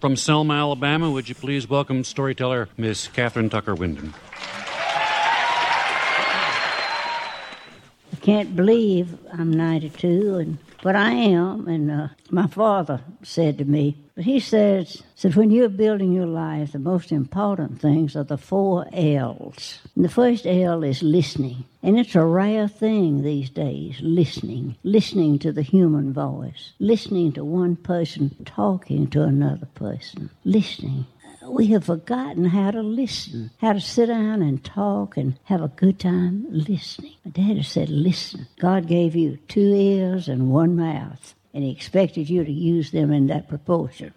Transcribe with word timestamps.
From 0.00 0.16
Selma, 0.16 0.54
Alabama, 0.54 1.10
would 1.10 1.28
you 1.28 1.34
please 1.34 1.68
welcome 1.68 2.04
storyteller 2.04 2.70
Miss 2.78 3.06
Kathryn 3.08 3.50
Tucker 3.50 3.74
Windham? 3.74 4.14
Can't 8.20 8.54
believe 8.54 9.18
I'm 9.32 9.52
92, 9.52 10.36
and 10.36 10.58
but 10.82 10.96
I 10.96 11.10
am. 11.10 11.68
And 11.68 11.90
uh, 11.90 12.08
my 12.30 12.46
father 12.46 13.00
said 13.22 13.58
to 13.58 13.64
me, 13.64 13.96
but 14.14 14.24
he 14.24 14.40
says, 14.40 15.02
said 15.14 15.34
when 15.34 15.50
you're 15.50 15.68
building 15.68 16.12
your 16.12 16.26
life, 16.26 16.72
the 16.72 16.78
most 16.78 17.12
important 17.12 17.80
things 17.80 18.16
are 18.16 18.24
the 18.24 18.38
four 18.38 18.86
L's. 18.92 19.80
And 19.94 20.04
the 20.04 20.08
first 20.08 20.46
L 20.46 20.82
is 20.82 21.02
listening, 21.02 21.64
and 21.82 21.98
it's 21.98 22.14
a 22.14 22.24
rare 22.24 22.68
thing 22.68 23.22
these 23.22 23.50
days. 23.50 23.98
Listening, 24.00 24.76
listening 24.82 25.38
to 25.40 25.52
the 25.52 25.62
human 25.62 26.12
voice, 26.12 26.72
listening 26.78 27.32
to 27.32 27.44
one 27.44 27.76
person 27.76 28.34
talking 28.44 29.08
to 29.08 29.22
another 29.22 29.66
person, 29.74 30.30
listening 30.44 31.06
we 31.46 31.68
have 31.68 31.84
forgotten 31.84 32.44
how 32.46 32.70
to 32.70 32.82
listen, 32.82 33.50
how 33.58 33.72
to 33.72 33.80
sit 33.80 34.06
down 34.06 34.42
and 34.42 34.62
talk 34.62 35.16
and 35.16 35.38
have 35.44 35.62
a 35.62 35.68
good 35.68 35.98
time 35.98 36.46
listening. 36.50 37.14
My 37.24 37.30
daddy 37.30 37.62
said, 37.62 37.88
Listen. 37.88 38.46
God 38.58 38.86
gave 38.86 39.16
you 39.16 39.38
two 39.48 39.74
ears 39.74 40.28
and 40.28 40.50
one 40.50 40.76
mouth, 40.76 41.34
and 41.54 41.64
He 41.64 41.70
expected 41.70 42.28
you 42.28 42.44
to 42.44 42.52
use 42.52 42.90
them 42.90 43.12
in 43.12 43.26
that 43.28 43.48
proportion. 43.48 44.12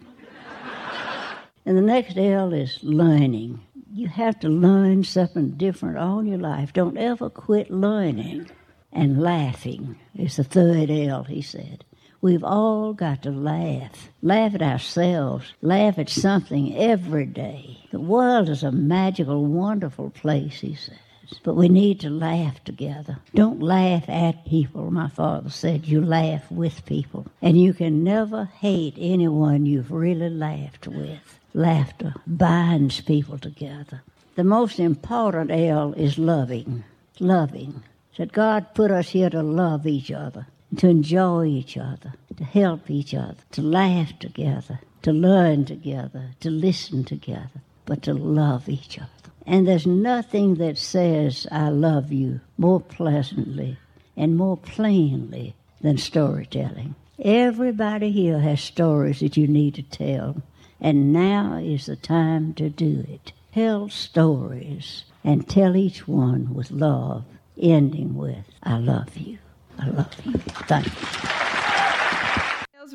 and 1.66 1.76
the 1.76 1.82
next 1.82 2.18
L 2.18 2.52
is 2.52 2.78
learning. 2.82 3.60
You 3.92 4.08
have 4.08 4.40
to 4.40 4.48
learn 4.48 5.04
something 5.04 5.52
different 5.52 5.98
all 5.98 6.24
your 6.24 6.38
life. 6.38 6.72
Don't 6.72 6.98
ever 6.98 7.30
quit 7.30 7.70
learning. 7.70 8.50
And 8.92 9.20
laughing 9.20 9.96
is 10.14 10.36
the 10.36 10.44
third 10.44 10.88
L, 10.90 11.24
he 11.24 11.42
said. 11.42 11.84
We've 12.24 12.42
all 12.42 12.94
got 12.94 13.20
to 13.24 13.30
laugh. 13.30 14.08
Laugh 14.22 14.54
at 14.54 14.62
ourselves. 14.62 15.52
Laugh 15.60 15.98
at 15.98 16.08
something 16.08 16.74
every 16.74 17.26
day. 17.26 17.80
The 17.90 18.00
world 18.00 18.48
is 18.48 18.62
a 18.62 18.72
magical, 18.72 19.44
wonderful 19.44 20.08
place, 20.08 20.60
he 20.60 20.74
says. 20.74 20.96
But 21.42 21.54
we 21.54 21.68
need 21.68 22.00
to 22.00 22.08
laugh 22.08 22.64
together. 22.64 23.18
Don't 23.34 23.60
laugh 23.60 24.08
at 24.08 24.46
people, 24.46 24.90
my 24.90 25.10
father 25.10 25.50
said. 25.50 25.84
You 25.84 26.00
laugh 26.00 26.50
with 26.50 26.86
people. 26.86 27.26
And 27.42 27.60
you 27.60 27.74
can 27.74 28.02
never 28.02 28.46
hate 28.46 28.94
anyone 28.96 29.66
you've 29.66 29.92
really 29.92 30.30
laughed 30.30 30.88
with. 30.88 31.38
Laughter 31.52 32.14
binds 32.26 33.02
people 33.02 33.36
together. 33.36 34.00
The 34.34 34.44
most 34.44 34.80
important 34.80 35.50
L 35.50 35.92
is 35.92 36.16
loving. 36.16 36.84
Loving. 37.20 37.82
That 38.16 38.32
God 38.32 38.72
put 38.72 38.90
us 38.90 39.10
here 39.10 39.28
to 39.28 39.42
love 39.42 39.86
each 39.86 40.10
other 40.10 40.46
to 40.76 40.88
enjoy 40.88 41.46
each 41.46 41.76
other, 41.76 42.14
to 42.36 42.44
help 42.44 42.90
each 42.90 43.14
other, 43.14 43.36
to 43.52 43.62
laugh 43.62 44.18
together, 44.18 44.80
to 45.02 45.12
learn 45.12 45.64
together, 45.64 46.30
to 46.40 46.50
listen 46.50 47.04
together, 47.04 47.62
but 47.86 48.02
to 48.02 48.14
love 48.14 48.68
each 48.68 48.98
other. 48.98 49.08
And 49.46 49.68
there's 49.68 49.86
nothing 49.86 50.54
that 50.56 50.78
says, 50.78 51.46
I 51.52 51.68
love 51.68 52.12
you 52.12 52.40
more 52.56 52.80
pleasantly 52.80 53.78
and 54.16 54.36
more 54.36 54.56
plainly 54.56 55.54
than 55.80 55.98
storytelling. 55.98 56.94
Everybody 57.18 58.10
here 58.10 58.40
has 58.40 58.60
stories 58.60 59.20
that 59.20 59.36
you 59.36 59.46
need 59.46 59.74
to 59.74 59.82
tell, 59.82 60.42
and 60.80 61.12
now 61.12 61.56
is 61.56 61.86
the 61.86 61.96
time 61.96 62.54
to 62.54 62.70
do 62.70 63.04
it. 63.08 63.32
Tell 63.52 63.88
stories 63.88 65.04
and 65.22 65.48
tell 65.48 65.76
each 65.76 66.08
one 66.08 66.54
with 66.54 66.70
love, 66.70 67.24
ending 67.60 68.16
with, 68.16 68.44
I 68.62 68.78
love 68.78 69.16
you. 69.16 69.38
I 69.78 69.88
love 69.90 70.10
you. 70.24 70.32
Thank 70.68 70.86
you. 70.86 71.24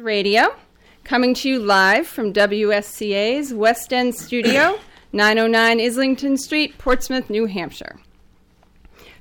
Radio, 0.01 0.55
coming 1.03 1.33
to 1.33 1.49
you 1.49 1.59
live 1.59 2.07
from 2.07 2.31
WSCA's 2.31 3.53
West 3.53 3.91
End 3.91 4.15
studio, 4.15 4.79
909 5.13 5.81
Islington 5.81 6.37
Street, 6.37 6.77
Portsmouth, 6.77 7.29
New 7.29 7.45
Hampshire. 7.45 7.99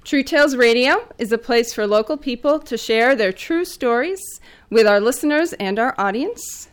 True 0.04 0.22
Tales 0.22 0.56
Radio 0.56 1.06
is 1.18 1.32
a 1.32 1.38
place 1.38 1.74
for 1.74 1.86
local 1.86 2.16
people 2.16 2.60
to 2.60 2.78
share 2.78 3.16
their 3.16 3.32
true 3.32 3.64
stories 3.64 4.40
with 4.70 4.86
our 4.86 5.00
listeners 5.00 5.52
and 5.54 5.78
our 5.78 5.94
audience 5.98 6.68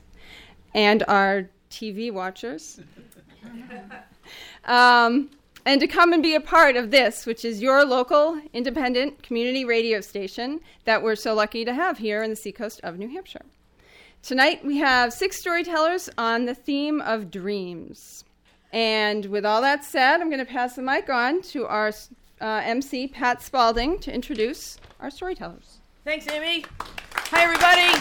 and 0.74 1.04
our 1.08 1.50
TV 1.70 2.14
watchers. 2.14 2.80
um, 4.66 5.32
and 5.66 5.82
to 5.82 5.88
come 5.88 6.14
and 6.14 6.22
be 6.22 6.36
a 6.36 6.42
part 6.42 6.76
of 6.76 6.92
this, 6.92 7.26
which 7.26 7.44
is 7.44 7.62
your 7.62 7.84
local 7.84 8.40
independent 8.54 9.24
community 9.24 9.66
radio 9.66 10.00
station 10.00 10.62
that 10.86 11.02
we're 11.02 11.16
so 11.16 11.34
lucky 11.34 11.66
to 11.66 11.74
have 11.74 11.98
here 11.98 12.22
in 12.22 12.30
the 12.30 12.36
seacoast 12.36 12.80
of 12.84 13.00
New 13.00 13.10
Hampshire. 13.10 13.46
Tonight 14.22 14.64
we 14.64 14.78
have 14.78 15.12
six 15.12 15.40
storytellers 15.40 16.10
on 16.18 16.46
the 16.46 16.56
theme 16.56 17.02
of 17.02 17.32
dreams. 17.32 18.24
And 18.72 19.26
with 19.26 19.46
all 19.46 19.62
that 19.62 19.84
said, 19.84 20.22
I'm 20.22 20.30
going 20.30 20.46
to 20.46 20.52
pass 20.52 20.76
the 20.76 20.82
mic 20.82 21.10
on 21.10 21.42
to 21.44 21.66
our 21.66 21.92
uh, 22.42 22.62
MC, 22.64 23.08
Pat 23.08 23.42
Spalding, 23.42 24.00
to 24.00 24.14
introduce 24.14 24.78
our 25.00 25.10
storytellers. 25.10 25.80
Thanks, 26.04 26.28
Amy. 26.32 26.66
Hi, 27.12 27.44
everybody. 27.44 27.92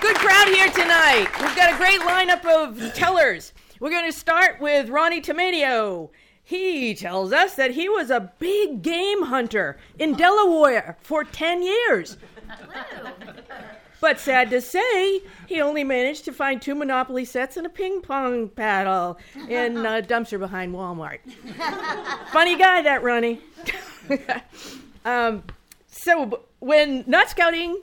Good 0.00 0.16
crowd 0.16 0.48
here 0.48 0.68
tonight. 0.68 1.28
We've 1.40 1.56
got 1.56 1.72
a 1.72 1.76
great 1.76 2.00
lineup 2.00 2.44
of 2.44 2.92
tellers. 2.94 3.54
We're 3.80 3.90
going 3.90 4.10
to 4.10 4.18
start 4.18 4.60
with 4.60 4.88
Ronnie 4.88 5.20
Tomato. 5.20 6.10
He 6.44 6.94
tells 6.94 7.32
us 7.32 7.54
that 7.54 7.72
he 7.72 7.88
was 7.88 8.10
a 8.10 8.32
big 8.38 8.82
game 8.82 9.22
hunter 9.22 9.78
in 9.98 10.12
Delaware 10.12 10.98
for 11.00 11.24
10 11.24 11.62
years. 11.62 12.18
But 14.04 14.20
sad 14.20 14.50
to 14.50 14.60
say, 14.60 15.22
he 15.46 15.62
only 15.62 15.82
managed 15.82 16.26
to 16.26 16.32
find 16.32 16.60
two 16.60 16.74
Monopoly 16.74 17.24
sets 17.24 17.56
and 17.56 17.66
a 17.66 17.70
ping 17.70 18.02
pong 18.02 18.50
paddle 18.50 19.18
in 19.48 19.78
a 19.78 20.02
dumpster 20.02 20.38
behind 20.38 20.74
Walmart. 20.74 21.20
Funny 22.30 22.58
guy, 22.58 22.82
that 22.82 23.02
Ronnie. 23.02 23.40
um, 25.06 25.42
so, 25.86 26.42
when 26.58 27.04
not 27.06 27.30
scouting 27.30 27.80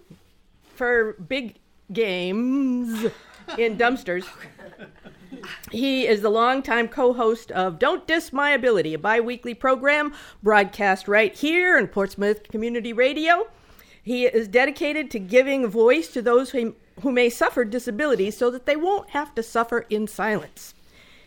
for 0.75 1.13
big 1.13 1.55
games 1.91 3.05
in 3.57 3.77
dumpsters, 3.77 4.25
he 5.71 6.07
is 6.07 6.21
the 6.21 6.29
longtime 6.29 6.87
co 6.87 7.13
host 7.13 7.51
of 7.51 7.79
Don't 7.79 8.07
Diss 8.07 8.31
My 8.31 8.51
Ability, 8.51 8.93
a 8.93 8.99
bi 8.99 9.19
weekly 9.19 9.53
program 9.53 10.13
broadcast 10.41 11.07
right 11.07 11.33
here 11.33 11.77
in 11.77 11.87
Portsmouth 11.87 12.43
Community 12.49 12.93
Radio. 12.93 13.47
He 14.03 14.25
is 14.25 14.47
dedicated 14.47 15.11
to 15.11 15.19
giving 15.19 15.67
voice 15.67 16.07
to 16.09 16.21
those 16.21 16.51
who, 16.51 16.75
who 17.01 17.11
may 17.11 17.29
suffer 17.29 17.63
disabilities 17.63 18.35
so 18.37 18.49
that 18.49 18.65
they 18.65 18.75
won't 18.75 19.11
have 19.11 19.35
to 19.35 19.43
suffer 19.43 19.85
in 19.89 20.07
silence. 20.07 20.73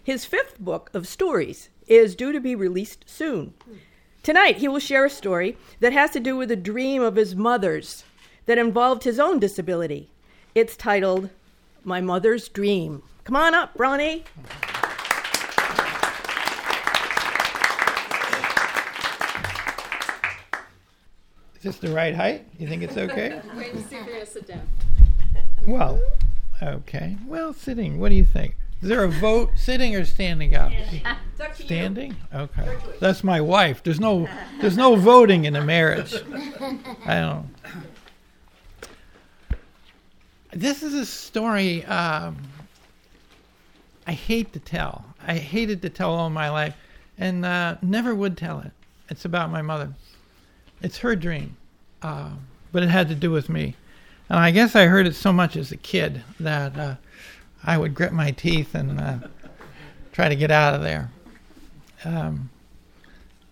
His 0.03 0.25
fifth 0.25 0.59
book 0.59 0.91
of 0.93 1.07
stories 1.07 1.71
is 1.87 2.15
due 2.15 2.33
to 2.33 2.41
be 2.41 2.55
released 2.55 3.05
soon. 3.07 3.55
Tonight, 4.23 4.57
he 4.57 4.69
will 4.69 4.79
share 4.79 5.05
a 5.05 5.11
story 5.11 5.57
that 5.81 5.93
has 5.93 6.11
to 6.13 6.21
do 6.21 6.37
with 6.37 6.51
a 6.51 6.57
dream 6.57 7.03
of 7.03 7.17
his 7.17 7.37
mother's 7.37 8.05
that 8.47 8.59
involved 8.59 9.05
his 9.05 9.21
own 9.21 9.39
disability. 9.39 10.11
It's 10.55 10.77
titled 10.77 11.31
My 11.85 12.01
Mother's 12.01 12.49
Dream. 12.49 13.03
Come 13.25 13.37
on 13.37 13.55
up, 13.55 13.71
Ronnie. 13.79 14.23
Is 21.57 21.63
this 21.63 21.79
the 21.79 21.89
right 21.89 22.15
height? 22.15 22.45
You 22.59 22.69
think 22.69 22.83
it's 22.83 22.99
okay? 22.99 23.41
Wait 23.57 23.73
to 23.73 23.79
see 23.79 23.97
if 23.97 24.05
you're 24.05 24.05
going 24.05 24.21
to 24.21 24.27
sit 24.27 24.47
down. 24.47 24.69
Well, 25.67 25.99
okay. 26.63 27.17
Well, 27.27 27.55
sitting. 27.55 27.99
What 27.99 28.11
do 28.11 28.15
you 28.15 28.27
think? 28.27 28.57
Is 28.83 28.91
there 28.91 29.05
a 29.05 29.09
vote 29.09 29.53
sitting 29.57 29.97
or 29.97 30.05
standing 30.05 30.55
up? 30.55 30.73
Standing? 31.55 32.17
Okay. 32.35 32.77
That's 33.01 33.25
my 33.25 33.41
wife. 33.41 33.83
There's 33.83 34.01
no 34.01 34.29
there's 34.61 34.77
no 34.77 34.97
voting 34.97 35.47
in 35.47 35.57
a 35.57 35.65
marriage. 35.65 36.15
I 37.07 37.21
don't. 37.21 37.49
This 40.53 40.83
is 40.83 40.95
a 40.95 41.07
story 41.07 41.85
um, 41.87 42.37
I 44.07 44.13
hate 44.13 44.53
to 44.53 44.59
tell. 44.59 45.05
I 45.27 45.35
hated 45.35 45.83
to 45.83 45.89
tell 45.89 46.13
all 46.13 46.31
my 46.31 46.51
life, 46.51 46.75
and 47.19 47.45
uh, 47.45 47.77
never 47.81 48.15
would 48.15 48.37
tell 48.37 48.61
it. 48.61 48.73
It's 49.09 49.25
about 49.25 49.51
my 49.51 49.63
mother. 49.63 49.93
It's 50.83 50.99
her 50.99 51.17
dream, 51.17 51.57
uh, 52.03 52.31
but 52.73 52.83
it 52.83 52.89
had 52.89 53.09
to 53.09 53.15
do 53.15 53.31
with 53.31 53.49
me. 53.49 53.77
And 54.29 54.39
I 54.39 54.51
guess 54.51 54.75
I 54.75 54.87
heard 54.87 55.07
it 55.07 55.15
so 55.15 55.33
much 55.33 55.57
as 55.57 55.73
a 55.73 55.77
kid 55.77 56.23
that 56.41 56.77
uh, 56.77 56.97
I 57.63 57.79
would 57.79 57.95
grit 57.95 58.13
my 58.13 58.31
teeth 58.31 58.75
and 58.75 59.01
uh, 59.01 59.19
try 60.13 60.29
to 60.29 60.37
get 60.37 60.51
out 60.51 60.75
of 60.75 60.83
there. 60.83 61.11
Um, 62.05 62.51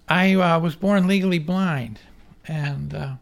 I 0.08 0.34
uh, 0.34 0.58
was 0.58 0.74
born 0.76 1.06
legally 1.06 1.38
blind, 1.38 2.00
and 2.46 2.94
uh, 2.94 3.12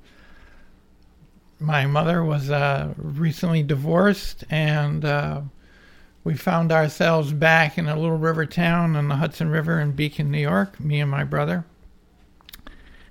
my 1.60 1.87
mother 1.87 2.25
was 2.25 2.50
recently 2.96 3.62
divorced 3.62 4.44
and 4.50 5.04
we 6.22 6.34
found 6.34 6.70
ourselves 6.70 7.32
back 7.32 7.78
in 7.78 7.88
a 7.88 7.99
little 7.99 8.19
river 8.19 8.44
town 8.44 8.94
on 8.94 9.08
the 9.08 9.17
Hudson 9.17 9.49
River 9.49 9.81
in 9.81 9.93
Beacon, 9.93 10.31
New 10.31 10.38
York, 10.40 10.78
me 10.78 11.00
and 11.00 11.11
my 11.11 11.25
brother. 11.25 11.64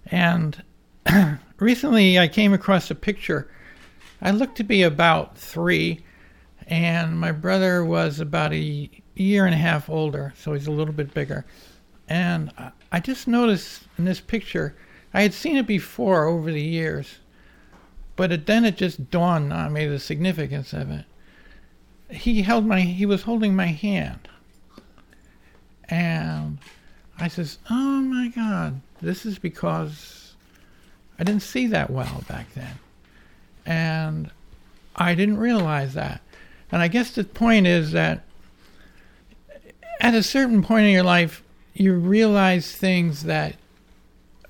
And 0.05 0.63
recently 1.59 2.19
I 2.19 2.27
came 2.27 2.53
across 2.53 2.91
a 2.91 2.95
picture. 2.95 3.49
I 4.21 4.31
looked 4.31 4.57
to 4.57 4.63
be 4.63 4.83
about 4.83 5.37
three, 5.37 6.03
and 6.67 7.19
my 7.19 7.31
brother 7.31 7.83
was 7.83 8.19
about 8.19 8.53
a 8.53 8.89
year 9.15 9.45
and 9.45 9.55
a 9.55 9.57
half 9.57 9.89
older, 9.89 10.33
so 10.37 10.53
he's 10.53 10.67
a 10.67 10.71
little 10.71 10.93
bit 10.93 11.13
bigger. 11.13 11.45
And 12.07 12.51
I- 12.91 12.99
just 12.99 13.27
noticed 13.27 13.83
in 13.97 14.05
this 14.05 14.19
picture, 14.19 14.75
I 15.13 15.21
had 15.21 15.33
seen 15.33 15.57
it 15.57 15.67
before 15.67 16.25
over 16.25 16.51
the 16.51 16.61
years, 16.61 17.19
but 18.15 18.45
then 18.45 18.65
it 18.65 18.77
just 18.77 19.09
dawned 19.09 19.51
on 19.53 19.73
me 19.73 19.87
the 19.87 19.99
significance 19.99 20.73
of 20.73 20.91
it. 20.91 21.05
He 22.11 22.41
held 22.41 22.65
my, 22.65 22.81
he 22.81 23.05
was 23.05 23.23
holding 23.23 23.55
my 23.55 23.67
hand, 23.67 24.27
and 25.87 26.57
I 27.19 27.27
says, 27.27 27.59
"Oh 27.69 28.01
my 28.01 28.29
God, 28.29 28.81
this 29.01 29.25
is 29.25 29.37
because 29.37 30.33
I 31.19 31.23
didn't 31.23 31.43
see 31.43 31.67
that 31.67 31.89
well 31.89 32.23
back 32.27 32.53
then, 32.53 32.79
and 33.65 34.31
I 34.95 35.15
didn't 35.15 35.37
realize 35.37 35.93
that." 35.93 36.21
And 36.71 36.81
I 36.81 36.87
guess 36.87 37.11
the 37.11 37.23
point 37.23 37.67
is 37.67 37.91
that 37.91 38.23
at 39.99 40.13
a 40.13 40.23
certain 40.23 40.63
point 40.63 40.85
in 40.85 40.93
your 40.93 41.03
life, 41.03 41.43
you 41.73 41.93
realize 41.93 42.75
things 42.75 43.23
that, 43.23 43.55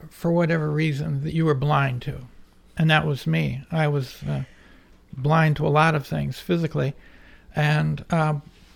for 0.10 0.32
whatever 0.32 0.70
reason, 0.70 1.24
that 1.24 1.34
you 1.34 1.46
were 1.46 1.56
blind 1.56 2.02
to, 2.04 2.22
and 2.78 2.90
that 2.90 3.06
was 3.06 3.28
me. 3.28 3.64
I 3.72 3.88
was 3.88 4.24
uh, 4.24 4.44
blind 5.14 5.56
to 5.58 5.68
a 5.68 5.70
lot 5.70 5.96
of 5.96 6.06
things 6.06 6.40
physically, 6.40 6.94
and 7.56 8.06
uh, 8.10 8.36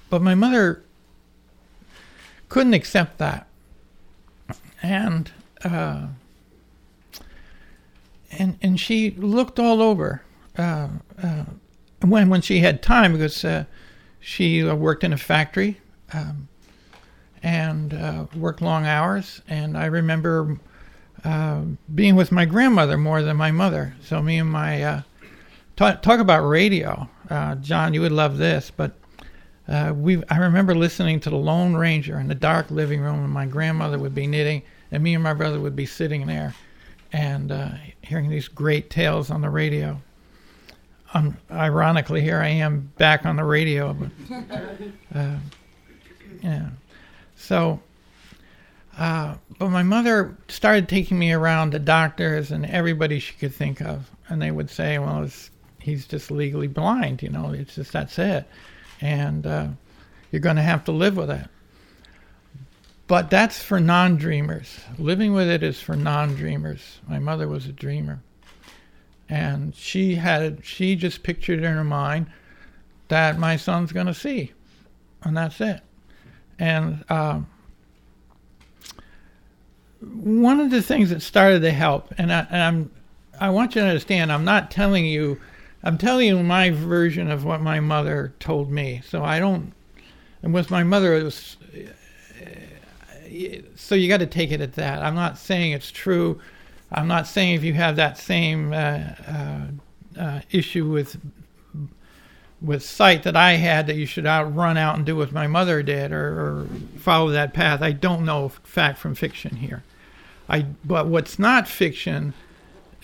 but 0.09 0.21
my 0.21 0.35
mother 0.35 0.83
couldn't 2.49 2.73
accept 2.73 3.17
that, 3.17 3.47
and 4.81 5.31
uh, 5.63 6.07
and 8.31 8.57
and 8.61 8.79
she 8.79 9.11
looked 9.11 9.59
all 9.59 9.81
over 9.81 10.21
uh, 10.57 10.87
uh, 11.21 11.45
when 12.01 12.29
when 12.29 12.41
she 12.41 12.59
had 12.59 12.81
time 12.81 13.13
because 13.13 13.43
uh, 13.45 13.65
she 14.19 14.67
uh, 14.67 14.75
worked 14.75 15.03
in 15.03 15.13
a 15.13 15.17
factory 15.17 15.79
um, 16.13 16.47
and 17.41 17.93
uh, 17.93 18.25
worked 18.35 18.61
long 18.61 18.85
hours, 18.85 19.41
and 19.47 19.77
I 19.77 19.85
remember 19.85 20.57
uh, 21.23 21.61
being 21.93 22.15
with 22.15 22.31
my 22.31 22.45
grandmother 22.45 22.97
more 22.97 23.21
than 23.21 23.37
my 23.37 23.51
mother. 23.51 23.95
So 24.03 24.21
me 24.21 24.37
and 24.37 24.49
my 24.49 24.83
uh, 24.83 25.01
talk, 25.75 26.01
talk 26.01 26.19
about 26.19 26.47
radio, 26.47 27.09
uh, 27.29 27.55
John, 27.55 27.93
you 27.93 28.01
would 28.01 28.11
love 28.11 28.37
this, 28.37 28.71
but 28.75 28.93
uh, 29.67 29.93
we 29.95 30.21
I 30.29 30.37
remember 30.37 30.75
listening 30.75 31.19
to 31.21 31.29
the 31.29 31.37
Lone 31.37 31.75
Ranger 31.75 32.19
in 32.19 32.27
the 32.27 32.35
dark 32.35 32.69
living 32.69 32.99
room, 33.01 33.23
and 33.23 33.31
my 33.31 33.45
grandmother 33.45 33.97
would 33.97 34.13
be 34.13 34.27
knitting, 34.27 34.63
and 34.91 35.01
me 35.01 35.13
and 35.13 35.23
my 35.23 35.33
brother 35.33 35.59
would 35.59 35.75
be 35.75 35.85
sitting 35.85 36.27
there, 36.27 36.53
and 37.13 37.51
uh, 37.51 37.69
hearing 38.01 38.29
these 38.29 38.47
great 38.47 38.89
tales 38.89 39.29
on 39.29 39.41
the 39.41 39.49
radio. 39.49 40.01
Um, 41.13 41.37
ironically, 41.51 42.21
here 42.21 42.39
I 42.39 42.47
am 42.47 42.91
back 42.97 43.25
on 43.25 43.35
the 43.35 43.43
radio, 43.43 43.93
but 43.93 44.09
uh, 45.15 45.35
yeah. 46.41 46.69
So, 47.37 47.79
uh, 48.97 49.35
but 49.59 49.69
my 49.69 49.83
mother 49.83 50.35
started 50.47 50.89
taking 50.89 51.19
me 51.19 51.31
around 51.31 51.71
to 51.71 51.79
doctors 51.79 52.51
and 52.51 52.65
everybody 52.65 53.19
she 53.19 53.33
could 53.33 53.53
think 53.53 53.79
of, 53.79 54.09
and 54.27 54.41
they 54.41 54.51
would 54.51 54.69
say, 54.69 54.97
"Well, 54.99 55.23
it's, 55.23 55.51
he's 55.83 56.07
just 56.07 56.31
legally 56.31 56.67
blind, 56.67 57.21
you 57.21 57.29
know. 57.29 57.51
It's 57.51 57.75
just 57.75 57.91
that's 57.91 58.17
it." 58.17 58.47
and 59.03 59.45
uh, 59.45 59.67
you're 60.31 60.39
going 60.39 60.55
to 60.55 60.61
have 60.61 60.85
to 60.85 60.93
live 60.93 61.17
with 61.17 61.29
it. 61.29 61.45
But 63.07 63.29
that's 63.29 63.61
for 63.61 63.81
non 63.81 64.15
dreamers. 64.15 64.79
Living 64.97 65.33
with 65.33 65.49
it 65.49 65.61
is 65.61 65.81
for 65.81 65.95
non 65.95 66.35
dreamers. 66.35 67.01
My 67.07 67.19
mother 67.19 67.47
was 67.47 67.65
a 67.65 67.73
dreamer. 67.73 68.21
And 69.27 69.75
she 69.75 70.15
had, 70.15 70.65
she 70.65 70.95
just 70.95 71.21
pictured 71.21 71.59
in 71.59 71.73
her 71.73 71.83
mind 71.83 72.27
that 73.09 73.37
my 73.37 73.57
son's 73.57 73.91
going 73.91 74.07
to 74.07 74.13
see. 74.13 74.53
And 75.23 75.35
that's 75.35 75.59
it. 75.59 75.81
And 76.59 77.03
um, 77.09 77.47
one 79.99 80.61
of 80.61 80.71
the 80.71 80.81
things 80.81 81.09
that 81.09 81.21
started 81.21 81.61
to 81.61 81.71
help, 81.71 82.13
and, 82.17 82.31
I, 82.31 82.47
and 82.49 82.61
I'm, 82.61 82.91
I 83.39 83.49
want 83.49 83.75
you 83.75 83.81
to 83.81 83.87
understand, 83.87 84.31
I'm 84.31 84.45
not 84.45 84.71
telling 84.71 85.05
you 85.05 85.41
I'm 85.83 85.97
telling 85.97 86.27
you 86.27 86.41
my 86.41 86.69
version 86.69 87.29
of 87.29 87.43
what 87.43 87.61
my 87.61 87.79
mother 87.79 88.33
told 88.39 88.71
me. 88.71 89.01
So 89.05 89.23
I 89.23 89.39
don't. 89.39 89.73
And 90.41 90.53
with 90.53 90.71
my 90.71 90.83
mother, 90.83 91.13
it 91.13 91.23
was. 91.23 91.57
So 93.75 93.95
you 93.95 94.07
got 94.07 94.19
to 94.19 94.27
take 94.27 94.51
it 94.51 94.61
at 94.61 94.73
that. 94.73 95.01
I'm 95.01 95.15
not 95.15 95.37
saying 95.37 95.73
it's 95.73 95.91
true. 95.91 96.39
I'm 96.91 97.07
not 97.07 97.27
saying 97.27 97.55
if 97.55 97.63
you 97.63 97.73
have 97.73 97.95
that 97.95 98.17
same 98.17 98.71
uh, 98.71 98.99
uh, 99.27 99.61
uh, 100.17 100.41
issue 100.51 100.87
with 100.87 101.17
with 102.61 102.81
sight 102.81 103.23
that 103.23 103.35
I 103.35 103.53
had 103.53 103.87
that 103.87 103.97
you 103.97 104.05
should 104.05 104.25
out 104.25 104.55
run 104.55 104.77
out 104.77 104.95
and 104.95 105.05
do 105.05 105.17
what 105.17 105.33
my 105.33 105.47
mother 105.47 105.83
did 105.83 106.13
or, 106.13 106.27
or 106.39 106.67
follow 106.97 107.29
that 107.31 107.53
path. 107.53 107.81
I 107.81 107.91
don't 107.91 108.23
know 108.23 108.49
fact 108.63 108.99
from 108.99 109.15
fiction 109.15 109.57
here. 109.57 109.83
I 110.47 110.67
but 110.85 111.07
what's 111.07 111.37
not 111.37 111.67
fiction 111.67 112.33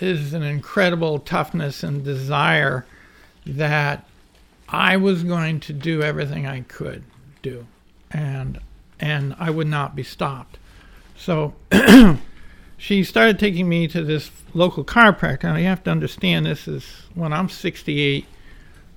is 0.01 0.33
an 0.33 0.43
incredible 0.43 1.19
toughness 1.19 1.83
and 1.83 2.03
desire 2.03 2.85
that 3.45 4.05
I 4.67 4.97
was 4.97 5.23
going 5.23 5.59
to 5.61 5.73
do 5.73 6.01
everything 6.01 6.45
I 6.45 6.61
could 6.61 7.03
do, 7.41 7.65
and 8.11 8.59
and 8.99 9.35
I 9.39 9.49
would 9.49 9.67
not 9.67 9.95
be 9.95 10.03
stopped. 10.03 10.57
So 11.17 11.53
she 12.77 13.03
started 13.03 13.39
taking 13.39 13.67
me 13.67 13.87
to 13.87 14.03
this 14.03 14.31
local 14.53 14.83
chiropractor. 14.83 15.43
Now 15.43 15.55
you 15.55 15.65
have 15.65 15.83
to 15.85 15.91
understand 15.91 16.45
this 16.45 16.67
is 16.67 16.85
when 17.15 17.33
I'm 17.33 17.49
68, 17.49 18.25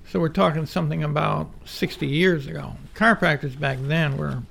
so 0.07 0.19
we're 0.19 0.29
talking 0.29 0.65
something 0.65 1.03
about 1.03 1.49
60 1.65 2.05
years 2.05 2.47
ago. 2.47 2.73
Chiropractors 2.95 3.59
back 3.59 3.79
then 3.81 4.17
were 4.17 4.43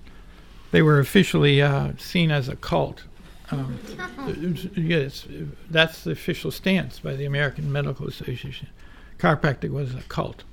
they 0.72 0.82
were 0.82 0.98
officially 0.98 1.62
uh, 1.62 1.92
seen 1.98 2.30
as 2.30 2.48
a 2.48 2.56
cult. 2.56 3.04
Um, 3.50 3.78
yes, 4.76 5.26
that's 5.68 6.04
the 6.04 6.12
official 6.12 6.50
stance 6.50 6.98
by 7.00 7.14
the 7.16 7.26
American 7.26 7.70
Medical 7.70 8.08
Association. 8.08 8.68
Chiropractic 9.18 9.70
was 9.70 9.94
a 9.94 10.02
cult. 10.02 10.44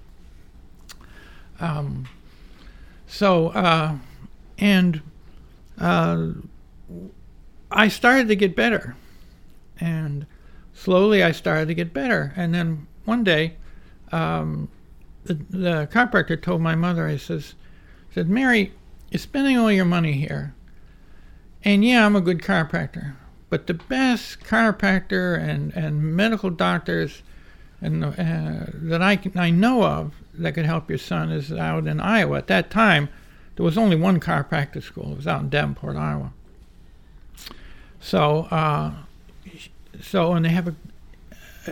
Um, 1.60 2.08
so, 3.08 3.48
uh, 3.50 3.96
and 4.58 5.02
uh, 5.80 6.28
I 7.72 7.88
started 7.88 8.28
to 8.28 8.36
get 8.36 8.56
better, 8.56 8.96
and 9.80 10.26
slowly 10.74 11.24
I 11.24 11.32
started 11.32 11.68
to 11.68 11.74
get 11.74 11.94
better. 11.94 12.34
And 12.36 12.54
then 12.54 12.88
one 13.06 13.24
day, 13.24 13.56
um, 14.12 14.70
the, 15.24 15.36
the 15.50 15.90
chiropractor 15.92 16.42
told 16.42 16.62
my 16.62 16.76
mother, 16.76 17.08
he 17.08 17.18
says, 17.18 17.56
said, 18.14 18.30
Mary, 18.30 18.74
you're 19.12 19.20
spending 19.20 19.58
all 19.58 19.72
your 19.72 19.86
money 19.86 20.14
here. 20.14 20.54
And 21.64 21.84
yeah, 21.84 22.06
I'm 22.06 22.16
a 22.16 22.22
good 22.22 22.40
chiropractor, 22.40 23.16
but 23.50 23.68
the 23.68 23.74
best 23.74 24.42
chiropractor 24.42 25.38
and, 25.38 25.74
and 25.76 26.16
medical 26.16 26.50
doctors 26.50 27.22
and 27.82 28.04
uh, 28.04 28.12
that 28.18 29.02
I, 29.02 29.20
I 29.36 29.50
know 29.52 29.84
of 29.84 30.14
that 30.34 30.54
could 30.54 30.66
help 30.66 30.90
your 30.90 30.98
son 30.98 31.32
is 31.32 31.52
out 31.52 31.88
in 31.88 32.00
Iowa. 32.00 32.38
At 32.38 32.48
that 32.48 32.70
time, 32.70 33.10
there 33.56 33.64
was 33.64 33.78
only 33.78 33.96
one 33.96 34.20
chiropractic 34.20 34.84
school. 34.84 35.12
It 35.12 35.18
was 35.18 35.28
out 35.28 35.42
in 35.42 35.50
Davenport, 35.50 35.96
Iowa. 35.96 36.34
So, 38.00 38.44
uh, 38.52 38.94
so 40.02 40.34
and 40.34 40.46
they 40.46 40.50
have 40.50 40.68
a 40.68 40.76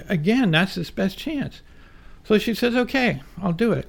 again, 0.09 0.51
that's 0.51 0.75
his 0.75 0.91
best 0.91 1.17
chance. 1.17 1.61
So 2.23 2.37
she 2.37 2.53
says, 2.53 2.75
"Okay, 2.75 3.21
I'll 3.41 3.53
do 3.53 3.71
it." 3.71 3.87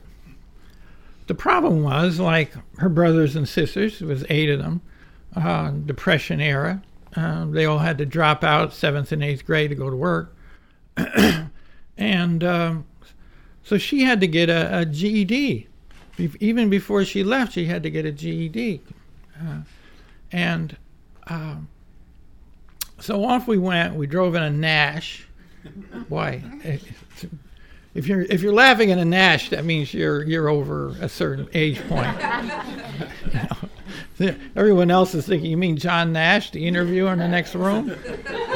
The 1.27 1.35
problem 1.35 1.83
was, 1.83 2.21
like 2.21 2.55
her 2.79 2.89
brothers 2.89 3.37
and 3.37 3.49
sisters, 3.49 3.99
there 3.99 4.09
was 4.09 4.25
eight 4.29 4.49
of 4.49 4.59
them 4.61 4.81
uh, 5.37 5.71
Depression 5.71 6.41
era. 6.41 6.83
Uh, 7.17 7.47
they 7.47 7.65
all 7.65 7.79
had 7.79 7.99
to 7.99 8.07
drop 8.07 8.45
out 8.45 8.73
seventh 8.73 9.13
and 9.13 9.25
eighth 9.25 9.45
grade 9.45 9.71
to 9.71 9.77
go 9.77 9.89
to 9.89 9.97
work, 9.97 10.37
and 11.97 12.45
um, 12.45 12.85
so 13.63 13.79
she 13.79 14.03
had 14.03 14.21
to 14.21 14.27
get 14.27 14.49
a, 14.49 14.81
a 14.81 14.85
GED. 14.85 15.67
Even 16.41 16.69
before 16.69 17.05
she 17.05 17.23
left, 17.23 17.53
she 17.53 17.67
had 17.67 17.83
to 17.85 17.91
get 17.91 18.05
a 18.05 18.13
GED, 18.13 18.83
uh, 19.41 19.61
and 20.33 20.77
um, 21.29 21.69
so 22.99 23.25
off 23.25 23.47
we 23.47 23.59
went. 23.59 23.95
We 23.95 24.07
drove 24.07 24.35
in 24.35 24.43
a 24.43 24.51
Nash. 24.51 25.27
Why? 26.09 26.43
If 27.95 28.07
you're 28.07 28.23
if 28.23 28.43
you're 28.43 28.53
laughing 28.53 28.91
in 28.91 28.99
a 28.99 29.05
Nash, 29.05 29.51
that 29.51 29.65
means 29.65 29.93
you're 29.95 30.23
you're 30.23 30.49
over 30.49 30.91
a 31.01 31.09
certain 31.09 31.49
age 31.55 31.81
point. 31.89 32.17
Everyone 34.57 34.91
else 34.91 35.15
is 35.15 35.27
thinking, 35.27 35.51
you 35.51 35.57
mean 35.57 35.77
John 35.77 36.13
Nash, 36.13 36.51
the 36.51 36.67
interviewer 36.67 37.13
in 37.13 37.19
the 37.19 37.29
next 37.29 37.55
room? 37.55 37.95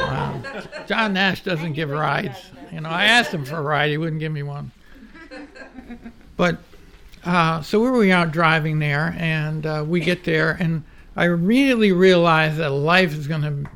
Wow. 0.03 0.41
John 0.85 1.13
Nash 1.13 1.43
doesn't 1.43 1.73
give 1.73 1.89
rides. 1.89 2.37
You 2.71 2.81
know, 2.81 2.89
I 2.89 3.05
asked 3.05 3.33
him 3.33 3.45
for 3.45 3.55
a 3.55 3.61
ride, 3.61 3.89
he 3.89 3.97
wouldn't 3.97 4.19
give 4.19 4.33
me 4.33 4.43
one. 4.43 4.71
But 6.35 6.57
uh, 7.23 7.61
so 7.61 7.79
we 7.79 7.89
were 7.89 8.13
out 8.13 8.31
driving 8.31 8.79
there, 8.79 9.15
and 9.17 9.65
uh, 9.65 9.85
we 9.87 10.01
get 10.01 10.25
there, 10.25 10.57
and 10.59 10.83
I 11.15 11.25
really 11.25 11.93
realized 11.93 12.57
that 12.57 12.69
life 12.71 13.13
is 13.13 13.27
going 13.27 13.41
to 13.43 13.69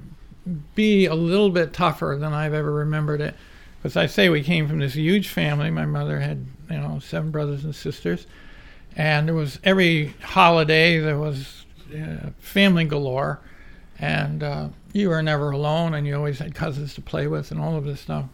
be 0.76 1.06
a 1.06 1.16
little 1.16 1.50
bit 1.50 1.74
tougher 1.74 2.18
than 2.20 2.34
I've 2.34 2.54
ever 2.54 2.72
remembered 2.72 3.22
it. 3.22 3.36
Because 3.82 3.96
I 3.96 4.08
say 4.08 4.30
we 4.30 4.44
came 4.44 4.68
from 4.68 4.80
this 4.80 4.96
huge 4.96 5.30
family. 5.30 5.70
My 5.70 5.86
mother 5.86 6.20
had 6.20 6.46
you 6.70 6.78
know, 6.78 7.00
seven 7.00 7.32
brothers 7.32 7.64
and 7.64 7.76
sisters. 7.76 8.28
And 8.96 9.28
there 9.28 9.36
was 9.36 9.60
every 9.64 10.16
holiday, 10.22 11.00
there 11.00 11.20
was 11.20 11.66
uh, 11.94 12.30
family 12.40 12.86
galore. 12.86 13.40
And 14.00 14.44
uh, 14.44 14.70
you 14.94 15.10
were 15.10 15.24
never 15.24 15.52
alone, 15.52 15.94
and 15.94 16.06
you 16.06 16.16
always 16.16 16.40
had 16.40 16.54
cousins 16.54 16.94
to 16.96 17.02
play 17.02 17.28
with, 17.28 17.52
and 17.52 17.60
all 17.60 17.76
of 17.76 17.86
this 17.86 18.02
stuff. 18.02 18.26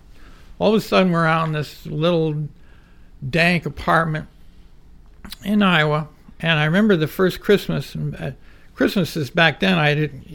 All 0.60 0.74
of 0.74 0.76
a 0.76 0.82
sudden, 0.82 1.12
we're 1.12 1.26
out 1.26 1.48
in 1.48 1.54
this 1.54 1.86
little 1.86 2.48
dank 3.28 3.66
apartment 3.66 4.28
in 5.44 5.62
Iowa. 5.64 6.10
And 6.40 6.60
I 6.60 6.66
remember 6.66 6.96
the 6.98 7.08
first 7.08 7.40
Christmas. 7.40 7.96
Uh, 7.96 8.32
Christmases 8.76 9.30
back 9.30 9.60
then, 9.60 9.78
I 9.78 9.94
didn't. 9.94 10.28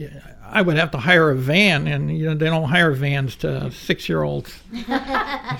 I 0.51 0.61
would 0.61 0.77
have 0.77 0.91
to 0.91 0.97
hire 0.97 1.29
a 1.29 1.35
van, 1.35 1.87
and 1.87 2.17
you 2.17 2.25
know 2.25 2.33
they 2.33 2.47
don't 2.47 2.69
hire 2.69 2.91
vans 2.91 3.35
to 3.37 3.69
six-year-olds 3.71 4.57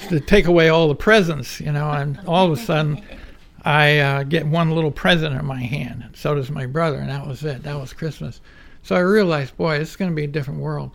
to 0.10 0.20
take 0.26 0.48
away 0.48 0.70
all 0.70 0.88
the 0.88 0.96
presents, 0.96 1.60
you 1.60 1.72
know. 1.72 1.92
And 1.92 2.20
all 2.26 2.52
of 2.52 2.58
a 2.58 2.62
sudden, 2.62 3.04
I 3.66 4.00
uh, 4.00 4.24
get 4.24 4.46
one 4.46 4.72
little 4.72 4.92
present 4.92 5.36
in 5.36 5.46
my 5.46 5.62
hand. 5.62 6.04
And 6.06 6.16
so 6.16 6.36
does 6.36 6.50
my 6.50 6.66
brother, 6.66 6.98
and 6.98 7.10
that 7.10 7.28
was 7.28 7.44
it. 7.44 7.64
That 7.64 7.80
was 7.80 7.94
Christmas. 7.94 8.42
So 8.84 8.96
I 8.96 9.00
realized, 9.00 9.58
boy, 9.58 9.80
this 9.80 9.90
is 9.90 9.96
going 9.96 10.12
to 10.12 10.16
be 10.16 10.24
a 10.24 10.28
different 10.28 10.60
world. 10.60 10.92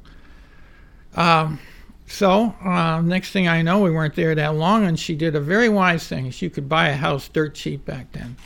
Um, 1.15 1.61
so 2.07 2.55
uh, 2.65 3.01
next 3.01 3.31
thing 3.31 3.49
I 3.49 3.63
know, 3.63 3.81
we 3.81 3.91
weren't 3.91 4.15
there 4.15 4.35
that 4.35 4.55
long, 4.55 4.85
and 4.85 4.99
she 4.99 5.15
did 5.15 5.35
a 5.35 5.41
very 5.41 5.69
wise 5.69 6.07
thing. 6.07 6.31
She 6.31 6.51
could 6.51 6.69
buy 6.69 6.89
a 6.89 6.97
house 6.97 7.29
dirt 7.29 7.55
cheap 7.55 7.85
back 7.85 8.13
then. 8.13 8.37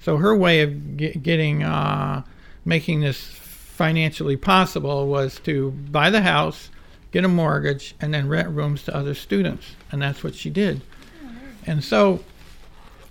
So 0.00 0.16
her 0.18 0.36
way 0.36 0.60
of 0.60 0.96
get, 0.96 1.22
getting 1.22 1.62
uh, 1.62 2.22
making 2.64 3.00
this 3.00 3.20
financially 3.20 4.36
possible 4.36 5.08
was 5.08 5.40
to 5.40 5.70
buy 5.70 6.10
the 6.10 6.22
house, 6.22 6.70
get 7.10 7.24
a 7.24 7.28
mortgage, 7.28 7.94
and 8.00 8.12
then 8.12 8.28
rent 8.28 8.48
rooms 8.48 8.84
to 8.84 8.94
other 8.94 9.14
students, 9.14 9.76
and 9.90 10.02
that's 10.02 10.22
what 10.22 10.34
she 10.34 10.50
did. 10.50 10.82
And 11.66 11.82
so 11.82 12.22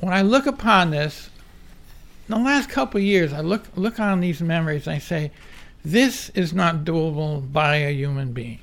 when 0.04 0.14
I 0.14 0.22
look 0.22 0.46
upon 0.46 0.92
this, 0.92 1.30
in 2.28 2.36
the 2.36 2.42
last 2.42 2.70
couple 2.70 2.98
of 3.00 3.04
years, 3.04 3.34
I 3.34 3.42
look 3.42 3.64
look 3.76 4.00
on 4.00 4.20
these 4.20 4.42
memories 4.42 4.88
and 4.88 4.96
I 4.96 5.00
say, 5.00 5.32
this 5.84 6.30
is 6.30 6.54
not 6.54 6.84
doable 6.84 7.52
by 7.52 7.78
a 7.78 7.92
human 7.92 8.34
being. 8.34 8.60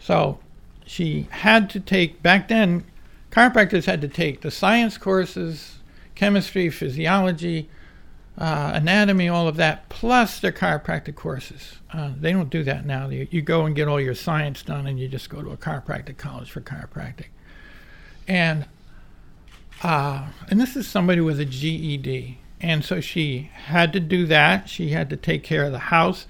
So 0.00 0.38
she 0.84 1.28
had 1.30 1.70
to 1.70 1.80
take, 1.80 2.22
back 2.22 2.48
then, 2.48 2.84
chiropractors 3.30 3.84
had 3.84 4.00
to 4.02 4.08
take 4.08 4.40
the 4.40 4.50
science 4.50 4.98
courses, 4.98 5.78
chemistry, 6.14 6.70
physiology, 6.70 7.68
uh, 8.36 8.72
anatomy, 8.74 9.28
all 9.28 9.46
of 9.46 9.56
that, 9.56 9.88
plus 9.88 10.40
their 10.40 10.52
chiropractic 10.52 11.14
courses. 11.14 11.76
Uh, 11.92 12.10
they 12.20 12.32
don't 12.32 12.50
do 12.50 12.64
that 12.64 12.84
now. 12.84 13.08
You, 13.08 13.28
you 13.30 13.42
go 13.42 13.64
and 13.64 13.74
get 13.74 13.86
all 13.86 14.00
your 14.00 14.14
science 14.14 14.62
done, 14.62 14.86
and 14.86 14.98
you 14.98 15.08
just 15.08 15.30
go 15.30 15.40
to 15.40 15.50
a 15.50 15.56
chiropractic 15.56 16.16
college 16.16 16.50
for 16.50 16.60
chiropractic. 16.60 17.26
And 18.26 18.66
uh, 19.82 20.26
and 20.50 20.60
this 20.60 20.76
is 20.76 20.86
somebody 20.86 21.20
with 21.20 21.40
a 21.40 21.44
GED. 21.44 22.38
And 22.60 22.84
so 22.84 23.00
she 23.00 23.50
had 23.52 23.92
to 23.92 24.00
do 24.00 24.26
that. 24.26 24.68
She 24.68 24.90
had 24.90 25.10
to 25.10 25.16
take 25.16 25.42
care 25.42 25.64
of 25.64 25.72
the 25.72 25.78
house, 25.78 26.26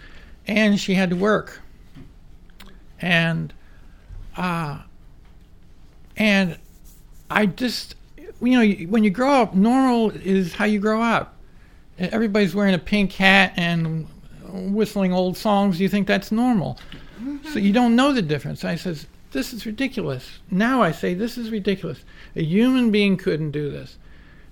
and 0.48 0.80
she 0.80 0.94
had 0.94 1.10
to 1.10 1.16
work. 1.16 1.60
And 3.00 3.52
uh, 4.36 4.82
and 6.16 6.58
I 7.30 7.46
just, 7.46 7.94
you 8.40 8.58
know, 8.58 8.86
when 8.88 9.04
you 9.04 9.10
grow 9.10 9.30
up, 9.30 9.54
normal 9.54 10.10
is 10.10 10.54
how 10.54 10.64
you 10.64 10.80
grow 10.80 11.00
up. 11.00 11.36
Everybody's 11.98 12.54
wearing 12.54 12.74
a 12.74 12.78
pink 12.78 13.12
hat 13.12 13.52
and 13.56 14.08
whistling 14.52 15.12
old 15.12 15.36
songs. 15.36 15.80
You 15.80 15.88
think 15.88 16.06
that's 16.06 16.32
normal. 16.32 16.78
So 17.52 17.58
you 17.58 17.72
don't 17.72 17.94
know 17.94 18.12
the 18.12 18.22
difference. 18.22 18.64
I 18.64 18.74
says, 18.74 19.06
this 19.34 19.52
is 19.52 19.66
ridiculous. 19.66 20.38
Now 20.50 20.82
I 20.82 20.92
say, 20.92 21.12
this 21.12 21.36
is 21.36 21.50
ridiculous. 21.50 22.02
A 22.34 22.42
human 22.42 22.90
being 22.90 23.18
couldn't 23.18 23.50
do 23.50 23.70
this 23.70 23.98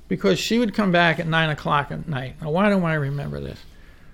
because 0.08 0.38
she 0.38 0.58
would 0.58 0.74
come 0.74 0.92
back 0.92 1.18
at 1.18 1.26
9 1.26 1.50
o'clock 1.50 1.90
at 1.90 2.06
night. 2.06 2.34
Now, 2.42 2.50
why 2.50 2.68
don't 2.68 2.84
I 2.84 2.94
remember 2.94 3.40
this? 3.40 3.58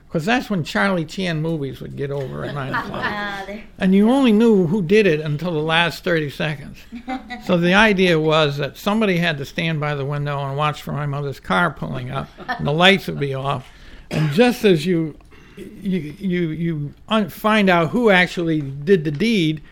Because 0.06 0.25
that's 0.25 0.48
when 0.48 0.64
Charlie 0.64 1.04
Chan 1.04 1.42
movies 1.42 1.80
would 1.80 1.96
get 1.96 2.10
over 2.10 2.44
at 2.44 2.54
9 2.54 2.68
o'clock. 2.75 3.02
Ah, 3.04 3.46
and 3.78 3.94
you 3.94 4.10
only 4.10 4.30
knew 4.30 4.66
who 4.68 4.80
did 4.80 5.06
it 5.06 5.20
until 5.20 5.52
the 5.52 5.58
last 5.58 6.04
30 6.04 6.30
seconds. 6.30 6.78
so 7.44 7.58
the 7.58 7.75
idea 7.75 8.20
was 8.20 8.58
that 8.58 8.76
somebody 8.76 9.16
had 9.16 9.38
to 9.38 9.44
stand 9.44 9.80
by 9.80 9.94
the 9.94 10.04
window 10.04 10.38
and 10.46 10.56
watch 10.56 10.82
for 10.82 10.92
my 10.92 11.06
mother's 11.06 11.40
car 11.40 11.72
pulling 11.72 12.10
up, 12.10 12.28
and 12.46 12.66
the 12.66 12.72
lights 12.72 13.06
would 13.08 13.18
be 13.18 13.34
off. 13.34 13.68
And 14.10 14.30
just 14.32 14.64
as 14.64 14.87
you 14.87 15.18
you 15.56 16.14
you 16.18 16.48
you 16.50 16.94
find 17.28 17.68
out 17.68 17.90
who 17.90 18.10
actually 18.10 18.60
did 18.60 19.04
the 19.04 19.10
deed, 19.10 19.62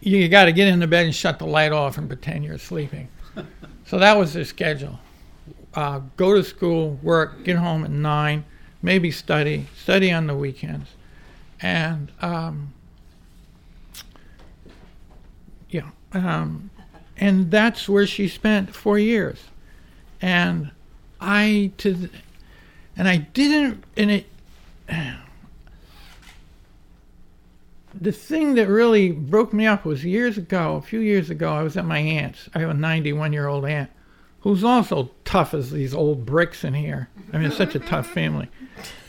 you 0.00 0.28
got 0.28 0.44
to 0.44 0.52
get 0.52 0.68
into 0.68 0.86
bed 0.86 1.06
and 1.06 1.14
shut 1.14 1.38
the 1.38 1.46
light 1.46 1.72
off 1.72 1.98
and 1.98 2.08
pretend 2.08 2.44
you're 2.44 2.58
sleeping. 2.58 3.08
So 3.86 3.98
that 3.98 4.16
was 4.16 4.34
the 4.34 4.44
schedule. 4.44 4.98
Uh, 5.74 6.00
go 6.16 6.34
to 6.34 6.44
school, 6.44 6.98
work, 7.02 7.44
get 7.44 7.56
home 7.56 7.84
at 7.84 7.90
nine 7.90 8.44
maybe 8.82 9.10
study, 9.10 9.66
study 9.76 10.12
on 10.12 10.26
the 10.26 10.34
weekends, 10.34 10.90
and 11.60 12.12
um, 12.20 12.72
yeah, 15.70 15.90
um, 16.12 16.70
and 17.16 17.50
that's 17.50 17.88
where 17.88 18.06
she 18.06 18.28
spent 18.28 18.74
four 18.74 18.98
years, 18.98 19.38
and 20.20 20.70
I 21.20 21.72
to, 21.78 22.08
and 22.96 23.08
I 23.08 23.16
didn't, 23.18 23.84
and 23.96 24.10
it. 24.10 24.26
The 28.00 28.12
thing 28.12 28.54
that 28.54 28.68
really 28.68 29.10
broke 29.10 29.52
me 29.52 29.66
up 29.66 29.84
was 29.84 30.04
years 30.04 30.38
ago, 30.38 30.76
a 30.76 30.82
few 30.82 31.00
years 31.00 31.30
ago, 31.30 31.52
I 31.52 31.62
was 31.62 31.76
at 31.76 31.84
my 31.84 31.98
aunt's. 31.98 32.48
I 32.54 32.60
have 32.60 32.70
a 32.70 32.74
91 32.74 33.32
year 33.32 33.48
old 33.48 33.64
aunt 33.64 33.90
who's 34.40 34.62
also 34.62 35.10
tough 35.24 35.52
as 35.54 35.70
these 35.70 35.94
old 35.94 36.24
bricks 36.24 36.64
in 36.64 36.74
here. 36.74 37.08
I 37.32 37.38
mean, 37.38 37.50
such 37.50 37.74
a 37.74 37.80
tough 37.80 38.06
family. 38.06 38.48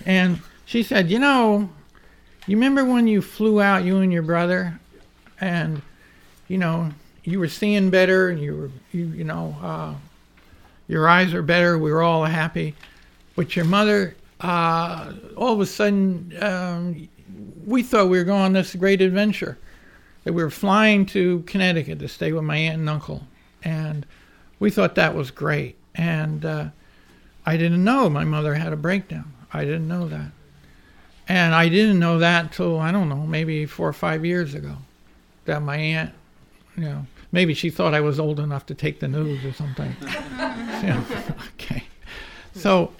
And 0.06 0.42
she 0.66 0.84
said, 0.84 1.10
You 1.10 1.20
know, 1.20 1.70
you 2.48 2.58
remember 2.58 2.84
when 2.84 3.08
you 3.08 3.22
flew 3.22 3.62
out, 3.62 3.84
you 3.84 3.98
and 3.98 4.12
your 4.12 4.24
brother, 4.24 4.80
and, 5.40 5.82
you 6.48 6.58
know, 6.58 6.92
you 7.24 7.40
were 7.40 7.48
seeing 7.48 7.90
better, 7.90 8.30
and 8.30 8.42
you 8.42 8.56
were, 8.56 8.72
you, 8.92 9.06
you 9.08 9.24
know, 9.24 9.56
uh, 9.62 9.94
your 10.88 11.08
eyes 11.08 11.34
are 11.34 11.44
better, 11.44 11.78
we 11.78 11.92
were 11.92 12.02
all 12.02 12.26
happy. 12.26 12.76
But 13.36 13.56
your 13.56 13.66
mother, 13.66 14.16
uh, 14.42 15.14
all 15.38 15.54
of 15.54 15.60
a 15.60 15.66
sudden, 15.66 16.36
um, 16.42 17.08
we 17.70 17.84
thought 17.84 18.10
we 18.10 18.18
were 18.18 18.24
going 18.24 18.42
on 18.42 18.54
this 18.54 18.76
great 18.76 19.02
adventure. 19.02 19.58
That 20.24 20.34
we 20.34 20.44
were 20.44 20.50
flying 20.50 21.06
to 21.08 21.44
Connecticut 21.44 22.00
to 22.00 22.08
stay 22.08 22.34
with 22.34 22.44
my 22.44 22.58
aunt 22.58 22.80
and 22.80 22.90
uncle. 22.90 23.24
And 23.64 24.06
we 24.60 24.70
thought 24.70 24.96
that 24.96 25.16
was 25.16 25.32
great. 25.32 25.78
And 25.96 26.44
uh, 26.44 26.70
I 27.46 27.58
didn't 27.58 27.84
know 27.84 28.10
my 28.10 28.26
mother 28.26 28.56
had 28.56 28.74
a 28.74 28.78
breakdown. 28.78 29.32
I 29.54 29.64
didn't 29.64 29.88
know 29.88 30.08
that. 30.08 30.32
And 31.28 31.54
I 31.54 31.70
didn't 31.70 32.00
know 32.00 32.18
that 32.20 32.52
till, 32.52 32.80
I 32.80 32.92
don't 32.92 33.08
know, 33.08 33.26
maybe 33.28 33.66
four 33.68 33.88
or 33.88 33.94
five 33.94 34.26
years 34.26 34.56
ago. 34.56 34.76
That 35.46 35.62
my 35.62 35.78
aunt, 35.78 36.12
you 36.76 36.84
know, 36.84 37.06
maybe 37.32 37.54
she 37.54 37.70
thought 37.70 37.94
I 37.94 38.02
was 38.02 38.20
old 38.20 38.40
enough 38.40 38.66
to 38.68 38.74
take 38.74 39.00
the 39.00 39.08
news 39.08 39.46
or 39.46 39.54
something. 39.54 39.96
yeah, 40.02 41.04
okay. 41.54 41.84
So, 42.54 42.94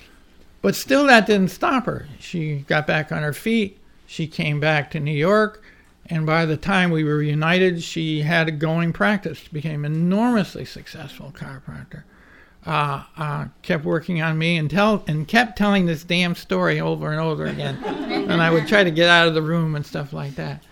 but 0.62 0.76
still 0.76 1.08
that 1.08 1.26
didn't 1.26 1.50
stop 1.50 1.86
her. 1.86 2.08
She 2.20 2.60
got 2.68 2.86
back 2.86 3.12
on 3.12 3.24
her 3.24 3.34
feet. 3.34 3.79
She 4.10 4.28
came 4.28 4.60
back 4.60 4.92
to 4.92 5.00
New 5.00 5.12
York. 5.12 5.64
And 6.12 6.26
by 6.26 6.46
the 6.46 6.58
time 6.58 6.90
we 6.90 7.04
were 7.04 7.18
reunited, 7.18 7.84
she 7.84 8.22
had 8.22 8.48
a 8.48 8.52
going 8.52 8.94
practice, 8.94 9.48
became 9.48 9.86
enormously 9.86 10.66
successful 10.66 11.32
chiropractor 11.32 12.04
uh, 12.66 13.04
uh, 13.18 13.46
kept 13.62 13.86
working 13.86 14.22
on 14.22 14.38
me 14.38 14.58
and 14.58 14.70
tell 14.70 15.04
and 15.08 15.28
kept 15.28 15.58
telling 15.58 15.86
this 15.86 16.04
damn 16.04 16.36
story 16.36 16.80
over 16.80 17.12
and 17.12 17.20
over 17.20 17.46
again. 17.46 17.76
and 17.84 18.42
I 18.42 18.52
would 18.52 18.68
try 18.68 18.84
to 18.84 18.92
get 18.92 19.10
out 19.10 19.28
of 19.28 19.34
the 19.34 19.42
room 19.42 19.76
and 19.76 19.86
stuff 19.86 20.14
like 20.14 20.36
that. 20.36 20.64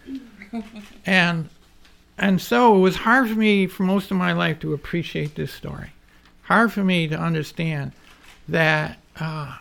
And 1.05 1.49
and 2.17 2.41
so 2.41 2.75
it 2.75 2.79
was 2.79 2.95
hard 2.95 3.29
for 3.29 3.35
me 3.35 3.67
for 3.67 3.83
most 3.83 4.11
of 4.11 4.17
my 4.17 4.33
life 4.33 4.59
to 4.59 4.73
appreciate 4.73 5.35
this 5.35 5.53
story. 5.53 5.91
Hard 6.43 6.71
for 6.73 6.83
me 6.83 7.07
to 7.07 7.17
understand 7.17 7.93
that. 8.47 8.97
Uh, 9.19 9.57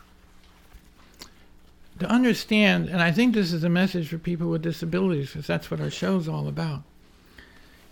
to 1.99 2.07
understand, 2.07 2.89
and 2.89 3.01
I 3.01 3.11
think 3.13 3.35
this 3.35 3.53
is 3.53 3.65
a 3.65 3.69
message 3.69 4.09
for 4.09 4.19
people 4.19 4.49
with 4.49 4.63
disabilities, 4.63 5.29
because 5.31 5.47
that's 5.47 5.71
what 5.71 5.81
our 5.81 5.91
show's 5.91 6.29
all 6.29 6.49
about. 6.49 6.83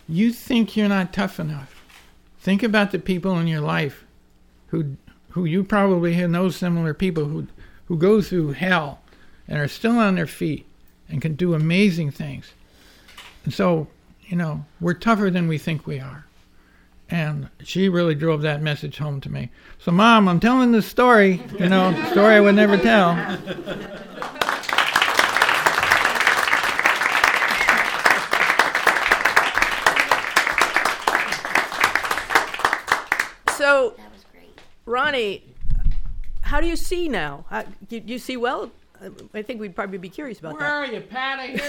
You 0.07 0.31
think 0.31 0.77
you're 0.77 0.87
not 0.87 1.13
tough 1.13 1.39
enough. 1.39 1.83
Think 2.39 2.61
about 2.61 2.91
the 2.91 2.99
people 2.99 3.39
in 3.39 3.47
your 3.47 3.61
life 3.61 4.05
who 4.67 4.97
who 5.29 5.45
you 5.45 5.63
probably 5.63 6.15
know 6.27 6.49
similar 6.49 6.93
people 6.93 7.25
who 7.25 7.47
who 7.85 7.97
go 7.97 8.21
through 8.21 8.51
hell 8.51 9.01
and 9.47 9.57
are 9.59 9.67
still 9.67 9.97
on 9.97 10.15
their 10.15 10.27
feet 10.27 10.65
and 11.09 11.21
can 11.21 11.35
do 11.35 11.53
amazing 11.53 12.11
things. 12.11 12.51
And 13.43 13.53
so, 13.53 13.87
you 14.27 14.35
know, 14.35 14.65
we're 14.79 14.93
tougher 14.93 15.29
than 15.29 15.47
we 15.47 15.57
think 15.57 15.85
we 15.85 15.99
are. 15.99 16.25
And 17.09 17.49
she 17.63 17.87
really 17.87 18.15
drove 18.15 18.41
that 18.41 18.61
message 18.61 18.97
home 18.97 19.21
to 19.21 19.29
me. 19.29 19.51
So, 19.77 19.91
Mom, 19.91 20.27
I'm 20.27 20.39
telling 20.39 20.71
this 20.71 20.87
story, 20.87 21.41
you 21.59 21.69
know, 21.69 21.93
story 22.11 22.35
I 22.35 22.39
would 22.39 22.55
never 22.55 22.77
tell. 22.77 23.15
So 33.55 33.95
Ronnie, 34.85 35.43
how 36.41 36.59
do 36.61 36.67
you 36.67 36.75
see 36.75 37.07
now? 37.07 37.45
How, 37.49 37.63
you, 37.89 38.03
you 38.05 38.19
see 38.19 38.37
well? 38.37 38.69
I 39.33 39.41
think 39.41 39.59
we'd 39.59 39.75
probably 39.75 39.97
be 39.97 40.09
curious 40.09 40.39
about 40.39 40.53
Where 40.53 40.61
that. 40.61 40.89
are 40.89 40.93
you, 40.93 41.01
Pat? 41.01 41.39
I 41.39 41.47
hear 41.47 41.59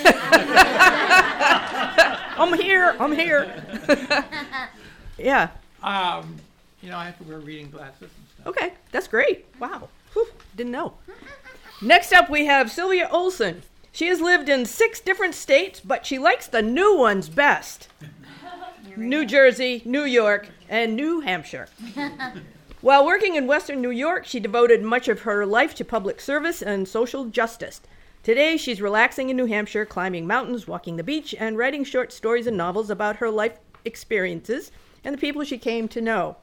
I'm 2.39 2.53
here. 2.59 2.97
I'm 3.01 3.13
here. 3.13 4.69
yeah. 5.19 5.51
you. 5.83 5.89
Um, 5.89 6.37
you 6.83 6.91
know, 6.91 6.99
I 6.99 7.07
have 7.07 7.19
to 7.19 7.25
wear 7.25 7.39
reading 7.39 7.71
glasses 7.71 8.03
and 8.03 8.11
stuff. 8.35 8.47
Okay, 8.47 8.73
that's 8.93 9.09
great. 9.09 9.47
Wow. 9.59 9.89
Whew, 10.13 10.29
didn't 10.57 10.73
know. 10.73 10.95
Next 11.83 12.13
up, 12.13 12.31
we 12.31 12.47
have 12.47 12.71
Sylvia 12.71 13.09
Olson. 13.11 13.63
She 13.93 14.07
has 14.09 14.21
lived 14.21 14.49
in 14.49 14.67
six 14.67 15.01
different 15.01 15.35
states, 15.35 15.81
but 15.81 16.07
she 16.07 16.19
likes 16.19 16.47
the 16.47 16.63
new 16.63 16.97
ones 16.97 17.29
best 17.29 17.89
New 18.97 19.27
Jersey, 19.27 19.83
New 19.85 20.05
York, 20.05 20.49
and 20.69 20.97
New 20.97 21.21
Hampshire. 21.21 21.69
While 22.81 23.05
working 23.05 23.35
in 23.35 23.47
Western 23.47 23.81
New 23.81 23.91
York, 23.91 24.27
she 24.27 24.39
devoted 24.39 24.83
much 24.83 25.09
of 25.09 25.23
her 25.23 25.45
life 25.45 25.75
to 25.77 25.85
public 25.85 26.21
service 26.21 26.63
and 26.63 26.87
social 26.87 27.25
justice. 27.25 27.81
Today, 28.23 28.57
she's 28.57 28.81
relaxing 28.81 29.29
in 29.29 29.37
New 29.37 29.47
Hampshire, 29.47 29.85
climbing 29.85 30.27
mountains, 30.27 30.67
walking 30.67 30.97
the 30.97 31.03
beach, 31.03 31.35
and 31.39 31.59
writing 31.59 31.85
short 31.85 32.13
stories 32.13 32.47
and 32.47 32.57
novels 32.57 32.91
about 32.91 33.17
her 33.17 33.31
life 33.31 33.59
experiences 33.85 34.71
and 35.07 35.15
the 35.15 35.21
people 35.21 35.45
she 35.45 35.57
came 35.57 35.87
to 35.87 36.01
know. 36.01 36.37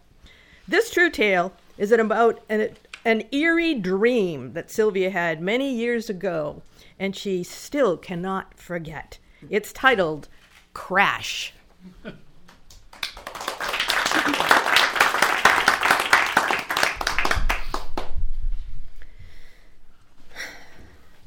This 0.70 0.90
true 0.90 1.10
tale 1.10 1.52
is 1.78 1.92
about 1.92 2.42
an, 2.48 2.70
an 3.04 3.24
eerie 3.34 3.74
dream 3.74 4.54
that 4.54 4.72
Sylvia 4.72 5.10
had 5.10 5.42
many 5.42 5.76
years 5.76 6.10
ago, 6.10 6.62
and 6.98 7.14
she 7.14 7.44
still 7.44 7.98
cannot 7.98 8.58
forget. 8.58 9.20
It's 9.50 9.74
titled 9.74 10.30
Crash. 10.74 11.54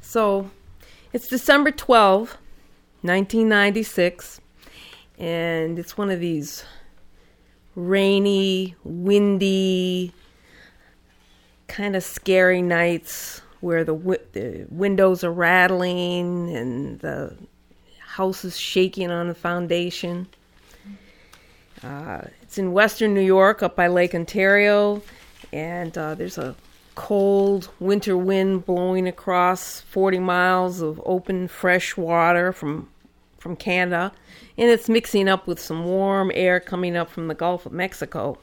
So, 0.01 0.49
it's 1.13 1.27
December 1.27 1.69
12, 1.69 2.29
1996, 3.01 4.41
and 5.19 5.77
it's 5.77 5.95
one 5.95 6.09
of 6.09 6.19
these 6.19 6.63
rainy, 7.77 8.75
windy, 8.83 10.11
kind 11.67 11.95
of 11.95 12.03
scary 12.03 12.61
nights 12.61 13.41
where 13.61 13.83
the, 13.83 13.93
the 14.33 14.65
windows 14.69 15.23
are 15.23 15.31
rattling 15.31 16.55
and 16.55 16.99
the 16.99 17.37
house 17.99 18.43
is 18.43 18.57
shaking 18.57 19.11
on 19.11 19.27
the 19.27 19.35
foundation. 19.35 20.27
Uh, 21.83 22.21
it's 22.41 22.57
in 22.57 22.73
western 22.73 23.13
New 23.13 23.21
York, 23.21 23.61
up 23.61 23.75
by 23.75 23.87
Lake 23.87 24.15
Ontario, 24.15 25.03
and 25.53 25.95
uh, 25.95 26.15
there's 26.15 26.39
a 26.39 26.55
cold 26.95 27.69
winter 27.79 28.17
wind 28.17 28.65
blowing 28.65 29.07
across 29.07 29.81
40 29.81 30.17
miles 30.17 30.81
of 30.81 30.99
open, 31.05 31.47
fresh 31.47 31.95
water 31.95 32.51
from 32.51 32.89
from 33.47 33.55
Canada, 33.55 34.11
and 34.57 34.69
it's 34.69 34.89
mixing 34.89 35.29
up 35.29 35.47
with 35.47 35.57
some 35.57 35.85
warm 35.85 36.33
air 36.35 36.59
coming 36.59 36.97
up 36.97 37.09
from 37.09 37.29
the 37.29 37.33
Gulf 37.33 37.65
of 37.65 37.71
Mexico, 37.71 38.37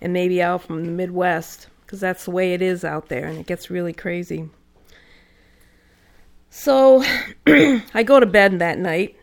and 0.00 0.10
maybe 0.10 0.40
out 0.40 0.62
from 0.62 0.86
the 0.86 0.90
Midwest, 0.90 1.66
because 1.84 2.00
that's 2.00 2.24
the 2.24 2.30
way 2.30 2.54
it 2.54 2.62
is 2.62 2.82
out 2.82 3.10
there, 3.10 3.26
and 3.26 3.38
it 3.38 3.46
gets 3.46 3.68
really 3.68 3.92
crazy. 3.92 4.48
So, 6.48 7.04
I 7.46 8.02
go 8.02 8.20
to 8.20 8.24
bed 8.24 8.58
that 8.58 8.78
night, 8.78 9.18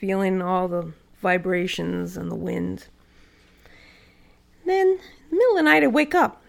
feeling 0.00 0.42
all 0.42 0.66
the 0.66 0.92
vibrations 1.22 2.16
and 2.16 2.32
the 2.32 2.36
wind. 2.36 2.88
Then, 4.66 4.88
in 4.88 4.98
the 5.30 5.36
middle 5.36 5.52
of 5.52 5.56
the 5.58 5.62
night, 5.62 5.84
I 5.84 5.86
wake 5.86 6.16
up. 6.16 6.42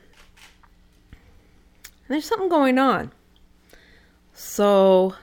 And 1.11 2.15
there's 2.15 2.25
something 2.25 2.49
going 2.49 2.79
on. 2.79 3.11
So, 4.33 5.13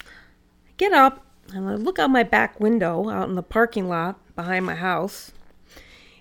I 0.00 0.72
get 0.78 0.94
up 0.94 1.25
and 1.54 1.68
I 1.68 1.74
look 1.74 1.98
out 1.98 2.10
my 2.10 2.22
back 2.22 2.60
window 2.60 3.08
out 3.08 3.28
in 3.28 3.34
the 3.34 3.42
parking 3.42 3.88
lot 3.88 4.18
behind 4.34 4.66
my 4.66 4.74
house. 4.74 5.32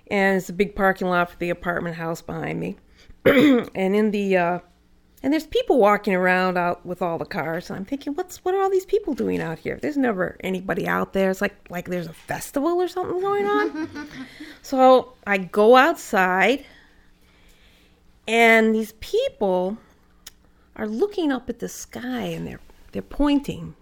And 0.07 0.37
it's 0.37 0.49
a 0.49 0.53
big 0.53 0.75
parking 0.75 1.07
lot 1.07 1.31
for 1.31 1.37
the 1.37 1.49
apartment 1.49 1.95
house 1.95 2.21
behind 2.21 2.59
me. 2.59 2.77
and 3.25 3.95
in 3.95 4.11
the 4.11 4.37
uh, 4.37 4.59
and 5.23 5.33
there's 5.33 5.47
people 5.47 5.79
walking 5.79 6.13
around 6.13 6.55
out 6.55 6.85
with 6.85 7.01
all 7.01 7.17
the 7.17 7.25
cars. 7.25 7.71
I'm 7.71 7.85
thinking, 7.85 8.13
what's 8.13 8.37
what 8.45 8.53
are 8.53 8.61
all 8.61 8.69
these 8.69 8.85
people 8.85 9.15
doing 9.15 9.41
out 9.41 9.57
here? 9.57 9.79
There's 9.81 9.97
never 9.97 10.37
anybody 10.41 10.87
out 10.87 11.13
there. 11.13 11.31
It's 11.31 11.41
like 11.41 11.55
like 11.71 11.89
there's 11.89 12.05
a 12.05 12.13
festival 12.13 12.79
or 12.79 12.87
something 12.87 13.19
going 13.19 13.47
on. 13.47 14.07
so 14.61 15.13
I 15.25 15.39
go 15.39 15.75
outside, 15.75 16.63
and 18.27 18.75
these 18.75 18.91
people 18.99 19.79
are 20.75 20.87
looking 20.87 21.31
up 21.31 21.49
at 21.49 21.57
the 21.57 21.69
sky 21.69 22.25
and 22.25 22.45
they're 22.45 22.61
they're 22.91 23.01
pointing. 23.01 23.75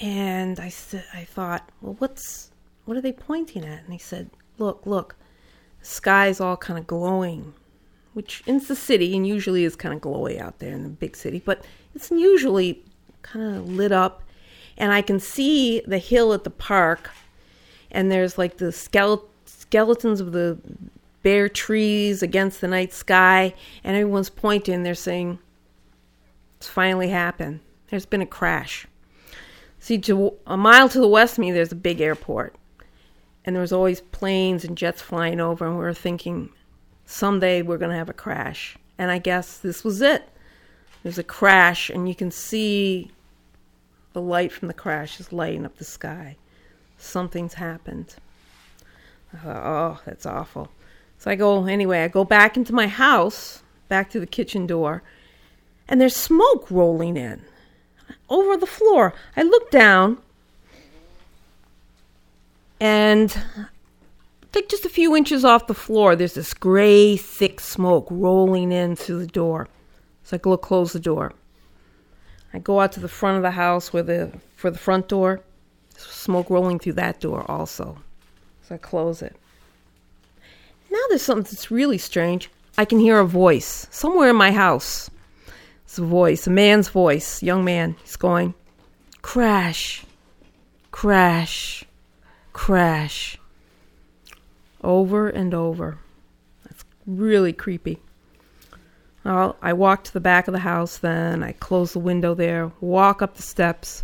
And 0.00 0.58
I 0.58 0.68
said, 0.68 1.04
I 1.12 1.24
thought, 1.24 1.70
well, 1.80 1.96
what's 1.98 2.50
what 2.84 2.96
are 2.96 3.00
they 3.00 3.12
pointing 3.12 3.64
at? 3.64 3.84
And 3.84 3.92
he 3.92 3.98
said, 3.98 4.30
look, 4.58 4.82
look, 4.84 5.16
the 5.80 5.86
sky's 5.86 6.40
all 6.40 6.56
kind 6.56 6.78
of 6.78 6.86
glowing 6.86 7.54
which 8.14 8.42
in 8.46 8.58
the 8.60 8.76
city 8.76 9.14
and 9.14 9.26
usually 9.26 9.64
is 9.64 9.76
kind 9.76 9.94
of 9.94 10.00
glowy 10.00 10.40
out 10.40 10.60
there 10.60 10.72
in 10.72 10.84
the 10.84 10.88
big 10.88 11.16
city, 11.16 11.42
but 11.44 11.64
it's 11.94 12.10
usually 12.10 12.82
kind 13.22 13.56
of 13.56 13.68
lit 13.68 13.92
up. 13.92 14.22
And 14.78 14.92
I 14.92 15.02
can 15.02 15.20
see 15.20 15.82
the 15.86 15.98
hill 15.98 16.32
at 16.32 16.44
the 16.44 16.50
park, 16.50 17.10
and 17.90 18.10
there's 18.10 18.38
like 18.38 18.56
the 18.56 18.66
skele- 18.66 19.24
skeletons 19.46 20.20
of 20.20 20.32
the 20.32 20.58
bare 21.22 21.48
trees 21.48 22.22
against 22.22 22.60
the 22.60 22.68
night 22.68 22.92
sky, 22.92 23.54
and 23.82 23.96
everyone's 23.96 24.30
pointing. 24.30 24.82
They're 24.82 24.94
saying, 24.94 25.38
It's 26.56 26.68
finally 26.68 27.08
happened. 27.08 27.60
There's 27.90 28.06
been 28.06 28.22
a 28.22 28.26
crash. 28.26 28.86
See, 29.84 29.98
to 29.98 30.32
a 30.46 30.56
mile 30.56 30.88
to 30.88 30.98
the 30.98 31.06
west 31.06 31.34
of 31.34 31.40
me, 31.40 31.52
there's 31.52 31.72
a 31.72 31.76
big 31.76 32.00
airport. 32.00 32.54
And 33.44 33.54
there 33.54 33.60
was 33.60 33.70
always 33.70 34.00
planes 34.00 34.64
and 34.64 34.78
jets 34.78 35.02
flying 35.02 35.40
over, 35.40 35.66
and 35.66 35.76
we 35.76 35.82
were 35.82 35.92
thinking, 35.92 36.48
someday 37.04 37.60
we're 37.60 37.76
going 37.76 37.90
to 37.90 37.98
have 37.98 38.08
a 38.08 38.14
crash. 38.14 38.78
And 38.96 39.10
I 39.10 39.18
guess 39.18 39.58
this 39.58 39.84
was 39.84 40.00
it. 40.00 40.26
There's 41.02 41.18
a 41.18 41.22
crash, 41.22 41.90
and 41.90 42.08
you 42.08 42.14
can 42.14 42.30
see 42.30 43.10
the 44.14 44.22
light 44.22 44.52
from 44.52 44.68
the 44.68 44.74
crash 44.74 45.20
is 45.20 45.34
lighting 45.34 45.66
up 45.66 45.76
the 45.76 45.84
sky. 45.84 46.38
Something's 46.96 47.52
happened. 47.52 48.14
Thought, 49.42 49.66
oh, 49.66 50.00
that's 50.06 50.24
awful. 50.24 50.70
So 51.18 51.30
I 51.30 51.34
go, 51.34 51.66
anyway, 51.66 52.04
I 52.04 52.08
go 52.08 52.24
back 52.24 52.56
into 52.56 52.72
my 52.72 52.86
house, 52.86 53.62
back 53.90 54.08
to 54.12 54.20
the 54.20 54.26
kitchen 54.26 54.66
door, 54.66 55.02
and 55.86 56.00
there's 56.00 56.16
smoke 56.16 56.70
rolling 56.70 57.18
in 57.18 57.42
over 58.28 58.56
the 58.56 58.66
floor. 58.66 59.14
I 59.36 59.42
look 59.42 59.70
down, 59.70 60.18
and 62.80 63.36
like 64.54 64.68
just 64.68 64.84
a 64.84 64.90
few 64.90 65.16
inches 65.16 65.44
off 65.44 65.66
the 65.66 65.74
floor, 65.74 66.14
there's 66.14 66.34
this 66.34 66.54
gray, 66.54 67.16
thick 67.16 67.60
smoke 67.60 68.06
rolling 68.10 68.72
in 68.72 68.96
through 68.96 69.18
the 69.18 69.26
door. 69.26 69.68
So 70.22 70.36
I 70.36 70.38
go 70.38 70.56
close 70.56 70.92
the 70.92 71.00
door. 71.00 71.32
I 72.52 72.58
go 72.58 72.80
out 72.80 72.92
to 72.92 73.00
the 73.00 73.08
front 73.08 73.36
of 73.36 73.42
the 73.42 73.50
house 73.50 73.92
where 73.92 74.02
the 74.02 74.32
for 74.56 74.70
the 74.70 74.78
front 74.78 75.08
door. 75.08 75.40
Smoke 75.96 76.50
rolling 76.50 76.78
through 76.78 76.94
that 76.94 77.20
door 77.20 77.44
also. 77.48 77.98
So 78.62 78.74
I 78.74 78.78
close 78.78 79.22
it. 79.22 79.36
Now 80.90 80.98
there's 81.08 81.22
something 81.22 81.44
that's 81.44 81.70
really 81.70 81.98
strange. 81.98 82.50
I 82.76 82.84
can 82.84 82.98
hear 82.98 83.18
a 83.20 83.26
voice 83.26 83.86
somewhere 83.90 84.30
in 84.30 84.36
my 84.36 84.52
house. 84.52 85.10
It's 85.94 86.00
a 86.00 86.04
voice, 86.04 86.48
a 86.48 86.50
man's 86.50 86.88
voice, 86.88 87.40
young 87.40 87.64
man. 87.64 87.94
He's 88.02 88.16
going, 88.16 88.54
crash, 89.22 90.04
crash, 90.90 91.84
crash 92.52 93.38
over 94.82 95.28
and 95.28 95.54
over. 95.54 95.98
That's 96.64 96.84
really 97.06 97.52
creepy. 97.52 98.00
Well, 99.22 99.54
I 99.62 99.72
walk 99.72 100.02
to 100.02 100.12
the 100.12 100.18
back 100.18 100.48
of 100.48 100.52
the 100.52 100.58
house, 100.58 100.98
then 100.98 101.44
I 101.44 101.52
close 101.52 101.92
the 101.92 102.00
window 102.00 102.34
there, 102.34 102.72
walk 102.80 103.22
up 103.22 103.36
the 103.36 103.42
steps, 103.42 104.02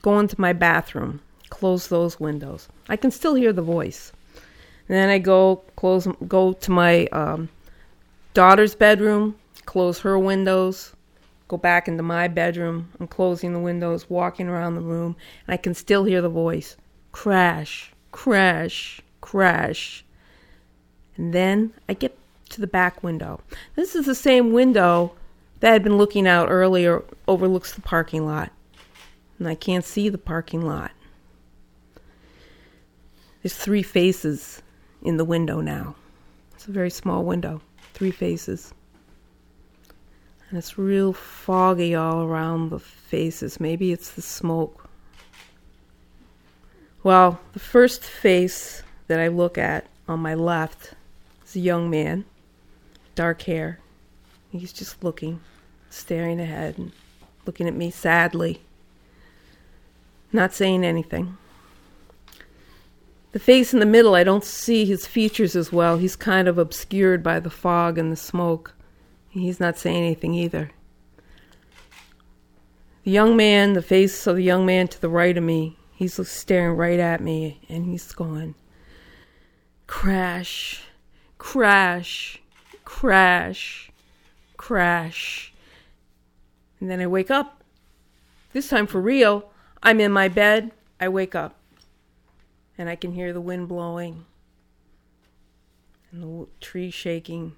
go 0.00 0.18
into 0.18 0.40
my 0.40 0.54
bathroom, 0.54 1.20
close 1.50 1.88
those 1.88 2.18
windows. 2.18 2.68
I 2.88 2.96
can 2.96 3.10
still 3.10 3.34
hear 3.34 3.52
the 3.52 3.60
voice. 3.60 4.12
Then 4.88 5.10
I 5.10 5.18
go 5.18 5.56
close, 5.76 6.08
go 6.26 6.54
to 6.54 6.70
my 6.70 7.04
um, 7.08 7.50
daughter's 8.32 8.74
bedroom, 8.74 9.36
close 9.66 10.00
her 10.00 10.18
windows, 10.18 10.94
go 11.48 11.56
back 11.56 11.88
into 11.88 12.02
my 12.02 12.28
bedroom. 12.28 12.90
I'm 12.98 13.06
closing 13.06 13.52
the 13.52 13.60
windows, 13.60 14.08
walking 14.08 14.48
around 14.48 14.74
the 14.74 14.80
room, 14.80 15.16
and 15.46 15.54
I 15.54 15.56
can 15.56 15.74
still 15.74 16.04
hear 16.04 16.22
the 16.22 16.28
voice 16.28 16.76
crash, 17.12 17.92
crash, 18.12 19.00
crash. 19.20 20.04
And 21.16 21.32
then 21.32 21.72
I 21.88 21.94
get 21.94 22.16
to 22.50 22.60
the 22.60 22.66
back 22.66 23.02
window. 23.02 23.40
This 23.74 23.94
is 23.94 24.06
the 24.06 24.14
same 24.14 24.52
window 24.52 25.12
that 25.60 25.70
I 25.70 25.72
had 25.72 25.82
been 25.82 25.98
looking 25.98 26.28
out 26.28 26.50
earlier, 26.50 27.02
overlooks 27.26 27.72
the 27.72 27.80
parking 27.80 28.26
lot. 28.26 28.52
And 29.38 29.48
I 29.48 29.54
can't 29.54 29.84
see 29.84 30.08
the 30.08 30.18
parking 30.18 30.62
lot. 30.62 30.92
There's 33.42 33.56
three 33.56 33.82
faces 33.82 34.62
in 35.02 35.16
the 35.16 35.24
window 35.24 35.60
now. 35.60 35.94
It's 36.54 36.66
a 36.68 36.72
very 36.72 36.90
small 36.90 37.24
window, 37.24 37.60
three 37.94 38.10
faces. 38.10 38.74
And 40.48 40.58
it's 40.58 40.78
real 40.78 41.12
foggy 41.12 41.94
all 41.94 42.22
around 42.22 42.70
the 42.70 42.78
faces. 42.78 43.58
Maybe 43.58 43.92
it's 43.92 44.10
the 44.10 44.22
smoke. 44.22 44.88
Well, 47.02 47.40
the 47.52 47.58
first 47.58 48.02
face 48.02 48.82
that 49.08 49.20
I 49.20 49.28
look 49.28 49.58
at 49.58 49.86
on 50.08 50.20
my 50.20 50.34
left 50.34 50.94
is 51.44 51.56
a 51.56 51.60
young 51.60 51.90
man, 51.90 52.24
dark 53.14 53.42
hair. 53.42 53.80
He's 54.50 54.72
just 54.72 55.02
looking, 55.02 55.40
staring 55.90 56.40
ahead, 56.40 56.78
and 56.78 56.92
looking 57.44 57.68
at 57.68 57.74
me 57.74 57.90
sadly, 57.90 58.60
not 60.32 60.54
saying 60.54 60.84
anything. 60.84 61.36
The 63.32 63.38
face 63.38 63.74
in 63.74 63.80
the 63.80 63.86
middle, 63.86 64.14
I 64.14 64.24
don't 64.24 64.44
see 64.44 64.84
his 64.84 65.06
features 65.06 65.54
as 65.54 65.70
well. 65.70 65.98
He's 65.98 66.16
kind 66.16 66.48
of 66.48 66.56
obscured 66.56 67.22
by 67.22 67.38
the 67.38 67.50
fog 67.50 67.98
and 67.98 68.10
the 68.10 68.16
smoke. 68.16 68.72
He's 69.40 69.60
not 69.60 69.76
saying 69.76 69.98
anything 69.98 70.34
either. 70.34 70.70
The 73.04 73.10
young 73.10 73.36
man, 73.36 73.74
the 73.74 73.82
face 73.82 74.26
of 74.26 74.36
the 74.36 74.42
young 74.42 74.64
man 74.64 74.88
to 74.88 75.00
the 75.00 75.10
right 75.10 75.36
of 75.36 75.44
me, 75.44 75.76
he's 75.94 76.14
staring 76.26 76.76
right 76.76 76.98
at 76.98 77.20
me 77.20 77.60
and 77.68 77.84
he's 77.84 78.10
going, 78.12 78.54
crash, 79.86 80.84
crash, 81.38 82.40
crash, 82.84 83.90
crash. 84.56 85.52
And 86.80 86.90
then 86.90 87.00
I 87.00 87.06
wake 87.06 87.30
up. 87.30 87.62
This 88.52 88.68
time 88.68 88.86
for 88.86 89.00
real. 89.00 89.50
I'm 89.82 90.00
in 90.00 90.12
my 90.12 90.28
bed. 90.28 90.72
I 90.98 91.08
wake 91.08 91.34
up. 91.34 91.56
And 92.78 92.88
I 92.88 92.96
can 92.96 93.12
hear 93.12 93.32
the 93.32 93.40
wind 93.40 93.68
blowing 93.68 94.24
and 96.10 96.22
the 96.22 96.46
tree 96.60 96.90
shaking 96.90 97.54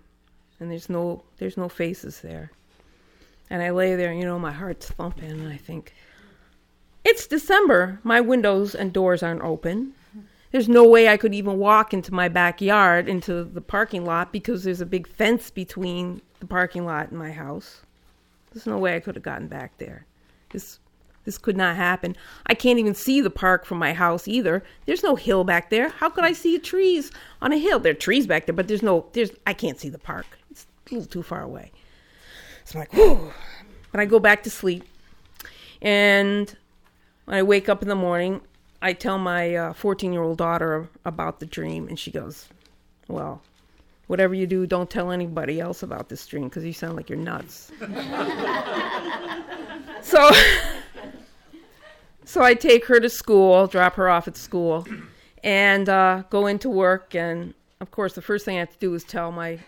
and 0.61 0.71
there's 0.71 0.88
no 0.88 1.23
there's 1.38 1.57
no 1.57 1.68
faces 1.68 2.21
there. 2.21 2.51
And 3.51 3.62
I 3.62 3.71
lay 3.71 3.94
there, 3.94 4.12
you 4.12 4.25
know, 4.25 4.38
my 4.38 4.53
heart's 4.53 4.90
thumping, 4.90 5.31
and 5.31 5.49
I 5.49 5.57
think, 5.57 5.94
it's 7.03 7.27
December. 7.27 7.99
My 8.03 8.21
windows 8.21 8.75
and 8.75 8.92
doors 8.92 9.23
aren't 9.23 9.42
open. 9.42 9.94
There's 10.51 10.68
no 10.68 10.87
way 10.87 11.09
I 11.09 11.16
could 11.16 11.35
even 11.35 11.59
walk 11.59 11.94
into 11.94 12.12
my 12.12 12.29
backyard, 12.29 13.09
into 13.09 13.44
the 13.44 13.61
parking 13.61 14.05
lot, 14.05 14.33
because 14.33 14.64
there's 14.64 14.81
a 14.81 14.87
big 14.87 15.07
fence 15.07 15.51
between 15.51 16.21
the 16.40 16.47
parking 16.47 16.85
lot 16.85 17.09
and 17.11 17.18
my 17.18 17.33
house. 17.33 17.83
There's 18.53 18.66
no 18.66 18.79
way 18.79 18.97
I 18.97 19.01
could 19.01 19.14
have 19.14 19.25
gotten 19.25 19.49
back 19.49 19.77
there. 19.79 20.05
This 20.51 20.79
this 21.25 21.37
could 21.37 21.59
not 21.59 21.77
happen. 21.77 22.16
I 22.47 22.55
can't 22.55 22.79
even 22.79 22.94
see 22.94 23.21
the 23.21 23.29
park 23.29 23.66
from 23.66 23.79
my 23.79 23.92
house 23.92 24.27
either. 24.27 24.62
There's 24.87 25.03
no 25.03 25.14
hill 25.14 25.44
back 25.44 25.68
there. 25.68 25.90
How 25.90 26.09
could 26.09 26.25
I 26.25 26.33
see 26.33 26.59
trees 26.59 27.12
on 27.42 27.53
a 27.53 27.59
hill? 27.59 27.79
There 27.79 27.92
are 27.92 27.94
trees 27.94 28.27
back 28.27 28.47
there, 28.47 28.55
but 28.55 28.66
there's 28.66 28.83
no 28.83 29.07
there's 29.12 29.31
I 29.47 29.53
can't 29.53 29.79
see 29.79 29.90
the 29.90 29.99
park. 29.99 30.38
A 30.90 30.94
little 30.94 31.09
too 31.09 31.22
far 31.22 31.42
away. 31.42 31.70
So 32.64 32.79
I'm 32.79 32.81
like, 32.81 32.92
whew. 32.92 33.33
But 33.92 34.01
I 34.01 34.05
go 34.05 34.18
back 34.18 34.42
to 34.44 34.51
sleep. 34.51 34.85
And 35.81 36.55
when 37.24 37.37
I 37.37 37.42
wake 37.42 37.68
up 37.68 37.83
in 37.83 37.88
the 37.88 37.94
morning, 37.94 38.40
I 38.81 38.92
tell 38.92 39.18
my 39.18 39.72
14 39.74 40.11
uh, 40.11 40.12
year 40.12 40.22
old 40.22 40.38
daughter 40.38 40.88
about 41.05 41.40
the 41.40 41.46
dream, 41.46 41.88
and 41.88 41.98
she 41.98 42.11
goes, 42.11 42.48
Well, 43.09 43.42
whatever 44.07 44.35
you 44.35 44.46
do, 44.46 44.66
don't 44.66 44.88
tell 44.88 45.11
anybody 45.11 45.61
else 45.61 45.83
about 45.83 46.09
this 46.09 46.27
dream 46.27 46.44
because 46.44 46.64
you 46.64 46.72
sound 46.72 46.96
like 46.96 47.09
you're 47.09 47.18
nuts. 47.18 47.72
so, 50.03 50.31
so 52.24 52.42
I 52.42 52.55
take 52.55 52.85
her 52.87 53.01
to 53.01 53.09
school, 53.09 53.66
drop 53.66 53.94
her 53.94 54.09
off 54.09 54.29
at 54.29 54.37
school, 54.37 54.87
and 55.42 55.88
uh, 55.88 56.22
go 56.31 56.46
into 56.46 56.68
work. 56.68 57.14
And 57.14 57.55
of 57.81 57.90
course, 57.90 58.14
the 58.14 58.22
first 58.22 58.44
thing 58.44 58.57
I 58.57 58.61
have 58.61 58.72
to 58.72 58.79
do 58.79 58.94
is 58.94 59.03
tell 59.05 59.33
my 59.33 59.59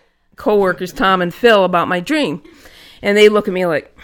coworkers, 0.40 0.90
Tom 0.90 1.20
and 1.20 1.32
Phil, 1.34 1.64
about 1.64 1.86
my 1.86 2.00
dream. 2.00 2.42
And 3.02 3.16
they 3.16 3.28
look 3.28 3.46
at 3.46 3.52
me 3.52 3.66
like, 3.66 3.94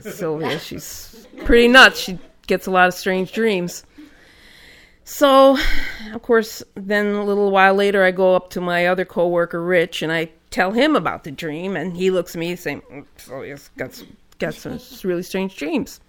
Sylvia, 0.00 0.58
she's 0.60 1.26
pretty 1.44 1.66
nuts. 1.66 1.98
She 1.98 2.18
gets 2.46 2.68
a 2.68 2.70
lot 2.70 2.86
of 2.86 2.94
strange 2.94 3.32
dreams. 3.32 3.84
So, 5.02 5.58
of 6.14 6.22
course, 6.22 6.62
then 6.76 7.08
a 7.08 7.24
little 7.24 7.50
while 7.50 7.74
later, 7.74 8.04
I 8.04 8.12
go 8.12 8.36
up 8.36 8.50
to 8.50 8.60
my 8.60 8.86
other 8.86 9.04
coworker, 9.04 9.62
Rich, 9.62 10.00
and 10.00 10.12
I 10.12 10.30
tell 10.50 10.70
him 10.70 10.94
about 10.94 11.24
the 11.24 11.32
dream, 11.32 11.76
and 11.76 11.96
he 11.96 12.10
looks 12.10 12.36
at 12.36 12.38
me 12.38 12.56
saying, 12.56 12.80
mm, 12.90 13.04
"Sylvia's 13.16 13.68
got 13.76 13.92
some, 13.92 14.16
got 14.38 14.54
some 14.54 14.78
really 15.02 15.22
strange 15.22 15.56
dreams." 15.56 16.00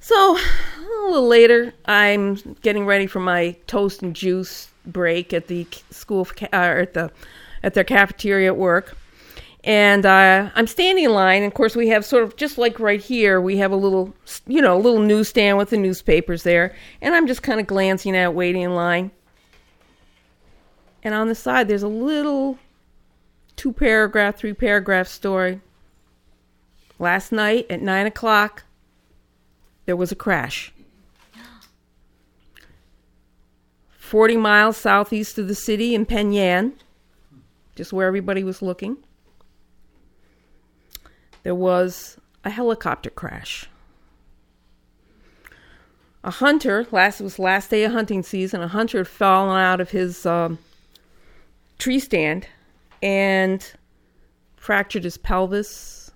So, 0.00 0.36
a 0.36 1.10
little 1.10 1.28
later, 1.28 1.74
I'm 1.84 2.34
getting 2.62 2.86
ready 2.86 3.06
for 3.06 3.20
my 3.20 3.56
toast 3.66 4.02
and 4.02 4.16
juice 4.16 4.70
break 4.86 5.32
at 5.32 5.46
the 5.46 5.68
school 5.90 6.26
uh, 6.42 6.46
at 6.56 6.94
the 6.94 7.12
at 7.62 7.74
their 7.74 7.84
cafeteria 7.84 8.48
at 8.48 8.56
work, 8.56 8.96
and 9.62 10.06
uh, 10.06 10.50
I'm 10.54 10.66
standing 10.66 11.04
in 11.04 11.12
line. 11.12 11.42
And 11.42 11.50
of 11.50 11.54
course, 11.54 11.76
we 11.76 11.88
have 11.88 12.04
sort 12.04 12.22
of 12.22 12.36
just 12.36 12.56
like 12.56 12.80
right 12.80 13.00
here, 13.00 13.40
we 13.40 13.58
have 13.58 13.72
a 13.72 13.76
little, 13.76 14.14
you 14.46 14.62
know, 14.62 14.76
a 14.76 14.80
little 14.80 15.00
newsstand 15.00 15.58
with 15.58 15.70
the 15.70 15.76
newspapers 15.76 16.42
there. 16.42 16.74
And 17.02 17.14
I'm 17.14 17.26
just 17.26 17.42
kind 17.42 17.60
of 17.60 17.66
glancing 17.66 18.16
at, 18.16 18.34
waiting 18.34 18.62
in 18.62 18.74
line. 18.74 19.10
And 21.02 21.14
on 21.14 21.28
the 21.28 21.34
side, 21.34 21.68
there's 21.68 21.82
a 21.82 21.88
little 21.88 22.58
two 23.56 23.72
paragraph, 23.72 24.36
three 24.36 24.54
paragraph 24.54 25.08
story. 25.08 25.60
Last 26.98 27.32
night 27.32 27.66
at 27.70 27.80
nine 27.80 28.06
o'clock, 28.06 28.64
there 29.86 29.96
was 29.96 30.12
a 30.12 30.16
crash. 30.16 30.72
40 33.98 34.38
miles 34.38 34.76
southeast 34.76 35.38
of 35.38 35.46
the 35.46 35.54
city 35.54 35.94
in 35.94 36.04
Penn 36.04 36.32
Yan, 36.32 36.72
just 37.74 37.92
where 37.92 38.06
everybody 38.06 38.44
was 38.44 38.62
looking 38.62 38.96
there 41.42 41.54
was 41.54 42.18
a 42.44 42.50
helicopter 42.50 43.10
crash. 43.10 43.66
A 46.22 46.30
hunter, 46.30 46.86
last 46.90 47.20
it 47.20 47.24
was 47.24 47.38
last 47.38 47.70
day 47.70 47.84
of 47.84 47.92
hunting 47.92 48.22
season, 48.22 48.60
a 48.60 48.68
hunter 48.68 48.98
had 48.98 49.08
fallen 49.08 49.58
out 49.58 49.80
of 49.80 49.90
his 49.90 50.26
um, 50.26 50.58
tree 51.78 51.98
stand 51.98 52.46
and 53.02 53.72
fractured 54.56 55.04
his 55.04 55.16
pelvis. 55.16 56.10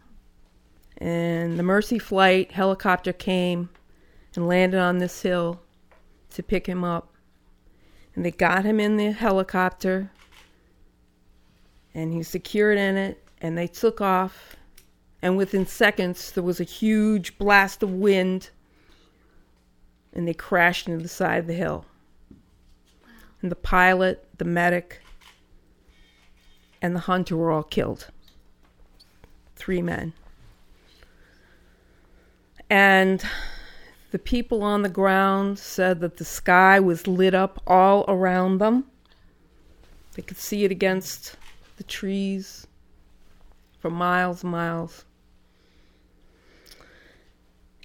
And 0.98 1.58
the 1.58 1.62
Mercy 1.62 1.98
Flight 1.98 2.52
helicopter 2.52 3.14
came 3.14 3.70
and 4.36 4.46
landed 4.46 4.78
on 4.78 4.98
this 4.98 5.22
hill 5.22 5.60
to 6.30 6.42
pick 6.42 6.66
him 6.66 6.84
up. 6.84 7.14
And 8.14 8.24
they 8.24 8.30
got 8.30 8.64
him 8.64 8.78
in 8.78 8.96
the 8.98 9.12
helicopter 9.12 10.10
and 11.94 12.12
he 12.12 12.22
secured 12.22 12.78
in 12.78 12.96
it 12.96 13.22
and 13.40 13.56
they 13.56 13.66
took 13.66 14.00
off 14.00 14.56
and 15.22 15.36
within 15.36 15.66
seconds 15.66 16.32
there 16.32 16.42
was 16.42 16.60
a 16.60 16.64
huge 16.64 17.38
blast 17.38 17.82
of 17.82 17.90
wind 17.90 18.50
and 20.14 20.28
they 20.28 20.34
crashed 20.34 20.88
into 20.88 21.02
the 21.02 21.08
side 21.08 21.40
of 21.40 21.46
the 21.46 21.54
hill. 21.54 21.84
And 23.42 23.50
the 23.50 23.56
pilot, 23.56 24.26
the 24.38 24.44
medic, 24.44 25.02
and 26.80 26.94
the 26.94 27.00
hunter 27.00 27.36
were 27.36 27.50
all 27.50 27.64
killed. 27.64 28.08
Three 29.56 29.82
men. 29.82 30.12
And 32.70 33.22
the 34.12 34.18
people 34.18 34.62
on 34.62 34.82
the 34.82 34.88
ground 34.88 35.58
said 35.58 36.00
that 36.00 36.16
the 36.16 36.24
sky 36.24 36.80
was 36.80 37.06
lit 37.06 37.34
up 37.34 37.60
all 37.66 38.04
around 38.08 38.58
them. 38.58 38.84
They 40.14 40.22
could 40.22 40.38
see 40.38 40.64
it 40.64 40.70
against 40.70 41.36
the 41.76 41.84
trees 41.84 42.66
for 43.78 43.90
miles 43.90 44.42
and 44.42 44.52
miles. 44.52 45.04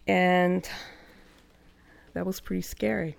And 0.08 0.68
that 2.14 2.26
was 2.26 2.40
pretty 2.40 2.62
scary. 2.62 3.16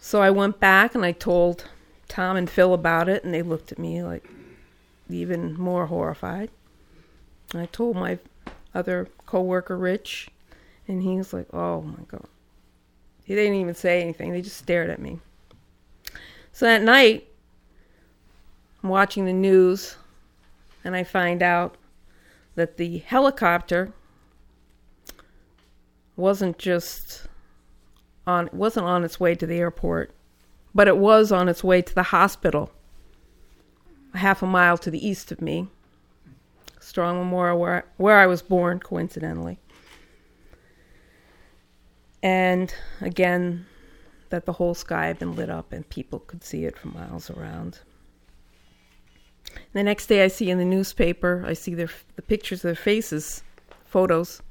So 0.00 0.22
I 0.22 0.30
went 0.30 0.58
back 0.58 0.94
and 0.94 1.04
I 1.04 1.12
told 1.12 1.66
Tom 2.08 2.36
and 2.36 2.48
Phil 2.48 2.72
about 2.72 3.08
it, 3.08 3.24
and 3.24 3.34
they 3.34 3.42
looked 3.42 3.70
at 3.72 3.78
me 3.78 4.02
like 4.02 4.28
even 5.10 5.54
more 5.54 5.86
horrified. 5.86 6.50
I 7.54 7.66
told 7.66 7.96
my 7.96 8.18
other 8.74 9.08
coworker, 9.26 9.76
Rich, 9.76 10.28
and 10.86 11.02
he 11.02 11.16
was 11.16 11.32
like, 11.32 11.52
"Oh 11.52 11.82
my 11.82 12.04
god." 12.08 12.26
He 13.24 13.34
didn't 13.34 13.60
even 13.60 13.74
say 13.74 14.00
anything. 14.00 14.32
They 14.32 14.40
just 14.40 14.56
stared 14.56 14.88
at 14.88 14.98
me. 14.98 15.20
So 16.52 16.64
that 16.64 16.82
night, 16.82 17.27
I'm 18.82 18.90
watching 18.90 19.24
the 19.24 19.32
news, 19.32 19.96
and 20.84 20.94
I 20.94 21.04
find 21.04 21.42
out 21.42 21.76
that 22.54 22.76
the 22.76 22.98
helicopter 22.98 23.92
wasn't 26.16 26.58
just 26.58 27.26
on 28.26 28.50
wasn't 28.52 28.86
on 28.86 29.04
its 29.04 29.18
way 29.18 29.34
to 29.34 29.46
the 29.46 29.56
airport, 29.56 30.12
but 30.74 30.88
it 30.88 30.98
was 30.98 31.32
on 31.32 31.48
its 31.48 31.64
way 31.64 31.80
to 31.82 31.94
the 31.94 32.04
hospital, 32.04 32.70
a 34.14 34.18
half 34.18 34.42
a 34.42 34.46
mile 34.46 34.76
to 34.78 34.90
the 34.90 35.06
east 35.06 35.32
of 35.32 35.40
me. 35.40 35.68
Strong 36.80 37.18
Memorial, 37.18 37.58
where 37.58 37.84
where 37.96 38.18
I 38.18 38.26
was 38.26 38.42
born, 38.42 38.80
coincidentally. 38.80 39.58
And 42.22 42.74
again, 43.00 43.66
that 44.30 44.44
the 44.44 44.54
whole 44.54 44.74
sky 44.74 45.06
had 45.06 45.18
been 45.18 45.36
lit 45.36 45.50
up 45.50 45.72
and 45.72 45.88
people 45.88 46.18
could 46.18 46.42
see 46.42 46.64
it 46.64 46.76
for 46.76 46.88
miles 46.88 47.30
around. 47.30 47.80
The 49.72 49.82
next 49.82 50.06
day, 50.06 50.24
I 50.24 50.28
see 50.28 50.50
in 50.50 50.58
the 50.58 50.64
newspaper, 50.64 51.44
I 51.46 51.52
see 51.52 51.74
their 51.74 51.90
the 52.16 52.22
pictures 52.22 52.60
of 52.60 52.68
their 52.68 52.74
faces, 52.74 53.42
photos, 53.84 54.42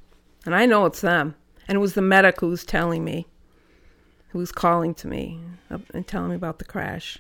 and 0.46 0.56
I 0.56 0.66
know 0.66 0.86
it's 0.86 1.02
them. 1.02 1.36
And 1.68 1.76
it 1.76 1.80
was 1.80 1.96
the 1.96 2.02
medic 2.02 2.40
who 2.40 2.48
was 2.48 2.64
telling 2.64 3.04
me, 3.04 3.28
who 4.30 4.40
was 4.40 4.52
calling 4.52 4.94
to 4.96 5.08
me 5.08 5.42
and 5.94 6.08
telling 6.08 6.30
me 6.30 6.36
about 6.36 6.60
the 6.60 6.66
crash. 6.66 7.20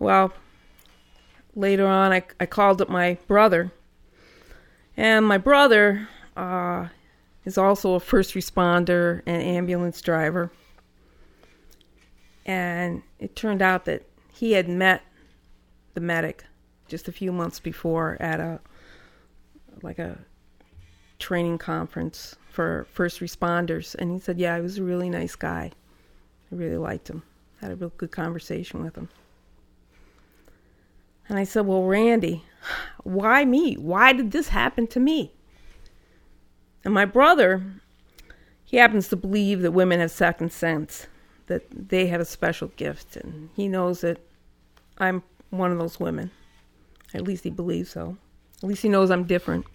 Well, 0.00 0.32
later 1.54 1.86
on, 1.86 2.12
I, 2.12 2.22
I 2.40 2.46
called 2.46 2.80
up 2.82 2.88
my 2.88 3.18
brother, 3.28 3.70
and 4.96 5.26
my 5.26 5.38
brother 5.38 6.08
uh, 6.36 6.88
is 7.44 7.58
also 7.58 7.94
a 7.94 8.00
first 8.00 8.34
responder 8.34 9.22
and 9.26 9.42
ambulance 9.42 10.00
driver. 10.00 10.50
And 12.46 13.02
it 13.18 13.36
turned 13.36 13.62
out 13.62 13.84
that 13.84 14.09
he 14.40 14.52
had 14.52 14.70
met 14.70 15.02
the 15.92 16.00
medic 16.00 16.44
just 16.88 17.08
a 17.08 17.12
few 17.12 17.30
months 17.30 17.60
before 17.60 18.16
at 18.20 18.40
a 18.40 18.58
like 19.82 19.98
a 19.98 20.16
training 21.18 21.58
conference 21.58 22.36
for 22.50 22.86
first 22.90 23.20
responders. 23.20 23.94
And 23.94 24.10
he 24.10 24.18
said 24.18 24.38
yeah 24.38 24.56
he 24.56 24.62
was 24.62 24.78
a 24.78 24.82
really 24.82 25.10
nice 25.10 25.36
guy. 25.36 25.72
I 26.50 26.54
really 26.54 26.78
liked 26.78 27.10
him. 27.10 27.22
Had 27.60 27.70
a 27.70 27.76
real 27.76 27.92
good 27.98 28.12
conversation 28.12 28.82
with 28.82 28.96
him. 28.96 29.10
And 31.28 31.38
i 31.38 31.44
said 31.44 31.66
well 31.66 31.84
randy 31.84 32.42
why 33.04 33.44
me? 33.44 33.74
Why 33.74 34.14
did 34.14 34.30
this 34.30 34.48
happen 34.48 34.86
to 34.88 35.00
me? 35.00 35.34
And 36.82 36.94
my 36.94 37.04
brother 37.04 37.62
he 38.64 38.78
happens 38.78 39.08
to 39.08 39.16
believe 39.16 39.60
that 39.60 39.72
women 39.72 40.00
have 40.00 40.10
second 40.10 40.50
sense 40.50 41.08
that 41.46 41.66
they 41.90 42.06
have 42.06 42.22
a 42.22 42.24
special 42.24 42.68
gift 42.68 43.16
and 43.16 43.50
he 43.54 43.68
knows 43.68 44.00
that 44.00 44.18
i'm 45.00 45.22
one 45.50 45.72
of 45.72 45.78
those 45.78 45.98
women 45.98 46.30
at 47.14 47.22
least 47.22 47.44
he 47.44 47.50
believes 47.50 47.90
so 47.90 48.16
at 48.62 48.68
least 48.68 48.82
he 48.82 48.88
knows 48.88 49.10
i'm 49.10 49.24
different 49.24 49.66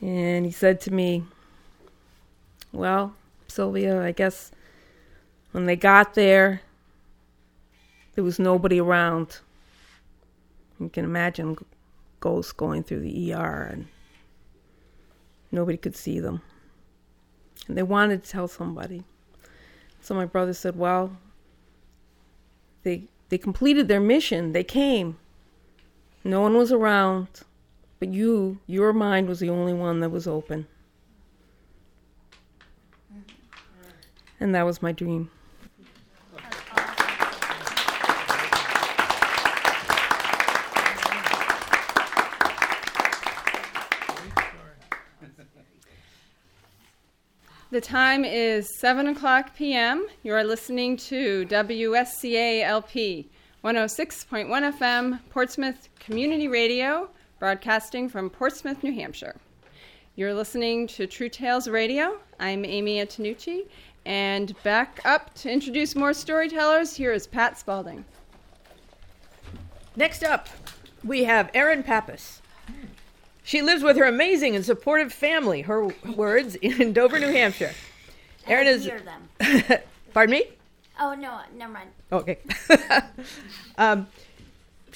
and 0.00 0.46
he 0.46 0.52
said 0.52 0.80
to 0.82 0.92
me, 0.92 1.24
Well, 2.72 3.14
Sylvia, 3.48 4.02
I 4.02 4.12
guess 4.12 4.50
when 5.52 5.66
they 5.66 5.76
got 5.76 6.14
there, 6.14 6.62
there 8.14 8.24
was 8.24 8.38
nobody 8.38 8.80
around. 8.80 9.40
You 10.78 10.88
can 10.88 11.04
imagine 11.04 11.56
ghosts 12.20 12.52
going 12.52 12.84
through 12.84 13.00
the 13.00 13.34
ER 13.34 13.68
and 13.72 13.88
nobody 15.50 15.76
could 15.76 15.96
see 15.96 16.20
them. 16.20 16.42
And 17.66 17.76
they 17.76 17.82
wanted 17.82 18.22
to 18.22 18.30
tell 18.30 18.46
somebody. 18.46 19.02
So 20.00 20.14
my 20.14 20.26
brother 20.26 20.52
said, 20.52 20.76
Well, 20.76 21.16
they 22.88 23.02
they 23.28 23.36
completed 23.36 23.86
their 23.86 24.00
mission. 24.00 24.52
They 24.52 24.64
came. 24.64 25.18
No 26.24 26.40
one 26.40 26.54
was 26.56 26.72
around. 26.72 27.28
But 27.98 28.08
you, 28.08 28.60
your 28.66 28.92
mind 28.92 29.28
was 29.28 29.40
the 29.40 29.50
only 29.50 29.74
one 29.74 30.00
that 30.00 30.10
was 30.10 30.26
open. 30.26 30.66
And 34.40 34.54
that 34.54 34.64
was 34.64 34.80
my 34.80 34.92
dream. 34.92 35.30
The 47.70 47.82
time 47.82 48.24
is 48.24 48.78
7 48.78 49.08
o'clock 49.08 49.54
p.m. 49.54 50.06
You 50.22 50.32
are 50.32 50.42
listening 50.42 50.96
to 50.96 51.44
WSCA 51.44 52.62
LP 52.62 53.28
106.1 53.62 54.48
FM, 54.78 55.18
Portsmouth 55.28 55.90
Community 56.00 56.48
Radio, 56.48 57.10
broadcasting 57.38 58.08
from 58.08 58.30
Portsmouth, 58.30 58.82
New 58.82 58.94
Hampshire. 58.94 59.36
You're 60.16 60.32
listening 60.32 60.86
to 60.86 61.06
True 61.06 61.28
Tales 61.28 61.68
Radio. 61.68 62.18
I'm 62.40 62.64
Amy 62.64 63.04
Antonucci, 63.04 63.66
and 64.06 64.54
back 64.62 65.02
up 65.04 65.34
to 65.34 65.52
introduce 65.52 65.94
more 65.94 66.14
storytellers, 66.14 66.96
here 66.96 67.12
is 67.12 67.26
Pat 67.26 67.58
Spalding. 67.58 68.06
Next 69.94 70.24
up, 70.24 70.48
we 71.04 71.24
have 71.24 71.50
Erin 71.52 71.82
Pappas. 71.82 72.40
She 73.48 73.62
lives 73.62 73.82
with 73.82 73.96
her 73.96 74.04
amazing 74.04 74.56
and 74.56 74.62
supportive 74.62 75.10
family, 75.10 75.62
her 75.62 75.86
words, 76.14 76.54
in 76.56 76.92
Dover, 76.92 77.18
New 77.18 77.32
Hampshire. 77.32 77.72
Erin 78.46 78.66
is. 78.66 78.84
hear 78.84 79.00
them. 79.00 79.78
Pardon 80.12 80.32
me? 80.32 80.44
Oh 81.00 81.14
no, 81.14 81.40
never 81.56 81.72
mind. 81.72 81.88
Okay. 82.12 82.40
um, 83.78 84.06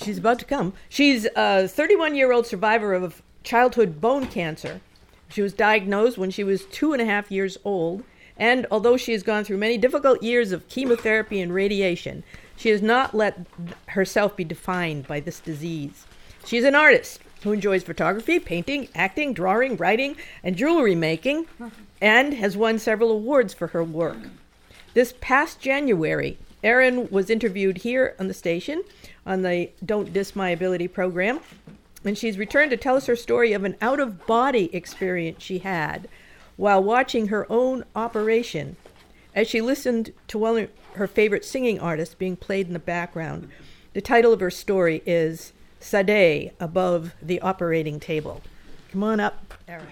she's 0.02 0.18
about 0.18 0.38
to 0.40 0.44
come. 0.44 0.74
She's 0.90 1.26
a 1.34 1.66
31 1.66 2.14
year 2.14 2.30
old 2.30 2.46
survivor 2.46 2.92
of 2.92 3.22
childhood 3.42 4.02
bone 4.02 4.26
cancer. 4.26 4.82
She 5.30 5.40
was 5.40 5.54
diagnosed 5.54 6.18
when 6.18 6.30
she 6.30 6.44
was 6.44 6.66
two 6.66 6.92
and 6.92 7.00
a 7.00 7.06
half 7.06 7.30
years 7.30 7.56
old, 7.64 8.04
and 8.36 8.66
although 8.70 8.98
she 8.98 9.12
has 9.12 9.22
gone 9.22 9.44
through 9.44 9.56
many 9.56 9.78
difficult 9.78 10.22
years 10.22 10.52
of 10.52 10.68
chemotherapy 10.68 11.40
and 11.40 11.54
radiation, 11.54 12.22
she 12.58 12.68
has 12.68 12.82
not 12.82 13.14
let 13.14 13.46
herself 13.86 14.36
be 14.36 14.44
defined 14.44 15.06
by 15.06 15.20
this 15.20 15.40
disease. 15.40 16.04
She 16.44 16.58
is 16.58 16.66
an 16.66 16.74
artist 16.74 17.21
who 17.42 17.52
enjoys 17.52 17.82
photography, 17.82 18.38
painting, 18.38 18.88
acting, 18.94 19.32
drawing, 19.32 19.76
writing, 19.76 20.16
and 20.42 20.56
jewelry 20.56 20.94
making, 20.94 21.46
and 22.00 22.34
has 22.34 22.56
won 22.56 22.78
several 22.78 23.10
awards 23.10 23.52
for 23.52 23.68
her 23.68 23.84
work. 23.84 24.18
This 24.94 25.14
past 25.20 25.60
January, 25.60 26.38
Erin 26.62 27.08
was 27.10 27.30
interviewed 27.30 27.78
here 27.78 28.14
on 28.18 28.28
the 28.28 28.34
station 28.34 28.82
on 29.26 29.42
the 29.42 29.70
Don't 29.84 30.12
Diss 30.12 30.36
My 30.36 30.50
Ability 30.50 30.88
program, 30.88 31.40
and 32.04 32.16
she's 32.16 32.38
returned 32.38 32.70
to 32.70 32.76
tell 32.76 32.96
us 32.96 33.06
her 33.06 33.16
story 33.16 33.52
of 33.52 33.64
an 33.64 33.76
out 33.80 34.00
of 34.00 34.26
body 34.26 34.74
experience 34.74 35.42
she 35.42 35.58
had 35.58 36.08
while 36.56 36.82
watching 36.82 37.28
her 37.28 37.46
own 37.50 37.84
operation 37.96 38.76
as 39.34 39.48
she 39.48 39.60
listened 39.60 40.12
to 40.28 40.38
one 40.38 40.58
of 40.58 40.70
her 40.94 41.06
favorite 41.06 41.44
singing 41.44 41.80
artists 41.80 42.14
being 42.14 42.36
played 42.36 42.66
in 42.66 42.72
the 42.72 42.78
background. 42.78 43.48
The 43.94 44.00
title 44.00 44.32
of 44.32 44.40
her 44.40 44.50
story 44.50 45.02
is 45.06 45.52
Sade 45.82 46.52
Above 46.60 47.14
the 47.20 47.40
Operating 47.40 47.98
Table. 48.00 48.40
Come 48.90 49.02
on 49.02 49.20
up, 49.20 49.54
Erin. 49.66 49.86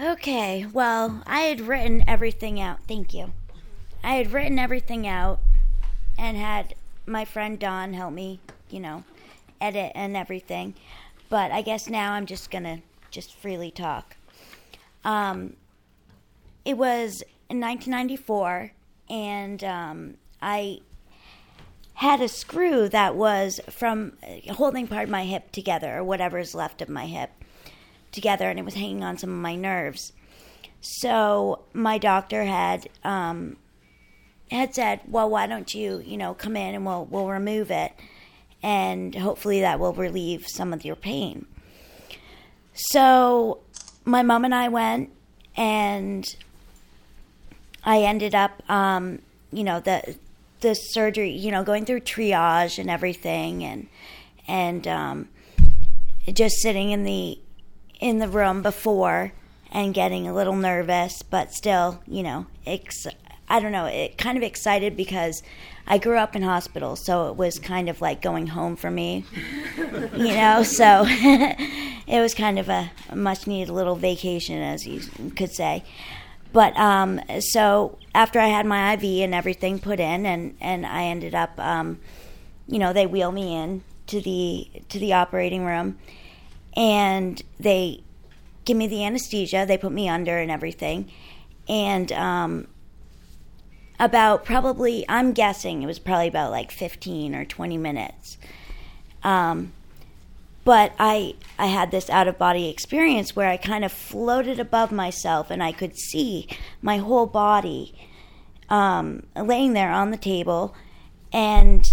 Okay, 0.00 0.66
well, 0.72 1.22
I 1.26 1.40
had 1.40 1.60
written 1.60 2.04
everything 2.06 2.60
out. 2.60 2.78
Thank 2.86 3.14
you. 3.14 3.32
I 4.02 4.14
had 4.14 4.32
written 4.32 4.58
everything 4.58 5.06
out 5.06 5.40
and 6.18 6.36
had 6.36 6.74
my 7.06 7.24
friend 7.24 7.58
Don 7.58 7.94
help 7.94 8.12
me, 8.12 8.40
you 8.70 8.80
know, 8.80 9.04
edit 9.60 9.92
and 9.94 10.16
everything. 10.16 10.74
But 11.28 11.50
I 11.52 11.62
guess 11.62 11.88
now 11.88 12.12
I'm 12.12 12.26
just 12.26 12.50
going 12.50 12.64
to 12.64 12.78
just 13.10 13.34
freely 13.34 13.70
talk. 13.70 14.16
Um, 15.04 15.54
it 16.64 16.76
was 16.76 17.22
in 17.48 17.60
1994, 17.60 18.72
and 19.10 19.62
um, 19.64 20.14
I 20.40 20.80
had 21.94 22.20
a 22.20 22.28
screw 22.28 22.88
that 22.88 23.14
was 23.14 23.60
from 23.70 24.14
holding 24.50 24.86
part 24.86 25.04
of 25.04 25.10
my 25.10 25.24
hip 25.24 25.52
together, 25.52 25.98
or 25.98 26.04
whatever 26.04 26.38
is 26.38 26.54
left 26.54 26.82
of 26.82 26.88
my 26.88 27.06
hip 27.06 27.30
together, 28.12 28.48
and 28.50 28.58
it 28.58 28.64
was 28.64 28.74
hanging 28.74 29.04
on 29.04 29.18
some 29.18 29.30
of 29.30 29.36
my 29.36 29.54
nerves. 29.54 30.12
So 30.80 31.64
my 31.72 31.98
doctor 31.98 32.44
had 32.44 32.88
um, 33.04 33.56
had 34.50 34.74
said, 34.74 35.00
"Well, 35.06 35.30
why 35.30 35.46
don't 35.46 35.72
you, 35.74 36.02
you 36.04 36.16
know, 36.16 36.34
come 36.34 36.56
in 36.56 36.74
and 36.74 36.84
we'll 36.84 37.06
we'll 37.06 37.28
remove 37.28 37.70
it, 37.70 37.92
and 38.62 39.14
hopefully 39.14 39.60
that 39.60 39.78
will 39.80 39.92
relieve 39.92 40.46
some 40.46 40.72
of 40.72 40.84
your 40.84 40.96
pain." 40.96 41.46
So 42.74 43.60
my 44.04 44.22
mom 44.22 44.44
and 44.44 44.54
I 44.54 44.68
went, 44.68 45.10
and 45.56 46.24
I 47.84 48.00
ended 48.00 48.34
up, 48.34 48.68
um, 48.70 49.20
you 49.52 49.64
know, 49.64 49.80
the 49.80 50.16
the 50.60 50.74
surgery, 50.74 51.30
you 51.30 51.50
know, 51.50 51.62
going 51.62 51.84
through 51.84 52.00
triage 52.00 52.78
and 52.78 52.90
everything, 52.90 53.62
and 53.64 53.88
and 54.48 54.88
um, 54.88 55.28
just 56.32 56.56
sitting 56.60 56.90
in 56.90 57.04
the 57.04 57.38
in 58.00 58.18
the 58.18 58.28
room 58.28 58.62
before 58.62 59.32
and 59.70 59.92
getting 59.92 60.28
a 60.28 60.34
little 60.34 60.54
nervous, 60.54 61.22
but 61.22 61.52
still, 61.52 62.00
you 62.06 62.22
know, 62.22 62.46
ex- 62.64 63.06
I 63.48 63.60
don't 63.60 63.72
know, 63.72 63.86
it 63.86 64.16
kind 64.16 64.38
of 64.38 64.42
excited 64.42 64.96
because 64.96 65.42
I 65.86 65.98
grew 65.98 66.16
up 66.16 66.34
in 66.34 66.42
hospitals, 66.42 67.04
so 67.04 67.28
it 67.28 67.36
was 67.36 67.58
kind 67.58 67.88
of 67.88 68.00
like 68.00 68.22
going 68.22 68.46
home 68.46 68.76
for 68.76 68.90
me, 68.90 69.24
you 70.16 70.34
know. 70.34 70.62
So 70.74 71.04
it 71.08 72.20
was 72.20 72.34
kind 72.34 72.58
of 72.58 72.68
a, 72.68 72.90
much 73.14 73.46
needed 73.46 73.70
little 73.70 73.96
vacation, 73.96 74.62
as 74.62 74.86
you 74.86 75.02
could 75.36 75.52
say. 75.52 75.84
But 76.54 76.76
um, 76.78 77.20
so 77.40 77.98
after 78.14 78.38
I 78.38 78.46
had 78.46 78.64
my 78.64 78.94
IV 78.94 79.24
and 79.24 79.34
everything 79.34 79.80
put 79.80 79.98
in, 79.98 80.24
and 80.24 80.56
and 80.60 80.86
I 80.86 81.06
ended 81.06 81.34
up, 81.34 81.58
um, 81.58 81.98
you 82.68 82.78
know, 82.78 82.92
they 82.92 83.06
wheel 83.06 83.32
me 83.32 83.56
in 83.56 83.82
to 84.06 84.20
the 84.20 84.70
to 84.88 85.00
the 85.00 85.14
operating 85.14 85.64
room, 85.64 85.98
and 86.76 87.42
they 87.58 88.04
give 88.64 88.76
me 88.76 88.86
the 88.86 89.04
anesthesia. 89.04 89.66
They 89.66 89.76
put 89.76 89.90
me 89.90 90.08
under 90.08 90.38
and 90.38 90.48
everything, 90.48 91.10
and 91.68 92.12
um, 92.12 92.68
about 93.98 94.44
probably 94.44 95.04
I'm 95.08 95.32
guessing 95.32 95.82
it 95.82 95.86
was 95.86 95.98
probably 95.98 96.28
about 96.28 96.52
like 96.52 96.70
15 96.70 97.34
or 97.34 97.44
20 97.44 97.78
minutes. 97.78 98.38
Um, 99.24 99.72
but 100.64 100.92
I 100.98 101.34
I 101.58 101.66
had 101.66 101.90
this 101.90 102.08
out 102.10 102.26
of 102.26 102.38
body 102.38 102.68
experience 102.68 103.36
where 103.36 103.48
I 103.48 103.56
kind 103.56 103.84
of 103.84 103.92
floated 103.92 104.58
above 104.58 104.90
myself 104.90 105.50
and 105.50 105.62
I 105.62 105.72
could 105.72 105.96
see 105.96 106.48
my 106.82 106.96
whole 106.98 107.26
body 107.26 107.94
um, 108.68 109.24
laying 109.36 109.74
there 109.74 109.92
on 109.92 110.10
the 110.10 110.16
table, 110.16 110.74
and 111.32 111.86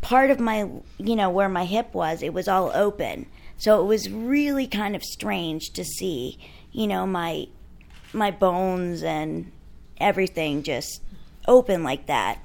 part 0.00 0.30
of 0.30 0.40
my 0.40 0.68
you 0.98 1.16
know 1.16 1.30
where 1.30 1.48
my 1.48 1.64
hip 1.64 1.94
was 1.94 2.22
it 2.22 2.34
was 2.34 2.48
all 2.48 2.70
open, 2.74 3.26
so 3.58 3.80
it 3.80 3.86
was 3.86 4.10
really 4.10 4.66
kind 4.66 4.96
of 4.96 5.02
strange 5.04 5.70
to 5.70 5.84
see 5.84 6.38
you 6.72 6.86
know 6.86 7.06
my 7.06 7.46
my 8.12 8.30
bones 8.30 9.02
and 9.02 9.50
everything 9.98 10.62
just 10.62 11.00
open 11.46 11.84
like 11.84 12.06
that. 12.06 12.38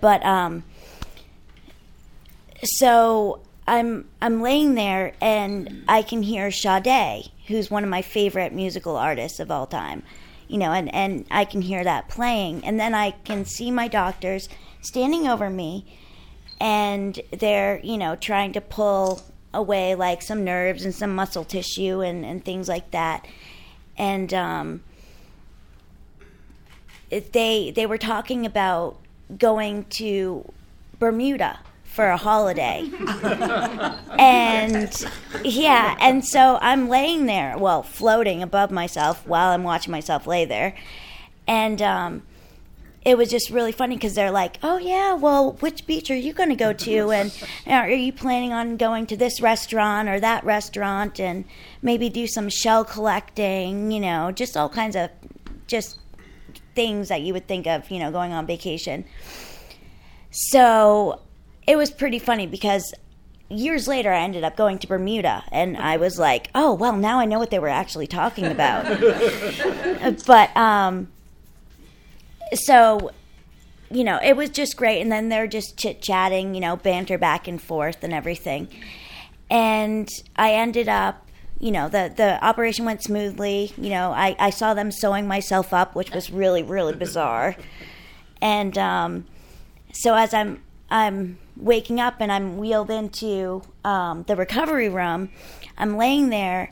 But 0.00 0.24
um, 0.24 0.64
so 2.62 3.40
I'm 3.68 4.08
I'm 4.20 4.40
laying 4.40 4.74
there 4.74 5.12
and 5.20 5.84
I 5.86 6.02
can 6.02 6.22
hear 6.22 6.50
Sade, 6.50 7.30
who's 7.46 7.70
one 7.70 7.84
of 7.84 7.90
my 7.90 8.02
favorite 8.02 8.52
musical 8.52 8.96
artists 8.96 9.38
of 9.40 9.50
all 9.50 9.66
time. 9.66 10.02
You 10.48 10.56
know, 10.56 10.72
and, 10.72 10.92
and 10.94 11.26
I 11.30 11.44
can 11.44 11.60
hear 11.60 11.84
that 11.84 12.08
playing. 12.08 12.64
And 12.64 12.80
then 12.80 12.94
I 12.94 13.10
can 13.10 13.44
see 13.44 13.70
my 13.70 13.86
doctors 13.86 14.48
standing 14.80 15.28
over 15.28 15.50
me 15.50 15.84
and 16.58 17.20
they're, 17.30 17.80
you 17.84 17.98
know, 17.98 18.16
trying 18.16 18.54
to 18.54 18.62
pull 18.62 19.20
away 19.52 19.94
like 19.94 20.22
some 20.22 20.44
nerves 20.44 20.86
and 20.86 20.94
some 20.94 21.14
muscle 21.14 21.44
tissue 21.44 22.00
and, 22.00 22.24
and 22.24 22.42
things 22.44 22.66
like 22.66 22.90
that. 22.92 23.26
And 23.98 24.32
um, 24.32 24.82
they 27.10 27.70
they 27.74 27.84
were 27.84 27.98
talking 27.98 28.46
about 28.46 28.96
going 29.36 29.84
to 29.84 30.50
Bermuda 30.98 31.60
for 31.98 32.10
a 32.10 32.16
holiday. 32.16 32.88
and 34.20 35.04
yeah, 35.42 35.96
and 35.98 36.24
so 36.24 36.56
I'm 36.62 36.88
laying 36.88 37.26
there, 37.26 37.58
well, 37.58 37.82
floating 37.82 38.40
above 38.40 38.70
myself 38.70 39.26
while 39.26 39.48
I'm 39.48 39.64
watching 39.64 39.90
myself 39.90 40.24
lay 40.24 40.44
there. 40.44 40.76
And 41.48 41.82
um, 41.82 42.22
it 43.04 43.18
was 43.18 43.28
just 43.30 43.50
really 43.50 43.72
funny 43.72 43.96
because 43.96 44.14
they're 44.14 44.30
like, 44.30 44.60
"Oh 44.62 44.78
yeah, 44.78 45.14
well, 45.14 45.54
which 45.54 45.88
beach 45.88 46.08
are 46.12 46.16
you 46.16 46.32
going 46.32 46.50
to 46.50 46.54
go 46.54 46.72
to? 46.72 47.10
And 47.10 47.32
are 47.66 47.90
you 47.90 48.12
planning 48.12 48.52
on 48.52 48.76
going 48.76 49.06
to 49.06 49.16
this 49.16 49.40
restaurant 49.40 50.08
or 50.08 50.20
that 50.20 50.44
restaurant? 50.44 51.18
And 51.18 51.46
maybe 51.82 52.08
do 52.08 52.28
some 52.28 52.48
shell 52.48 52.84
collecting? 52.84 53.90
You 53.90 53.98
know, 53.98 54.30
just 54.30 54.56
all 54.56 54.68
kinds 54.68 54.94
of 54.94 55.10
just 55.66 55.98
things 56.76 57.08
that 57.08 57.22
you 57.22 57.32
would 57.32 57.48
think 57.48 57.66
of, 57.66 57.90
you 57.90 57.98
know, 57.98 58.12
going 58.12 58.32
on 58.32 58.46
vacation." 58.46 59.04
So 60.30 61.22
it 61.68 61.76
was 61.76 61.90
pretty 61.90 62.18
funny 62.18 62.46
because 62.46 62.94
years 63.50 63.86
later 63.86 64.10
I 64.10 64.20
ended 64.20 64.42
up 64.42 64.56
going 64.56 64.78
to 64.78 64.86
Bermuda 64.86 65.44
and 65.52 65.76
I 65.76 65.98
was 65.98 66.18
like, 66.18 66.50
"Oh, 66.54 66.72
well, 66.72 66.96
now 66.96 67.20
I 67.20 67.26
know 67.26 67.38
what 67.38 67.50
they 67.50 67.58
were 67.58 67.68
actually 67.68 68.06
talking 68.06 68.46
about." 68.46 68.84
but 70.26 70.56
um 70.56 71.08
so 72.54 73.12
you 73.90 74.04
know, 74.04 74.18
it 74.22 74.36
was 74.36 74.50
just 74.50 74.76
great 74.76 75.00
and 75.00 75.10
then 75.10 75.28
they're 75.30 75.46
just 75.46 75.78
chit-chatting, 75.78 76.54
you 76.54 76.60
know, 76.60 76.76
banter 76.76 77.16
back 77.16 77.48
and 77.48 77.60
forth 77.60 78.02
and 78.02 78.12
everything. 78.12 78.68
And 79.48 80.10
I 80.36 80.52
ended 80.52 80.88
up 80.88 81.26
you 81.58 81.70
know 81.72 81.88
the 81.88 82.12
the 82.16 82.42
operation 82.44 82.84
went 82.84 83.02
smoothly 83.02 83.72
you 83.76 83.90
know 83.90 84.12
i 84.12 84.36
i 84.38 84.48
saw 84.48 84.74
them 84.74 84.92
sewing 84.92 85.26
myself 85.26 85.72
up 85.72 85.92
which 85.96 86.12
was 86.12 86.30
really 86.30 86.62
really 86.62 86.94
bizarre 86.94 87.56
and 88.40 88.78
um 88.78 89.26
so 89.92 90.14
as 90.14 90.32
i'm 90.32 90.62
i'm 90.88 91.36
waking 91.58 92.00
up 92.00 92.16
and 92.20 92.30
I'm 92.30 92.56
wheeled 92.56 92.90
into 92.90 93.62
um, 93.84 94.24
the 94.24 94.36
recovery 94.36 94.88
room, 94.88 95.30
I'm 95.76 95.96
laying 95.96 96.30
there, 96.30 96.70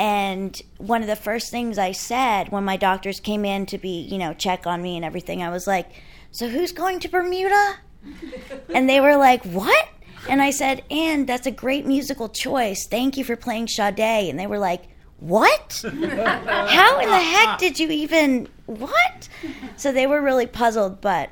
and 0.00 0.60
one 0.78 1.02
of 1.02 1.08
the 1.08 1.16
first 1.16 1.50
things 1.50 1.76
I 1.76 1.92
said 1.92 2.50
when 2.50 2.64
my 2.64 2.76
doctors 2.76 3.20
came 3.20 3.44
in 3.44 3.66
to 3.66 3.76
be, 3.76 4.00
you 4.00 4.18
know, 4.18 4.32
check 4.32 4.66
on 4.66 4.80
me 4.80 4.96
and 4.96 5.04
everything, 5.04 5.42
I 5.42 5.50
was 5.50 5.66
like, 5.66 5.90
"So 6.30 6.48
who's 6.48 6.72
going 6.72 7.00
to 7.00 7.08
Bermuda?" 7.08 7.76
and 8.74 8.88
they 8.88 9.00
were 9.00 9.16
like, 9.16 9.44
"What?" 9.44 9.88
And 10.28 10.40
I 10.40 10.50
said, 10.50 10.84
"And 10.90 11.26
that's 11.26 11.46
a 11.46 11.50
great 11.50 11.84
musical 11.84 12.28
choice. 12.28 12.86
Thank 12.86 13.18
you 13.18 13.24
for 13.24 13.36
playing 13.36 13.68
Sade." 13.68 14.00
And 14.00 14.38
they 14.38 14.46
were 14.46 14.58
like, 14.58 14.84
"What? 15.18 15.82
How 15.84 17.00
in 17.00 17.08
the 17.08 17.18
heck 17.18 17.58
did 17.58 17.78
you 17.78 17.90
even 17.90 18.48
what?" 18.66 19.28
So 19.76 19.92
they 19.92 20.06
were 20.06 20.22
really 20.22 20.46
puzzled, 20.46 21.02
but 21.02 21.30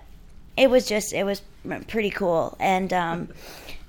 it 0.58 0.68
was 0.68 0.86
just 0.86 1.12
it 1.12 1.24
was 1.24 1.42
pretty 1.86 2.10
cool. 2.10 2.56
And 2.58 2.92
um, 2.92 3.28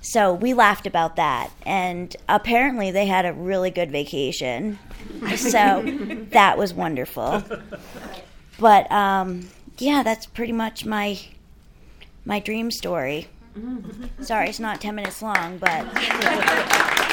so 0.00 0.32
we 0.32 0.54
laughed 0.54 0.86
about 0.86 1.16
that. 1.16 1.50
And 1.66 2.16
apparently 2.28 2.90
they 2.90 3.06
had 3.06 3.26
a 3.26 3.32
really 3.32 3.70
good 3.70 3.90
vacation. 3.90 4.78
So 5.36 5.82
that 6.30 6.56
was 6.56 6.72
wonderful. 6.72 7.42
But 8.58 8.90
um, 8.92 9.48
yeah 9.78 10.02
that's 10.02 10.26
pretty 10.26 10.52
much 10.52 10.84
my 10.84 11.18
my 12.24 12.38
dream 12.38 12.70
story. 12.70 13.28
Sorry 14.20 14.48
it's 14.48 14.60
not 14.60 14.80
10 14.80 14.94
minutes 14.94 15.22
long 15.22 15.58
but 15.58 15.84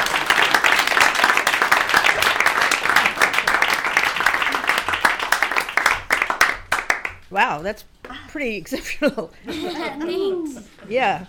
Wow, 7.29 7.61
that's 7.61 7.83
pretty 8.29 8.55
exceptional. 8.61 9.31
thanks 9.45 10.67
yeah, 10.87 11.25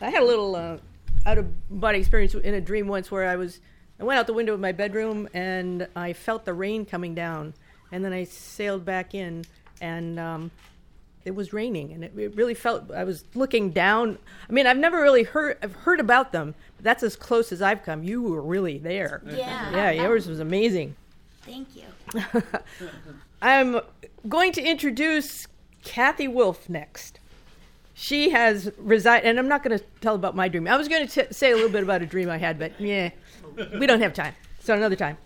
I 0.00 0.10
had 0.10 0.22
a 0.22 0.26
little 0.26 0.56
uh, 0.56 0.78
out 1.26 1.38
of 1.38 1.46
body 1.80 1.98
experience 1.98 2.34
in 2.34 2.54
a 2.54 2.60
dream 2.60 2.88
once 2.88 3.10
where 3.10 3.28
I 3.28 3.36
was 3.36 3.60
I 4.00 4.04
went 4.04 4.18
out 4.18 4.26
the 4.26 4.32
window 4.32 4.54
of 4.54 4.60
my 4.60 4.72
bedroom 4.72 5.28
and 5.34 5.86
I 5.94 6.12
felt 6.12 6.44
the 6.44 6.54
rain 6.54 6.84
coming 6.84 7.14
down, 7.14 7.54
and 7.92 8.04
then 8.04 8.12
I 8.12 8.24
sailed 8.24 8.84
back 8.84 9.14
in 9.14 9.44
and. 9.80 10.18
Um, 10.18 10.50
it 11.24 11.34
was 11.34 11.52
raining, 11.52 11.92
and 11.92 12.04
it, 12.04 12.12
it 12.16 12.36
really 12.36 12.54
felt. 12.54 12.90
I 12.90 13.04
was 13.04 13.24
looking 13.34 13.70
down. 13.70 14.16
I 14.48 14.52
mean, 14.52 14.66
I've 14.66 14.78
never 14.78 15.02
really 15.02 15.24
heard. 15.24 15.58
I've 15.62 15.74
heard 15.74 16.00
about 16.00 16.32
them, 16.32 16.54
but 16.76 16.84
that's 16.84 17.02
as 17.02 17.16
close 17.16 17.52
as 17.52 17.60
I've 17.60 17.82
come. 17.82 18.02
You 18.02 18.22
were 18.22 18.40
really 18.40 18.78
there. 18.78 19.20
Yeah. 19.26 19.70
Yeah, 19.72 19.90
yours 19.90 20.26
was 20.26 20.40
amazing. 20.40 20.96
thank 21.42 21.68
you 21.76 21.84
I'm 23.40 23.80
going 24.28 24.52
to 24.52 24.62
introduce 24.62 25.46
Kathy 25.84 26.28
Wolf 26.28 26.68
next. 26.68 27.20
She 27.94 28.30
has 28.30 28.70
resided, 28.78 29.28
and 29.28 29.38
I'm 29.38 29.48
not 29.48 29.62
going 29.62 29.76
to 29.76 29.84
tell 30.00 30.14
about 30.14 30.36
my 30.36 30.48
dream. 30.48 30.68
I 30.68 30.76
was 30.76 30.88
going 30.88 31.06
to 31.06 31.34
say 31.34 31.50
a 31.50 31.54
little 31.54 31.70
bit 31.70 31.82
about 31.82 32.02
a 32.02 32.06
dream 32.06 32.30
I 32.30 32.38
had, 32.38 32.58
but 32.58 32.80
yeah, 32.80 33.10
we 33.78 33.86
don't 33.86 34.00
have 34.00 34.12
time. 34.12 34.34
So 34.60 34.74
another 34.74 34.96
time. 34.96 35.18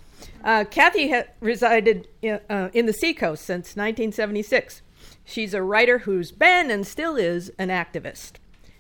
Uh, 0.45 0.65
Kathy 0.71 1.11
ha- 1.11 1.25
resided 1.41 2.09
in, 2.23 2.41
uh, 2.49 2.71
in 2.73 2.87
the 2.87 2.93
Seacoast 2.93 3.45
since 3.45 3.77
1976. 3.77 4.83
She's 5.25 5.55
a 5.55 5.63
writer 5.63 6.01
who's 6.01 6.33
been 6.33 6.71
and 6.71 6.87
still 6.87 7.17
is 7.17 7.51
an 7.59 7.69
activist. 7.69 8.33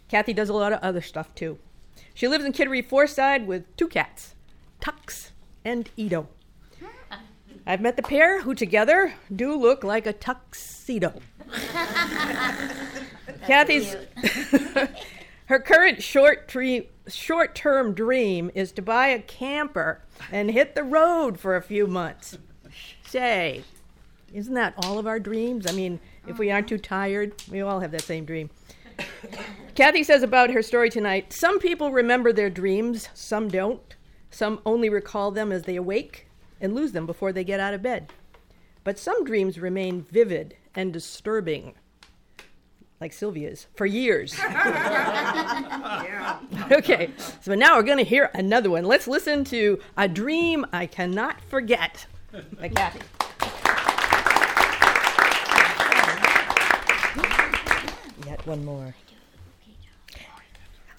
Kathy 0.08 0.32
does 0.32 0.48
a 0.48 0.54
lot 0.54 0.72
of 0.72 0.80
other 0.80 1.00
stuff 1.00 1.34
too. 1.34 1.58
She 2.14 2.28
lives 2.28 2.44
in 2.44 2.52
Kittery 2.52 2.82
Foreside 2.82 3.46
with 3.46 3.76
two 3.76 3.88
cats, 3.88 4.34
Tux 4.80 5.30
and 5.64 5.90
Edo. 5.96 6.28
I've 7.66 7.80
met 7.80 7.96
the 7.96 8.02
pair 8.02 8.42
who 8.42 8.54
together 8.54 9.14
do 9.34 9.54
look 9.54 9.84
like 9.84 10.06
a 10.06 10.12
tuxedo. 10.12 11.20
Kathy's 13.46 13.96
her 15.46 15.60
current 15.60 16.02
short 16.02 16.48
tree, 16.48 16.88
short-term 17.06 17.94
dream 17.94 18.50
is 18.54 18.72
to 18.72 18.82
buy 18.82 19.08
a 19.08 19.20
camper 19.20 20.02
and 20.32 20.50
hit 20.50 20.74
the 20.74 20.82
road 20.82 21.38
for 21.38 21.54
a 21.54 21.62
few 21.62 21.86
months. 21.86 22.36
Say, 23.06 23.62
isn't 24.32 24.54
that 24.54 24.74
all 24.78 24.98
of 24.98 25.06
our 25.06 25.20
dreams? 25.20 25.66
I 25.68 25.72
mean, 25.72 26.00
if 26.26 26.38
we 26.38 26.50
aren't 26.50 26.68
too 26.68 26.76
uh-huh. 26.76 26.82
tired, 26.82 27.32
we 27.50 27.60
all 27.60 27.80
have 27.80 27.92
that 27.92 28.02
same 28.02 28.24
dream. 28.24 28.50
Kathy 29.74 30.02
says 30.02 30.22
about 30.22 30.50
her 30.50 30.62
story 30.62 30.90
tonight 30.90 31.32
some 31.32 31.58
people 31.58 31.92
remember 31.92 32.32
their 32.32 32.50
dreams, 32.50 33.08
some 33.14 33.48
don't. 33.48 33.96
Some 34.30 34.60
only 34.64 34.88
recall 34.88 35.30
them 35.30 35.52
as 35.52 35.62
they 35.64 35.76
awake 35.76 36.26
and 36.62 36.74
lose 36.74 36.92
them 36.92 37.04
before 37.04 37.32
they 37.32 37.44
get 37.44 37.60
out 37.60 37.74
of 37.74 37.82
bed. 37.82 38.10
But 38.84 38.98
some 38.98 39.24
dreams 39.24 39.58
remain 39.58 40.02
vivid 40.02 40.56
and 40.74 40.92
disturbing, 40.92 41.74
like 43.00 43.12
Sylvia's, 43.12 43.66
for 43.74 43.84
years. 43.84 44.34
Okay, 46.70 47.10
so 47.42 47.54
now 47.54 47.76
we're 47.76 47.82
going 47.82 47.98
to 47.98 48.04
hear 48.04 48.30
another 48.34 48.70
one. 48.70 48.84
Let's 48.84 49.06
listen 49.06 49.44
to 49.44 49.78
A 49.96 50.08
Dream 50.08 50.64
I 50.72 50.86
Cannot 50.86 51.40
Forget 51.42 52.06
by 52.58 52.68
Kathy. 52.68 53.00
Yet 58.26 58.46
one 58.46 58.64
more. 58.64 58.94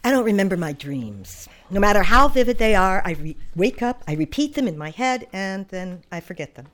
I 0.06 0.12
don't 0.12 0.26
remember 0.26 0.58
my 0.58 0.74
dreams. 0.74 1.47
No 1.70 1.80
matter 1.80 2.04
how 2.04 2.28
vivid 2.28 2.58
they 2.58 2.76
are, 2.76 3.01
I 3.06 3.12
re- 3.12 3.38
wake 3.56 3.82
up, 3.82 4.04
I 4.06 4.16
repeat 4.16 4.54
them 4.54 4.68
in 4.68 4.78
my 4.78 4.89
head, 4.89 5.28
and 5.32 5.66
then 5.70 6.04
I 6.12 6.20
forget 6.20 6.56
them. 6.56 6.68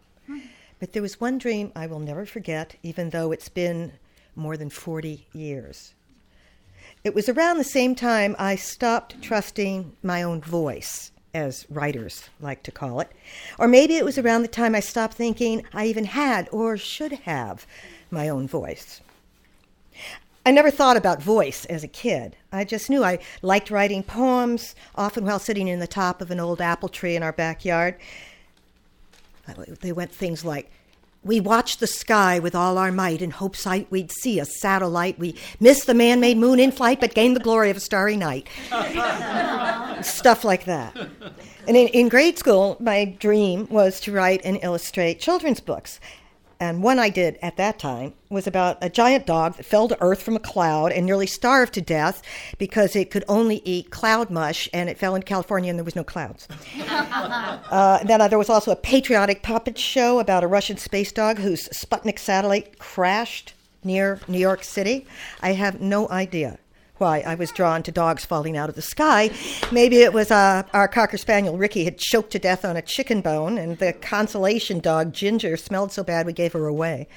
But 0.79 0.93
there 0.93 1.01
was 1.01 1.19
one 1.21 1.37
dream 1.37 1.71
I 1.75 1.85
will 1.85 1.99
never 1.99 2.25
forget, 2.25 2.75
even 2.81 3.11
though 3.11 3.31
it's 3.31 3.49
been 3.49 3.93
more 4.35 4.57
than 4.57 4.69
40 4.69 5.27
years. 5.31 5.93
It 7.03 7.13
was 7.13 7.29
around 7.29 7.57
the 7.57 7.63
same 7.63 7.93
time 7.93 8.35
I 8.39 8.55
stopped 8.55 9.21
trusting 9.21 9.95
my 10.01 10.23
own 10.23 10.41
voice, 10.41 11.11
as 11.33 11.67
writers 11.69 12.29
like 12.39 12.63
to 12.63 12.71
call 12.71 12.99
it. 12.99 13.11
Or 13.59 13.67
maybe 13.67 13.95
it 13.95 14.05
was 14.05 14.17
around 14.17 14.41
the 14.41 14.47
time 14.47 14.73
I 14.73 14.79
stopped 14.79 15.13
thinking 15.13 15.65
I 15.71 15.85
even 15.85 16.05
had 16.05 16.49
or 16.51 16.77
should 16.77 17.11
have 17.11 17.67
my 18.09 18.27
own 18.27 18.47
voice. 18.47 19.01
I 20.49 20.51
never 20.51 20.71
thought 20.71 20.97
about 20.97 21.21
voice 21.21 21.65
as 21.65 21.83
a 21.83 21.87
kid. 21.87 22.35
I 22.51 22.63
just 22.63 22.89
knew 22.89 23.03
I 23.03 23.19
liked 23.43 23.69
writing 23.69 24.01
poems, 24.01 24.73
often 24.95 25.23
while 25.23 25.37
sitting 25.37 25.67
in 25.67 25.77
the 25.77 25.85
top 25.85 26.23
of 26.23 26.31
an 26.31 26.39
old 26.39 26.59
apple 26.59 26.89
tree 26.89 27.15
in 27.15 27.21
our 27.21 27.31
backyard. 27.31 27.93
They 29.81 29.91
went 29.91 30.11
things 30.11 30.43
like, 30.43 30.71
we 31.23 31.39
watched 31.39 31.79
the 31.79 31.85
sky 31.85 32.39
with 32.39 32.55
all 32.55 32.79
our 32.79 32.91
might 32.91 33.21
in 33.21 33.29
hopes 33.29 33.67
we'd 33.91 34.11
see 34.11 34.39
a 34.39 34.45
satellite. 34.45 35.19
We 35.19 35.35
missed 35.59 35.85
the 35.85 35.93
man 35.93 36.19
made 36.19 36.37
moon 36.37 36.59
in 36.59 36.71
flight, 36.71 36.99
but 36.99 37.13
gained 37.13 37.35
the 37.35 37.41
glory 37.41 37.69
of 37.69 37.77
a 37.77 37.79
starry 37.79 38.17
night. 38.17 38.47
Stuff 40.03 40.43
like 40.43 40.65
that. 40.65 40.97
And 41.67 41.77
in, 41.77 41.89
in 41.89 42.09
grade 42.09 42.39
school, 42.39 42.75
my 42.79 43.05
dream 43.05 43.67
was 43.69 43.99
to 43.99 44.11
write 44.11 44.41
and 44.43 44.57
illustrate 44.63 45.19
children's 45.19 45.59
books. 45.59 45.99
And 46.61 46.83
one 46.83 46.99
I 46.99 47.09
did 47.09 47.39
at 47.41 47.55
that 47.55 47.79
time 47.79 48.13
was 48.29 48.45
about 48.45 48.77
a 48.81 48.89
giant 48.89 49.25
dog 49.25 49.55
that 49.55 49.65
fell 49.65 49.87
to 49.87 49.97
earth 50.01 50.21
from 50.21 50.35
a 50.35 50.39
cloud 50.39 50.91
and 50.91 51.05
nearly 51.05 51.25
starved 51.25 51.73
to 51.75 51.81
death 51.81 52.21
because 52.57 52.97
it 52.97 53.09
could 53.11 53.23
only 53.29 53.61
eat 53.63 53.91
cloud 53.91 54.29
mush 54.29 54.67
and 54.73 54.89
it 54.89 54.97
fell 54.97 55.15
in 55.15 55.23
California 55.23 55.69
and 55.69 55.79
there 55.79 55.85
was 55.85 55.95
no 55.95 56.03
clouds. 56.03 56.49
uh, 56.89 58.03
then 58.03 58.19
uh, 58.19 58.27
there 58.27 58.37
was 58.37 58.49
also 58.49 58.71
a 58.71 58.75
patriotic 58.75 59.41
puppet 59.41 59.77
show 59.77 60.19
about 60.19 60.43
a 60.43 60.47
Russian 60.47 60.75
space 60.75 61.13
dog 61.13 61.37
whose 61.37 61.69
Sputnik 61.69 62.19
satellite 62.19 62.77
crashed 62.77 63.53
near 63.83 64.19
New 64.27 64.39
York 64.39 64.65
City. 64.65 65.07
I 65.41 65.53
have 65.53 65.79
no 65.79 66.09
idea 66.09 66.59
why 66.99 67.19
I 67.21 67.35
was 67.35 67.51
drawn 67.51 67.83
to 67.83 67.91
dogs 67.91 68.25
falling 68.25 68.57
out 68.57 68.69
of 68.69 68.75
the 68.75 68.81
sky. 68.81 69.31
Maybe 69.71 69.97
it 69.97 70.13
was 70.13 70.31
uh, 70.31 70.63
our 70.73 70.87
Cocker 70.87 71.17
Spaniel 71.17 71.57
Ricky 71.57 71.85
had 71.85 71.97
choked 71.97 72.31
to 72.31 72.39
death 72.39 72.65
on 72.65 72.77
a 72.77 72.81
chicken 72.81 73.21
bone, 73.21 73.57
and 73.57 73.77
the 73.77 73.93
consolation 73.93 74.79
dog 74.79 75.13
Ginger 75.13 75.57
smelled 75.57 75.91
so 75.91 76.03
bad 76.03 76.25
we 76.25 76.33
gave 76.33 76.53
her 76.53 76.67
away. 76.67 77.07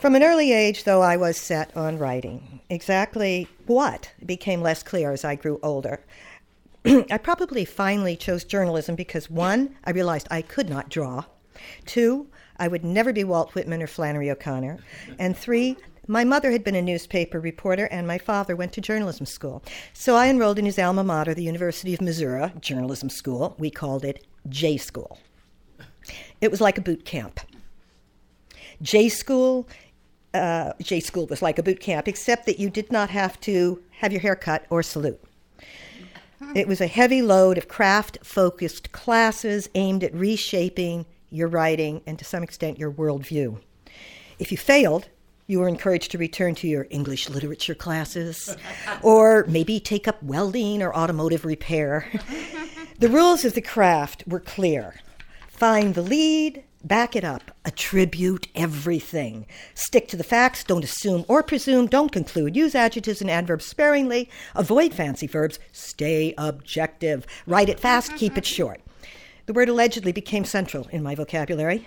From 0.00 0.14
an 0.14 0.22
early 0.22 0.52
age, 0.52 0.84
though, 0.84 1.02
I 1.02 1.16
was 1.16 1.36
set 1.36 1.76
on 1.76 1.98
writing. 1.98 2.60
Exactly 2.70 3.48
what 3.66 4.12
became 4.24 4.62
less 4.62 4.82
clear 4.82 5.12
as 5.12 5.24
I 5.24 5.34
grew 5.34 5.58
older. 5.62 6.00
I 6.84 7.18
probably 7.18 7.64
finally 7.64 8.16
chose 8.16 8.44
journalism 8.44 8.94
because 8.94 9.28
one, 9.28 9.76
I 9.84 9.90
realized 9.90 10.28
I 10.30 10.42
could 10.42 10.70
not 10.70 10.88
draw. 10.88 11.24
Two, 11.84 12.28
I 12.56 12.68
would 12.68 12.84
never 12.84 13.12
be 13.12 13.24
Walt 13.24 13.54
Whitman 13.54 13.82
or 13.82 13.86
Flannery 13.86 14.30
O'Connor. 14.30 14.78
And 15.18 15.36
three, 15.36 15.76
my 16.10 16.24
mother 16.24 16.50
had 16.50 16.64
been 16.64 16.74
a 16.74 16.82
newspaper 16.82 17.38
reporter, 17.38 17.84
and 17.86 18.04
my 18.04 18.18
father 18.18 18.56
went 18.56 18.72
to 18.72 18.80
journalism 18.80 19.24
school. 19.24 19.62
So 19.92 20.16
I 20.16 20.26
enrolled 20.26 20.58
in 20.58 20.64
his 20.64 20.76
alma 20.76 21.04
mater, 21.04 21.34
the 21.34 21.44
University 21.44 21.94
of 21.94 22.00
Missouri 22.00 22.52
Journalism 22.60 23.08
School. 23.08 23.54
We 23.58 23.70
called 23.70 24.04
it 24.04 24.26
J 24.48 24.76
School. 24.76 25.20
It 26.40 26.50
was 26.50 26.60
like 26.60 26.78
a 26.78 26.80
boot 26.80 27.04
camp. 27.04 27.38
J 28.82 29.08
School, 29.08 29.68
uh, 30.34 30.72
J 30.82 30.98
School 30.98 31.26
was 31.28 31.42
like 31.42 31.60
a 31.60 31.62
boot 31.62 31.78
camp, 31.78 32.08
except 32.08 32.44
that 32.46 32.58
you 32.58 32.70
did 32.70 32.90
not 32.90 33.08
have 33.10 33.38
to 33.42 33.80
have 33.92 34.10
your 34.10 34.20
hair 34.20 34.34
cut 34.34 34.66
or 34.68 34.82
salute. 34.82 35.22
It 36.56 36.66
was 36.66 36.80
a 36.80 36.88
heavy 36.88 37.22
load 37.22 37.56
of 37.56 37.68
craft 37.68 38.18
focused 38.24 38.90
classes 38.90 39.68
aimed 39.76 40.02
at 40.02 40.12
reshaping 40.12 41.06
your 41.30 41.46
writing 41.46 42.00
and 42.04 42.18
to 42.18 42.24
some 42.24 42.42
extent 42.42 42.80
your 42.80 42.90
worldview. 42.90 43.60
If 44.40 44.50
you 44.50 44.58
failed, 44.58 45.08
you 45.50 45.58
were 45.58 45.68
encouraged 45.68 46.12
to 46.12 46.18
return 46.18 46.54
to 46.54 46.68
your 46.68 46.86
English 46.90 47.28
literature 47.28 47.74
classes, 47.74 48.56
or 49.02 49.44
maybe 49.48 49.80
take 49.80 50.06
up 50.06 50.22
welding 50.22 50.80
or 50.80 50.94
automotive 50.94 51.44
repair. 51.44 52.06
the 53.00 53.08
rules 53.08 53.44
of 53.44 53.54
the 53.54 53.60
craft 53.60 54.22
were 54.26 54.40
clear 54.40 54.94
find 55.48 55.94
the 55.94 56.00
lead, 56.00 56.64
back 56.82 57.14
it 57.14 57.22
up, 57.22 57.50
attribute 57.66 58.46
everything. 58.54 59.44
Stick 59.74 60.08
to 60.08 60.16
the 60.16 60.24
facts, 60.24 60.64
don't 60.64 60.84
assume 60.84 61.22
or 61.28 61.42
presume, 61.42 61.86
don't 61.86 62.12
conclude, 62.12 62.56
use 62.56 62.74
adjectives 62.74 63.20
and 63.20 63.30
adverbs 63.30 63.66
sparingly, 63.66 64.30
avoid 64.54 64.94
fancy 64.94 65.26
verbs, 65.26 65.58
stay 65.70 66.32
objective, 66.38 67.26
write 67.46 67.68
it 67.68 67.78
fast, 67.78 68.16
keep 68.16 68.38
it 68.38 68.46
short. 68.46 68.80
The 69.44 69.52
word 69.52 69.68
allegedly 69.68 70.12
became 70.12 70.46
central 70.46 70.88
in 70.92 71.02
my 71.02 71.14
vocabulary. 71.14 71.86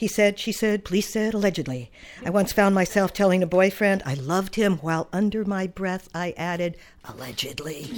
He 0.00 0.08
said, 0.08 0.38
she 0.38 0.50
said, 0.50 0.86
police 0.86 1.10
said, 1.10 1.34
allegedly. 1.34 1.90
I 2.24 2.30
once 2.30 2.54
found 2.54 2.74
myself 2.74 3.12
telling 3.12 3.42
a 3.42 3.46
boyfriend 3.46 4.02
I 4.06 4.14
loved 4.14 4.54
him 4.54 4.78
while 4.78 5.08
under 5.12 5.44
my 5.44 5.66
breath 5.66 6.08
I 6.14 6.32
added, 6.38 6.78
allegedly. 7.04 7.82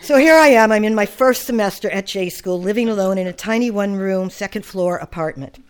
so 0.00 0.16
here 0.16 0.36
I 0.36 0.48
am. 0.54 0.72
I'm 0.72 0.84
in 0.84 0.94
my 0.94 1.04
first 1.04 1.44
semester 1.44 1.90
at 1.90 2.06
J 2.06 2.30
School, 2.30 2.58
living 2.58 2.88
alone 2.88 3.18
in 3.18 3.26
a 3.26 3.32
tiny 3.34 3.70
one 3.70 3.96
room, 3.96 4.30
second 4.30 4.64
floor 4.64 4.96
apartment. 4.96 5.62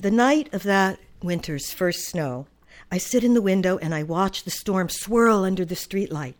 The 0.00 0.10
night 0.10 0.48
of 0.54 0.62
that 0.62 0.98
winter's 1.22 1.74
first 1.74 2.06
snow, 2.06 2.46
I 2.90 2.96
sit 2.96 3.22
in 3.22 3.34
the 3.34 3.42
window 3.42 3.76
and 3.76 3.94
I 3.94 4.02
watch 4.02 4.44
the 4.44 4.50
storm 4.50 4.88
swirl 4.88 5.44
under 5.44 5.66
the 5.66 5.74
streetlight. 5.74 6.36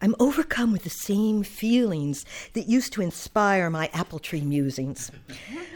I'm 0.00 0.14
overcome 0.18 0.72
with 0.72 0.84
the 0.84 0.90
same 0.90 1.42
feelings 1.42 2.24
that 2.52 2.68
used 2.68 2.92
to 2.94 3.02
inspire 3.02 3.70
my 3.70 3.90
apple 3.92 4.18
tree 4.18 4.42
musings. 4.42 5.10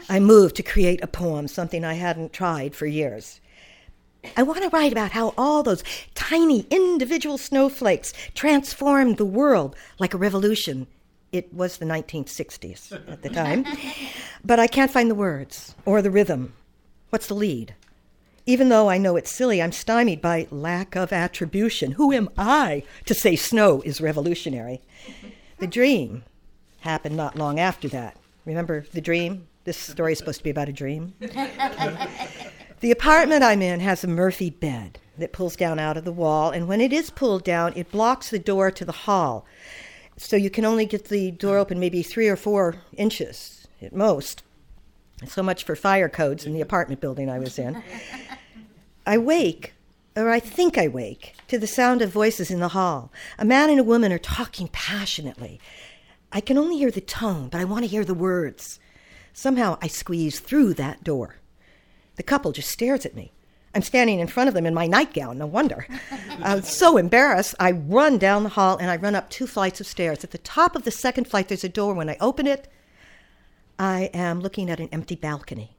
I 0.09 0.19
moved 0.19 0.55
to 0.57 0.63
create 0.63 1.03
a 1.03 1.07
poem, 1.07 1.47
something 1.47 1.83
I 1.83 1.93
hadn't 1.93 2.33
tried 2.33 2.75
for 2.75 2.85
years. 2.85 3.41
I 4.37 4.43
want 4.43 4.61
to 4.61 4.69
write 4.69 4.91
about 4.91 5.11
how 5.11 5.33
all 5.37 5.63
those 5.63 5.83
tiny 6.13 6.67
individual 6.69 7.37
snowflakes 7.37 8.13
transformed 8.35 9.17
the 9.17 9.25
world 9.25 9.75
like 9.99 10.13
a 10.13 10.17
revolution. 10.17 10.87
It 11.31 11.53
was 11.53 11.77
the 11.77 11.85
1960s 11.85 12.91
at 13.11 13.21
the 13.23 13.29
time. 13.29 13.65
but 14.45 14.59
I 14.59 14.67
can't 14.67 14.91
find 14.91 15.09
the 15.09 15.15
words 15.15 15.75
or 15.85 16.01
the 16.01 16.11
rhythm. 16.11 16.53
What's 17.09 17.27
the 17.27 17.33
lead? 17.33 17.73
Even 18.51 18.67
though 18.67 18.89
I 18.89 18.97
know 18.97 19.15
it's 19.15 19.31
silly, 19.31 19.61
I'm 19.61 19.71
stymied 19.71 20.21
by 20.21 20.45
lack 20.51 20.97
of 20.97 21.13
attribution. 21.13 21.93
Who 21.93 22.11
am 22.11 22.27
I 22.37 22.83
to 23.05 23.13
say 23.13 23.37
snow 23.37 23.81
is 23.85 24.01
revolutionary? 24.01 24.81
The 25.59 25.67
dream 25.67 26.25
happened 26.81 27.15
not 27.15 27.37
long 27.37 27.61
after 27.61 27.87
that. 27.87 28.17
Remember 28.43 28.85
the 28.91 28.99
dream? 28.99 29.47
This 29.63 29.77
story 29.77 30.11
is 30.11 30.17
supposed 30.17 30.39
to 30.39 30.43
be 30.43 30.49
about 30.49 30.67
a 30.67 30.73
dream. 30.73 31.13
the 32.81 32.91
apartment 32.91 33.41
I'm 33.41 33.61
in 33.61 33.79
has 33.79 34.03
a 34.03 34.09
Murphy 34.09 34.49
bed 34.49 34.99
that 35.17 35.31
pulls 35.31 35.55
down 35.55 35.79
out 35.79 35.95
of 35.95 36.03
the 36.03 36.11
wall, 36.11 36.51
and 36.51 36.67
when 36.67 36.81
it 36.81 36.91
is 36.91 37.09
pulled 37.09 37.45
down, 37.45 37.71
it 37.77 37.89
blocks 37.89 38.31
the 38.31 38.37
door 38.37 38.69
to 38.69 38.83
the 38.83 38.91
hall. 38.91 39.45
So 40.17 40.35
you 40.35 40.49
can 40.49 40.65
only 40.65 40.85
get 40.85 41.05
the 41.05 41.31
door 41.31 41.57
open 41.57 41.79
maybe 41.79 42.03
three 42.03 42.27
or 42.27 42.35
four 42.35 42.75
inches 42.97 43.65
at 43.81 43.95
most. 43.95 44.43
So 45.25 45.41
much 45.41 45.63
for 45.63 45.77
fire 45.77 46.09
codes 46.09 46.45
in 46.45 46.53
the 46.53 46.59
apartment 46.59 46.99
building 46.99 47.29
I 47.29 47.39
was 47.39 47.57
in. 47.57 47.81
I 49.05 49.17
wake, 49.17 49.73
or 50.15 50.29
I 50.29 50.39
think 50.39 50.77
I 50.77 50.87
wake, 50.87 51.35
to 51.47 51.57
the 51.57 51.67
sound 51.67 52.01
of 52.01 52.11
voices 52.11 52.51
in 52.51 52.59
the 52.59 52.69
hall. 52.69 53.11
A 53.39 53.45
man 53.45 53.69
and 53.69 53.79
a 53.79 53.83
woman 53.83 54.11
are 54.13 54.19
talking 54.19 54.67
passionately. 54.67 55.59
I 56.31 56.39
can 56.39 56.57
only 56.57 56.77
hear 56.77 56.91
the 56.91 57.01
tone, 57.01 57.49
but 57.49 57.59
I 57.59 57.65
want 57.65 57.83
to 57.83 57.89
hear 57.89 58.05
the 58.05 58.13
words. 58.13 58.79
Somehow 59.33 59.77
I 59.81 59.87
squeeze 59.87 60.39
through 60.39 60.75
that 60.75 61.03
door. 61.03 61.37
The 62.15 62.23
couple 62.23 62.51
just 62.51 62.69
stares 62.69 63.05
at 63.05 63.15
me. 63.15 63.31
I'm 63.73 63.81
standing 63.81 64.19
in 64.19 64.27
front 64.27 64.49
of 64.49 64.53
them 64.53 64.65
in 64.65 64.73
my 64.73 64.85
nightgown, 64.85 65.37
no 65.37 65.45
wonder. 65.45 65.87
I'm 66.39 66.59
uh, 66.59 66.61
so 66.61 66.97
embarrassed. 66.97 67.55
I 67.59 67.71
run 67.71 68.17
down 68.17 68.43
the 68.43 68.49
hall 68.49 68.77
and 68.77 68.91
I 68.91 68.97
run 68.97 69.15
up 69.15 69.29
two 69.29 69.47
flights 69.47 69.79
of 69.79 69.87
stairs. 69.87 70.23
At 70.23 70.31
the 70.31 70.37
top 70.37 70.75
of 70.75 70.83
the 70.83 70.91
second 70.91 71.25
flight, 71.25 71.47
there's 71.47 71.63
a 71.63 71.69
door. 71.69 71.93
When 71.93 72.09
I 72.09 72.17
open 72.19 72.47
it, 72.47 72.67
I 73.79 74.09
am 74.13 74.41
looking 74.41 74.69
at 74.69 74.81
an 74.81 74.89
empty 74.91 75.15
balcony. 75.15 75.77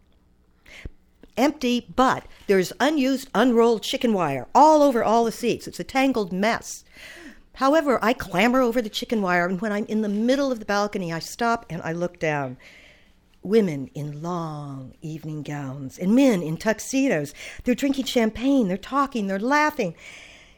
Empty, 1.36 1.86
but 1.94 2.26
there's 2.46 2.72
unused, 2.78 3.28
unrolled 3.34 3.82
chicken 3.82 4.12
wire 4.12 4.46
all 4.54 4.82
over 4.82 5.02
all 5.02 5.24
the 5.24 5.32
seats. 5.32 5.66
It's 5.66 5.80
a 5.80 5.84
tangled 5.84 6.32
mess. 6.32 6.84
However, 7.54 7.98
I 8.02 8.12
clamber 8.12 8.60
over 8.60 8.80
the 8.80 8.88
chicken 8.88 9.22
wire, 9.22 9.46
and 9.46 9.60
when 9.60 9.72
I'm 9.72 9.84
in 9.86 10.02
the 10.02 10.08
middle 10.08 10.50
of 10.50 10.58
the 10.58 10.64
balcony, 10.64 11.12
I 11.12 11.18
stop 11.18 11.66
and 11.68 11.82
I 11.82 11.92
look 11.92 12.18
down. 12.18 12.56
Women 13.42 13.90
in 13.94 14.22
long 14.22 14.94
evening 15.02 15.42
gowns 15.42 15.98
and 15.98 16.14
men 16.14 16.42
in 16.42 16.56
tuxedos. 16.56 17.34
They're 17.64 17.74
drinking 17.74 18.04
champagne, 18.04 18.68
they're 18.68 18.76
talking, 18.76 19.26
they're 19.26 19.38
laughing, 19.38 19.94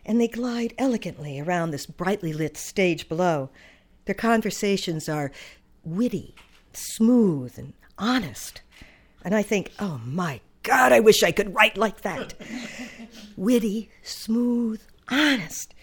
and 0.05 0.21
they 0.21 0.29
glide 0.29 0.75
elegantly 0.77 1.41
around 1.41 1.71
this 1.71 1.87
brightly 1.87 2.33
lit 2.33 2.57
stage 2.57 3.09
below. 3.09 3.49
Their 4.05 4.15
conversations 4.15 5.09
are 5.09 5.33
witty 5.83 6.35
smooth 6.77 7.59
and 7.59 7.73
honest. 7.99 8.61
And 9.25 9.35
I 9.35 9.43
think, 9.43 9.73
oh 9.79 10.01
my 10.05 10.41
God, 10.65 10.93
I 10.93 11.01
wish 11.01 11.23
I 11.23 11.31
could 11.31 11.55
write 11.55 11.77
like 11.77 12.01
that. 12.01 12.35
Witty, 13.37 13.91
smooth, 14.03 14.81
Honest. 15.09 15.75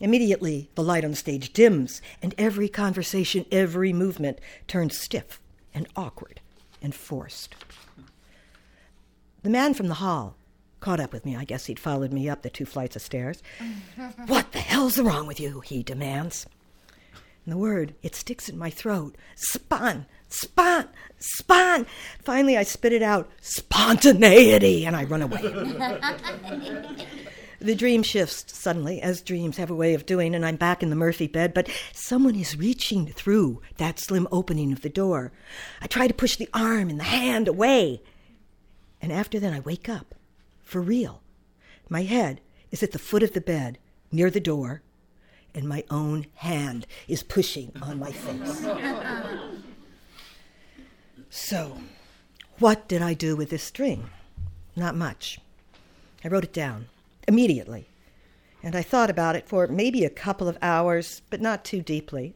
Immediately, 0.00 0.70
the 0.76 0.82
light 0.82 1.04
on 1.04 1.10
the 1.10 1.16
stage 1.16 1.52
dims, 1.52 2.00
and 2.22 2.34
every 2.38 2.68
conversation, 2.68 3.44
every 3.50 3.92
movement 3.92 4.38
turns 4.68 4.96
stiff 4.96 5.40
and 5.74 5.88
awkward 5.96 6.40
and 6.80 6.94
forced. 6.94 7.54
The 9.42 9.50
man 9.50 9.74
from 9.74 9.88
the 9.88 9.94
hall 9.94 10.36
caught 10.78 11.00
up 11.00 11.12
with 11.12 11.24
me. 11.24 11.34
I 11.34 11.44
guess 11.44 11.66
he'd 11.66 11.80
followed 11.80 12.12
me 12.12 12.28
up 12.28 12.42
the 12.42 12.50
two 12.50 12.64
flights 12.64 12.94
of 12.94 13.02
stairs. 13.02 13.42
what 14.28 14.52
the 14.52 14.60
hell's 14.60 14.98
wrong 14.98 15.26
with 15.26 15.40
you? 15.40 15.60
he 15.60 15.82
demands. 15.82 16.46
And 17.44 17.52
the 17.52 17.58
word, 17.58 17.94
it 18.02 18.14
sticks 18.14 18.48
in 18.48 18.56
my 18.56 18.70
throat. 18.70 19.16
Spon, 19.34 20.06
spon, 20.28 20.88
spon. 21.18 21.86
Finally, 22.22 22.56
I 22.56 22.62
spit 22.62 22.92
it 22.92 23.02
out. 23.02 23.28
Spontaneity, 23.40 24.84
and 24.86 24.96
I 24.96 25.04
run 25.04 25.22
away. 25.22 25.42
the 27.60 27.74
dream 27.74 28.02
shifts 28.02 28.56
suddenly, 28.56 29.00
as 29.00 29.22
dreams 29.22 29.56
have 29.56 29.70
a 29.70 29.74
way 29.74 29.94
of 29.94 30.06
doing, 30.06 30.34
and 30.34 30.44
I'm 30.44 30.56
back 30.56 30.82
in 30.82 30.90
the 30.90 30.96
Murphy 30.96 31.26
bed, 31.26 31.54
but 31.54 31.68
someone 31.92 32.36
is 32.36 32.56
reaching 32.56 33.06
through 33.06 33.60
that 33.78 33.98
slim 33.98 34.28
opening 34.30 34.72
of 34.72 34.82
the 34.82 34.88
door. 34.88 35.32
I 35.80 35.86
try 35.86 36.06
to 36.06 36.14
push 36.14 36.36
the 36.36 36.48
arm 36.54 36.88
and 36.88 37.00
the 37.00 37.04
hand 37.04 37.48
away. 37.48 38.02
And 39.00 39.12
after 39.12 39.38
that, 39.40 39.52
I 39.52 39.60
wake 39.60 39.88
up, 39.88 40.14
for 40.62 40.80
real. 40.80 41.22
My 41.88 42.02
head 42.02 42.40
is 42.70 42.82
at 42.82 42.92
the 42.92 42.98
foot 42.98 43.22
of 43.22 43.32
the 43.32 43.40
bed, 43.40 43.78
near 44.12 44.30
the 44.30 44.40
door, 44.40 44.82
and 45.54 45.68
my 45.68 45.82
own 45.90 46.26
hand 46.34 46.86
is 47.08 47.22
pushing 47.22 47.72
on 47.80 47.98
my 47.98 48.12
face. 48.12 48.64
So, 51.30 51.78
what 52.58 52.88
did 52.88 53.02
I 53.02 53.14
do 53.14 53.36
with 53.36 53.50
this 53.50 53.62
string? 53.62 54.10
Not 54.74 54.94
much. 54.94 55.38
I 56.24 56.28
wrote 56.28 56.44
it 56.44 56.52
down 56.52 56.86
immediately, 57.26 57.88
and 58.62 58.74
I 58.74 58.82
thought 58.82 59.10
about 59.10 59.36
it 59.36 59.46
for 59.46 59.66
maybe 59.66 60.04
a 60.04 60.10
couple 60.10 60.48
of 60.48 60.58
hours, 60.62 61.22
but 61.30 61.40
not 61.40 61.64
too 61.64 61.82
deeply. 61.82 62.34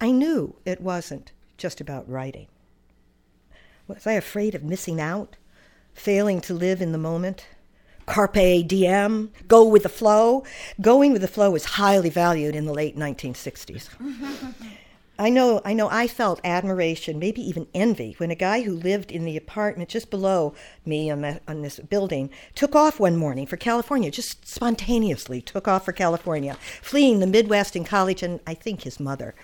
I 0.00 0.10
knew 0.10 0.56
it 0.64 0.80
wasn't 0.80 1.32
just 1.56 1.80
about 1.80 2.08
writing. 2.08 2.48
Was 3.88 4.06
I 4.06 4.12
afraid 4.12 4.54
of 4.54 4.62
missing 4.62 5.00
out? 5.00 5.36
Failing 5.94 6.40
to 6.42 6.54
live 6.54 6.82
in 6.82 6.92
the 6.92 6.98
moment? 6.98 7.46
carpe 8.06 8.66
diem, 8.66 9.32
go 9.48 9.64
with 9.66 9.82
the 9.82 9.88
flow. 9.88 10.44
Going 10.80 11.12
with 11.12 11.22
the 11.22 11.28
flow 11.28 11.50
was 11.50 11.64
highly 11.64 12.08
valued 12.08 12.54
in 12.54 12.64
the 12.64 12.72
late 12.72 12.96
1960s. 12.96 13.88
I 15.18 15.30
know, 15.30 15.62
I 15.64 15.72
know 15.72 15.88
I 15.90 16.08
felt 16.08 16.40
admiration, 16.44 17.18
maybe 17.18 17.40
even 17.40 17.68
envy, 17.72 18.14
when 18.18 18.30
a 18.30 18.34
guy 18.34 18.62
who 18.62 18.74
lived 18.74 19.10
in 19.10 19.24
the 19.24 19.36
apartment 19.36 19.88
just 19.88 20.10
below 20.10 20.52
me 20.84 21.10
on, 21.10 21.22
the, 21.22 21.40
on 21.48 21.62
this 21.62 21.78
building 21.78 22.28
took 22.54 22.74
off 22.74 23.00
one 23.00 23.16
morning 23.16 23.46
for 23.46 23.56
California, 23.56 24.10
just 24.10 24.46
spontaneously 24.46 25.40
took 25.40 25.66
off 25.66 25.86
for 25.86 25.92
California, 25.92 26.58
fleeing 26.82 27.20
the 27.20 27.26
Midwest 27.26 27.74
in 27.74 27.84
college 27.84 28.22
and 28.22 28.40
I 28.46 28.52
think 28.52 28.82
his 28.82 29.00
mother. 29.00 29.34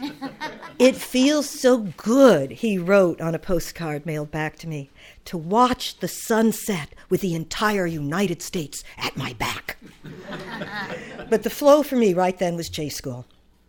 it 0.78 0.96
feels 0.96 1.50
so 1.50 1.78
good, 1.98 2.52
he 2.52 2.78
wrote 2.78 3.20
on 3.20 3.34
a 3.34 3.38
postcard 3.38 4.06
mailed 4.06 4.30
back 4.30 4.56
to 4.58 4.68
me, 4.68 4.90
to 5.26 5.36
watch 5.36 5.98
the 5.98 6.08
sunset 6.08 6.94
with 7.10 7.20
the 7.20 7.34
entire 7.34 7.86
United 7.86 8.40
States 8.40 8.82
at 8.96 9.18
my 9.18 9.34
back. 9.34 9.76
but 11.28 11.42
the 11.42 11.50
flow 11.50 11.82
for 11.82 11.96
me 11.96 12.14
right 12.14 12.38
then 12.38 12.56
was 12.56 12.70
J 12.70 12.88
School. 12.88 13.26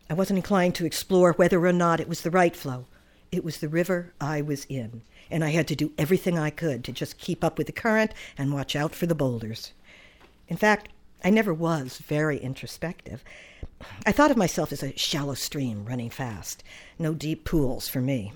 I 0.09 0.13
wasn't 0.13 0.37
inclined 0.37 0.75
to 0.75 0.85
explore 0.85 1.33
whether 1.33 1.65
or 1.65 1.73
not 1.73 1.99
it 1.99 2.07
was 2.07 2.21
the 2.21 2.31
right 2.31 2.55
flow. 2.55 2.85
It 3.31 3.43
was 3.43 3.57
the 3.57 3.67
river 3.67 4.13
I 4.21 4.41
was 4.41 4.65
in, 4.65 5.01
and 5.31 5.43
I 5.43 5.49
had 5.49 5.67
to 5.69 5.75
do 5.75 5.93
everything 5.97 6.37
I 6.37 6.51
could 6.51 6.83
to 6.83 6.91
just 6.91 7.17
keep 7.17 7.43
up 7.43 7.57
with 7.57 7.67
the 7.67 7.73
current 7.73 8.11
and 8.37 8.53
watch 8.53 8.75
out 8.75 8.93
for 8.93 9.07
the 9.07 9.15
boulders. 9.15 9.73
In 10.47 10.57
fact, 10.57 10.89
I 11.23 11.31
never 11.31 11.53
was 11.53 11.97
very 11.97 12.37
introspective. 12.37 13.23
I 14.05 14.11
thought 14.11 14.31
of 14.31 14.37
myself 14.37 14.71
as 14.71 14.83
a 14.83 14.95
shallow 14.95 15.33
stream 15.33 15.85
running 15.85 16.11
fast, 16.11 16.63
no 16.99 17.13
deep 17.13 17.43
pools 17.43 17.87
for 17.87 17.99
me. 17.99 18.31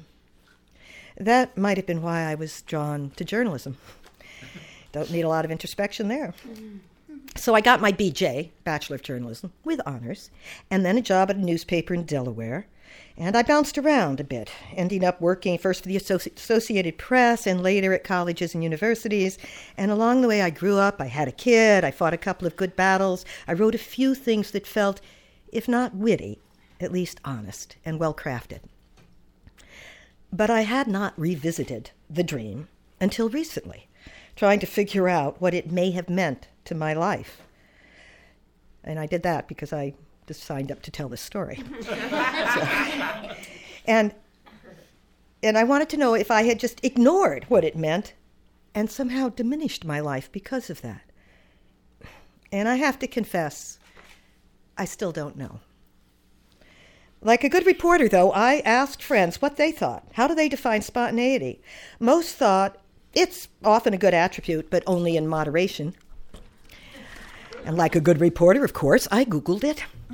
That 1.18 1.56
might 1.58 1.78
have 1.78 1.86
been 1.86 2.02
why 2.02 2.22
I 2.22 2.36
was 2.36 2.64
drawn 2.64 3.12
to 3.12 3.24
journalism. 3.24 3.78
Don't 4.92 5.12
need 5.12 5.22
a 5.22 5.30
lot 5.30 5.46
of 5.46 5.52
introspection 5.52 6.08
there. 6.08 6.34
So 7.36 7.56
I 7.56 7.62
got 7.62 7.82
my 7.82 7.92
BJ, 7.92 8.50
Bachelor 8.64 8.98
of 8.98 9.04
Journalism, 9.04 9.54
with 9.64 9.80
honors, 9.86 10.30
and 10.70 10.86
then 10.86 10.98
a 10.98 11.02
job 11.02 11.30
at 11.30 11.38
a 11.38 11.40
newspaper 11.40 11.94
in 11.94 12.04
Delaware. 12.04 12.68
And 13.18 13.36
I 13.36 13.44
bounced 13.44 13.78
around 13.78 14.20
a 14.20 14.24
bit, 14.24 14.52
ending 14.76 15.04
up 15.04 15.22
working 15.22 15.58
first 15.58 15.84
for 15.84 15.90
the 15.90 15.98
Associated 15.98 16.98
Press 16.98 17.46
and 17.46 17.62
later 17.62 17.94
at 17.94 18.04
colleges 18.04 18.54
and 18.54 18.64
universities. 18.64 19.38
And 19.78 19.92
along 19.92 20.22
the 20.22 20.28
way, 20.28 20.42
I 20.42 20.50
grew 20.50 20.78
up, 20.78 21.00
I 21.00 21.06
had 21.06 21.28
a 21.28 21.34
kid, 21.34 21.84
I 21.84 21.92
fought 21.92 22.14
a 22.14 22.18
couple 22.18 22.48
of 22.48 22.56
good 22.56 22.76
battles, 22.76 23.26
I 23.48 23.54
wrote 23.54 23.76
a 23.76 23.80
few 23.80 24.16
things 24.16 24.52
that 24.52 24.66
felt, 24.66 25.02
if 25.52 25.68
not 25.68 25.96
witty, 25.96 26.40
at 26.80 26.92
least 26.92 27.20
honest 27.26 27.76
and 27.86 28.00
well 28.00 28.14
crafted. 28.14 28.62
But 30.32 30.50
I 30.50 30.62
had 30.62 30.88
not 30.88 31.20
revisited 31.20 31.92
the 32.10 32.24
dream 32.24 32.70
until 33.02 33.30
recently, 33.30 33.88
trying 34.36 34.60
to 34.60 34.66
figure 34.66 35.10
out 35.10 35.42
what 35.42 35.54
it 35.54 35.72
may 35.72 35.92
have 35.92 36.10
meant 36.10 36.48
to 36.70 36.76
my 36.76 36.94
life. 36.94 37.42
And 38.84 38.98
I 38.98 39.06
did 39.06 39.24
that 39.24 39.48
because 39.48 39.74
I 39.74 39.94
just 40.28 40.42
signed 40.42 40.72
up 40.72 40.82
to 40.84 40.92
tell 40.92 41.10
this 41.10 41.22
story. 41.22 41.62
so, 41.82 41.92
and, 43.86 44.14
and 45.44 45.58
I 45.58 45.64
wanted 45.64 45.90
to 45.90 45.98
know 45.98 46.14
if 46.14 46.32
I 46.32 46.44
had 46.44 46.60
just 46.60 46.84
ignored 46.84 47.46
what 47.50 47.66
it 47.66 47.76
meant 47.76 48.14
and 48.74 48.90
somehow 48.90 49.30
diminished 49.30 49.84
my 49.84 50.00
life 50.00 50.32
because 50.32 50.70
of 50.70 50.82
that. 50.82 51.02
And 52.52 52.70
I 52.70 52.76
have 52.76 52.98
to 53.00 53.08
confess, 53.08 53.80
I 54.78 54.86
still 54.86 55.12
don't 55.12 55.36
know. 55.36 55.60
Like 57.22 57.44
a 57.44 57.50
good 57.50 57.66
reporter, 57.66 58.08
though, 58.08 58.32
I 58.32 58.60
asked 58.60 59.04
friends 59.04 59.42
what 59.42 59.58
they 59.58 59.72
thought. 59.72 60.08
How 60.14 60.28
do 60.28 60.36
they 60.36 60.48
define 60.48 60.82
spontaneity? 60.82 61.62
Most 62.00 62.36
thought 62.36 62.78
it's 63.14 63.50
often 63.64 63.94
a 63.94 63.98
good 63.98 64.14
attribute, 64.14 64.70
but 64.70 64.84
only 64.88 65.18
in 65.18 65.28
moderation. 65.28 65.96
And 67.66 67.78
like 67.78 67.96
a 67.96 68.02
good 68.02 68.20
reporter, 68.20 68.64
of 68.64 68.74
course, 68.74 69.08
I 69.12 69.26
Googled 69.26 69.64
it. 69.64 69.84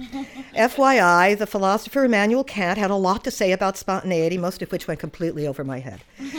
FYI, 0.56 1.38
the 1.38 1.48
philosopher 1.48 2.06
Immanuel 2.06 2.44
Kant 2.44 2.78
had 2.78 2.92
a 2.92 2.96
lot 2.96 3.24
to 3.24 3.32
say 3.32 3.52
about 3.52 3.78
spontaneity, 3.78 4.38
most 4.38 4.62
of 4.62 4.72
which 4.72 4.88
went 4.88 5.00
completely 5.00 5.48
over 5.48 5.64
my 5.64 5.80
head. 5.80 6.02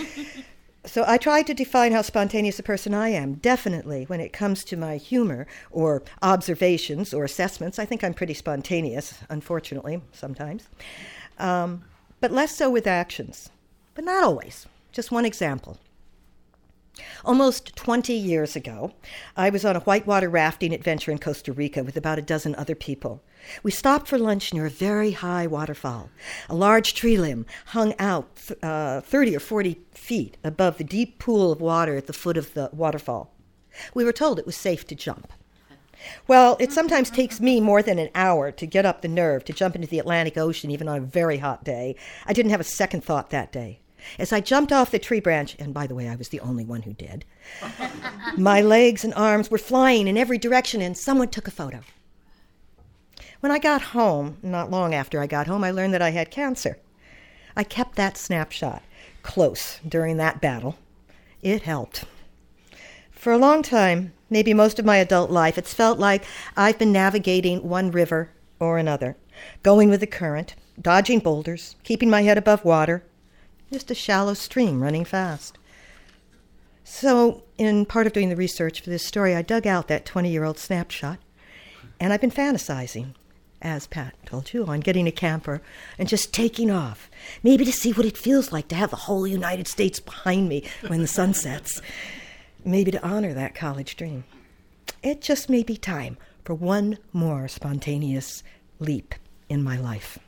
So 0.87 1.05
I 1.05 1.19
tried 1.19 1.49
to 1.49 1.55
define 1.55 1.91
how 1.91 2.03
spontaneous 2.03 2.61
a 2.61 2.63
person 2.63 2.95
I 2.95 3.09
am. 3.09 3.35
Definitely, 3.35 4.05
when 4.05 4.21
it 4.21 4.33
comes 4.33 4.63
to 4.65 4.77
my 4.77 4.99
humor 4.99 5.49
or 5.73 6.05
observations 6.23 7.13
or 7.13 7.25
assessments, 7.25 7.81
I 7.81 7.85
think 7.85 8.05
I'm 8.05 8.15
pretty 8.15 8.35
spontaneous, 8.35 9.19
unfortunately, 9.29 10.01
sometimes. 10.13 10.69
Um, 11.41 11.83
but 12.21 12.31
less 12.31 12.55
so 12.55 12.71
with 12.71 12.87
actions. 12.87 13.51
But 13.97 14.05
not 14.05 14.23
always. 14.23 14.67
Just 14.93 15.11
one 15.11 15.25
example. 15.25 15.77
Almost 17.25 17.77
20 17.77 18.13
years 18.13 18.57
ago, 18.57 18.93
I 19.37 19.51
was 19.51 19.65
on 19.65 19.77
a 19.77 19.81
whitewater 19.81 20.29
rafting 20.29 20.73
adventure 20.73 21.11
in 21.11 21.19
Costa 21.19 21.53
Rica 21.53 21.83
with 21.83 21.97
about 21.97 22.19
a 22.19 22.23
dozen 22.23 22.55
other 22.55 22.75
people. 22.75 23.23
We 23.63 23.71
stopped 23.71 24.09
for 24.09 24.19
lunch 24.19 24.55
near 24.55 24.67
a 24.67 24.71
very 24.71 25.13
high 25.13 25.47
waterfall. 25.47 26.11
A 26.49 26.55
large 26.55 26.95
tree 26.95 27.17
limb 27.17 27.47
hung 27.67 27.95
out 27.99 28.29
uh, 28.63 29.01
30 29.01 29.37
or 29.37 29.41
40 29.41 29.81
feet 29.93 30.37
above 30.45 30.79
the 30.79 30.85
deep 30.85 31.19
pool 31.19 31.53
of 31.53 31.61
water 31.61 31.97
at 31.97 32.07
the 32.07 32.13
foot 32.13 32.37
of 32.37 32.55
the 32.55 32.71
waterfall. 32.73 33.35
We 33.95 34.05
were 34.05 34.13
told 34.13 34.39
it 34.39 34.47
was 34.47 34.57
safe 34.57 34.87
to 34.87 34.95
jump. 34.95 35.33
Well, 36.29 36.57
it 36.61 36.73
sometimes 36.73 37.11
takes 37.11 37.41
me 37.41 37.61
more 37.61 37.83
than 37.83 37.99
an 37.99 38.11
hour 38.15 38.53
to 38.53 38.67
get 38.67 38.87
up 38.87 39.03
the 39.03 39.09
nerve 39.09 39.45
to 39.47 39.53
jump 39.53 39.75
into 39.75 39.89
the 39.89 39.99
Atlantic 39.99 40.37
Ocean, 40.37 40.71
even 40.71 40.89
on 40.89 40.99
a 40.99 41.01
very 41.01 41.39
hot 41.39 41.65
day. 41.65 41.97
I 42.27 42.33
didn't 42.33 42.53
have 42.53 42.61
a 42.61 42.65
second 42.65 43.03
thought 43.03 43.31
that 43.31 43.53
day. 43.53 43.81
As 44.19 44.33
I 44.33 44.41
jumped 44.41 44.73
off 44.73 44.91
the 44.91 44.99
tree 44.99 45.21
branch, 45.21 45.57
and 45.59 45.75
by 45.75 45.87
the 45.87 45.95
way, 45.95 46.09
I 46.09 46.17
was 46.17 46.29
the 46.29 46.41
only 46.41 46.65
one 46.65 46.83
who 46.83 46.93
did, 46.93 47.25
my 48.37 48.61
legs 48.61 49.05
and 49.05 49.15
arms 49.15 49.51
were 49.51 49.59
flying 49.59 50.09
in 50.09 50.17
every 50.17 50.39
direction, 50.39 50.81
and 50.81 50.97
someone 50.97 51.29
took 51.29 51.49
a 51.49 51.51
photo. 51.53 51.81
When 53.41 53.53
I 53.53 53.59
got 53.59 53.83
home, 53.83 54.39
not 54.43 54.71
long 54.71 54.95
after 54.95 55.21
I 55.21 55.27
got 55.27 55.47
home, 55.47 55.63
I 55.63 55.71
learned 55.71 55.95
that 55.95 56.03
I 56.03 56.11
had 56.11 56.31
cancer. 56.31 56.79
I 57.57 57.65
kept 57.65 57.97
that 57.97 58.17
snapshot 58.17 58.83
close 59.23 59.81
during 59.87 60.17
that 60.17 60.41
battle. 60.41 60.77
It 61.43 61.63
helped. 61.63 62.05
For 63.11 63.33
a 63.33 63.39
long 63.39 63.63
time, 63.63 64.13
maybe 64.31 64.55
most 64.55 64.79
of 64.79 64.85
my 64.85 64.97
adult 64.97 65.31
life, 65.31 65.59
it's 65.59 65.75
felt 65.75 65.99
like 65.99 66.25
I've 66.57 66.79
been 66.79 66.93
navigating 66.93 67.69
one 67.69 67.91
river 67.91 68.31
or 68.59 68.79
another, 68.79 69.17
going 69.63 69.91
with 69.91 70.01
the 70.01 70.07
current, 70.07 70.55
dodging 70.81 71.19
boulders, 71.19 71.77
keeping 71.83 72.09
my 72.09 72.23
head 72.23 72.39
above 72.39 72.65
water, 72.65 73.05
just 73.73 73.91
a 73.91 73.95
shallow 73.95 74.35
stream 74.35 74.83
running 74.83 75.05
fast. 75.05 75.59
So, 76.85 77.43
in 77.59 77.85
part 77.85 78.07
of 78.07 78.13
doing 78.13 78.29
the 78.29 78.37
research 78.37 78.81
for 78.81 78.91
this 78.91 79.05
story, 79.05 79.35
I 79.35 79.43
dug 79.43 79.67
out 79.67 79.89
that 79.89 80.07
20 80.07 80.31
year 80.31 80.45
old 80.45 80.59
snapshot, 80.59 81.19
and 81.99 82.13
I've 82.13 82.21
been 82.21 82.31
fantasizing, 82.31 83.15
as 83.61 83.89
Pat 83.89 84.15
told 84.25 84.53
you, 84.53 84.67
on 84.67 84.81
getting 84.81 85.09
a 85.09 85.13
camper 85.13 85.61
and 85.99 86.09
just 86.09 86.33
taking 86.33 86.71
off, 86.71 87.11
maybe 87.43 87.65
to 87.65 87.73
see 87.73 87.93
what 87.93 88.07
it 88.07 88.17
feels 88.17 88.53
like 88.53 88.69
to 88.69 88.77
have 88.77 88.91
the 88.91 88.97
whole 88.97 89.27
United 89.27 89.67
States 89.67 89.99
behind 89.99 90.49
me 90.49 90.65
when 90.87 91.01
the 91.01 91.09
sun 91.09 91.35
sets, 91.35 91.83
maybe 92.65 92.93
to 92.93 93.05
honor 93.05 93.35
that 93.35 93.55
college 93.55 93.97
dream. 93.97 94.25
it 95.03 95.21
just 95.21 95.49
may 95.49 95.63
be 95.63 95.77
time 95.77 96.17
for 96.45 96.55
one 96.55 96.99
more 97.13 97.49
spontaneous 97.49 98.45
leap 98.79 99.15
in 99.49 99.63
my 99.63 99.77
life. 99.77 100.19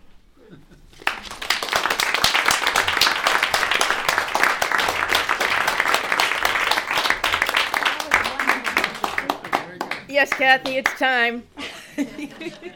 Yes, 10.08 10.30
Kathy, 10.30 10.76
it's 10.78 10.92
time. 10.98 11.42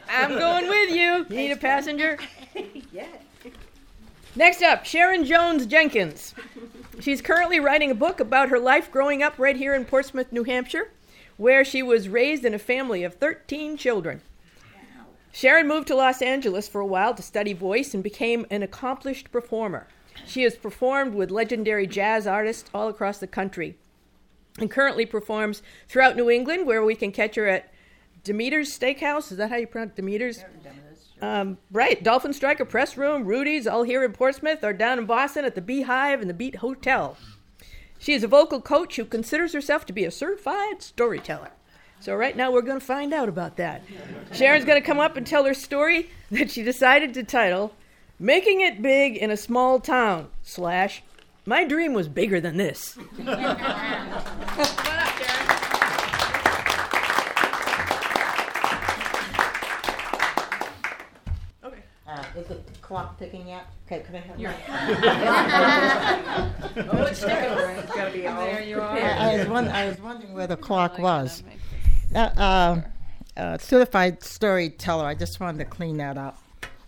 I'm 0.09 0.29
going 0.37 0.67
with 0.69 0.91
you. 0.91 1.25
Need 1.29 1.51
a 1.51 1.57
passenger? 1.57 2.17
Yes. 2.91 3.09
Next 4.35 4.61
up, 4.61 4.85
Sharon 4.85 5.25
Jones 5.25 5.65
Jenkins. 5.65 6.35
She's 6.99 7.19
currently 7.19 7.59
writing 7.59 7.89
a 7.89 7.95
book 7.95 8.19
about 8.19 8.49
her 8.49 8.59
life 8.59 8.91
growing 8.91 9.23
up 9.23 9.39
right 9.39 9.55
here 9.55 9.73
in 9.73 9.85
Portsmouth, 9.85 10.31
New 10.31 10.43
Hampshire, 10.43 10.91
where 11.37 11.65
she 11.65 11.81
was 11.81 12.07
raised 12.09 12.45
in 12.45 12.53
a 12.53 12.59
family 12.59 13.03
of 13.03 13.15
13 13.15 13.77
children. 13.77 14.21
Sharon 15.31 15.67
moved 15.67 15.87
to 15.87 15.95
Los 15.95 16.21
Angeles 16.21 16.67
for 16.67 16.79
a 16.79 16.85
while 16.85 17.15
to 17.15 17.23
study 17.23 17.53
voice 17.53 17.95
and 17.95 18.03
became 18.03 18.45
an 18.51 18.61
accomplished 18.61 19.31
performer. 19.31 19.87
She 20.27 20.43
has 20.43 20.55
performed 20.55 21.15
with 21.15 21.31
legendary 21.31 21.87
jazz 21.87 22.27
artists 22.27 22.69
all 22.71 22.87
across 22.89 23.17
the 23.17 23.25
country 23.25 23.77
and 24.59 24.69
currently 24.69 25.05
performs 25.05 25.61
throughout 25.87 26.15
New 26.15 26.29
England, 26.29 26.67
where 26.67 26.83
we 26.83 26.95
can 26.95 27.11
catch 27.11 27.35
her 27.35 27.47
at 27.47 27.71
Demeter's 28.23 28.77
Steakhouse. 28.77 29.31
Is 29.31 29.37
that 29.37 29.49
how 29.49 29.57
you 29.57 29.67
pronounce 29.67 29.95
Demeter's? 29.95 30.43
Um, 31.21 31.57
right, 31.71 32.03
Dolphin 32.03 32.33
Striker 32.33 32.65
Press 32.65 32.97
Room, 32.97 33.25
Rudy's, 33.25 33.65
all 33.65 33.83
here 33.83 34.03
in 34.03 34.11
Portsmouth, 34.11 34.63
or 34.63 34.73
down 34.73 34.99
in 34.99 35.05
Boston 35.05 35.45
at 35.45 35.55
the 35.55 35.61
Beehive 35.61 36.19
and 36.19 36.29
the 36.29 36.33
Beat 36.33 36.57
Hotel. 36.57 37.17
She 37.97 38.13
is 38.13 38.23
a 38.23 38.27
vocal 38.27 38.59
coach 38.59 38.97
who 38.97 39.05
considers 39.05 39.53
herself 39.53 39.85
to 39.85 39.93
be 39.93 40.03
a 40.03 40.11
certified 40.11 40.81
storyteller. 40.81 41.51
So 42.01 42.13
right 42.13 42.35
now 42.35 42.51
we're 42.51 42.61
going 42.61 42.79
to 42.79 42.85
find 42.85 43.13
out 43.13 43.29
about 43.29 43.55
that. 43.55 43.81
Sharon's 44.33 44.65
going 44.65 44.81
to 44.81 44.85
come 44.85 44.99
up 44.99 45.15
and 45.15 45.25
tell 45.25 45.45
her 45.45 45.53
story 45.53 46.09
that 46.31 46.51
she 46.51 46.61
decided 46.61 47.13
to 47.13 47.23
title 47.23 47.73
"Making 48.19 48.59
It 48.59 48.81
Big 48.81 49.15
in 49.15 49.31
a 49.31 49.37
Small 49.37 49.79
Town." 49.79 50.27
Slash, 50.41 51.01
my 51.45 51.63
dream 51.65 51.93
was 51.93 52.07
bigger 52.07 52.39
than 52.39 52.57
this. 52.57 52.97
Uh, 62.05 62.23
is 62.37 62.45
the 62.47 62.55
clock 62.81 63.17
ticking 63.17 63.47
yet? 63.47 63.65
Okay, 63.87 64.03
can 64.03 64.15
I 64.15 64.19
have 64.19 64.37
my? 64.39 64.53
Oh, 66.91 67.03
it's 67.05 67.19
sticking. 67.19 67.37
It's 67.79 67.95
got 67.95 68.05
to 68.05 68.11
be 68.11 68.27
all. 68.27 68.45
There 68.45 68.61
you 68.61 68.81
I, 68.81 69.31
I 69.31 69.37
was 69.37 69.47
won- 69.47 69.67
I 69.69 69.87
was 69.87 69.99
wondering 69.99 70.33
where 70.33 70.45
the 70.45 70.57
clock 70.57 70.99
was. 70.99 71.41
Uh, 72.13 72.19
uh, 72.19 72.81
uh, 73.35 73.57
certified 73.57 74.21
storyteller. 74.21 75.05
I 75.05 75.15
just 75.15 75.39
wanted 75.39 75.59
to 75.59 75.65
clean 75.65 75.97
that 75.97 76.17
up. 76.17 76.37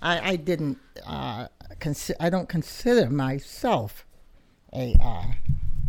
I, 0.02 0.32
I 0.32 0.36
didn't. 0.36 0.78
Uh, 1.08 1.48
consi- 1.80 2.16
I 2.20 2.30
don't 2.30 2.50
consider 2.50 3.10
myself 3.10 4.05
a 4.76 4.96
uh, 5.02 5.24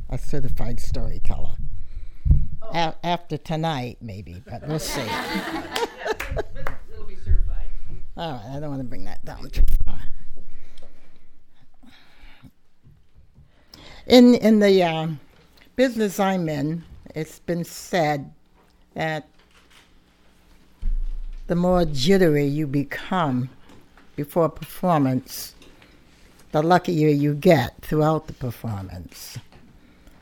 a 0.08 0.18
certified 0.18 0.80
storyteller. 0.80 1.56
A- 2.72 2.94
after 3.04 3.36
tonight, 3.36 3.98
maybe, 4.00 4.42
but 4.48 4.66
we'll 4.66 4.78
see. 4.94 5.00
It'll 5.00 7.04
be 7.06 7.16
certified. 7.16 7.66
All 8.16 8.32
right, 8.32 8.56
I 8.56 8.60
don't 8.60 8.70
want 8.70 8.80
to 8.80 8.88
bring 8.88 9.04
that 9.04 9.24
down 9.24 9.50
too 9.50 9.62
far. 9.84 10.00
In 14.06 14.34
in 14.36 14.60
the 14.60 14.82
uh, 14.82 15.08
business 15.74 16.20
I'm 16.20 16.48
in, 16.48 16.84
it's 17.14 17.40
been 17.40 17.64
said 17.64 18.32
that 18.94 19.26
the 21.48 21.56
more 21.56 21.84
jittery 21.84 22.46
you 22.46 22.66
become 22.66 23.50
before 24.14 24.46
a 24.46 24.50
performance, 24.50 25.54
the 26.56 26.62
luckier 26.62 27.08
you 27.08 27.34
get 27.34 27.74
throughout 27.82 28.28
the 28.28 28.32
performance. 28.32 29.38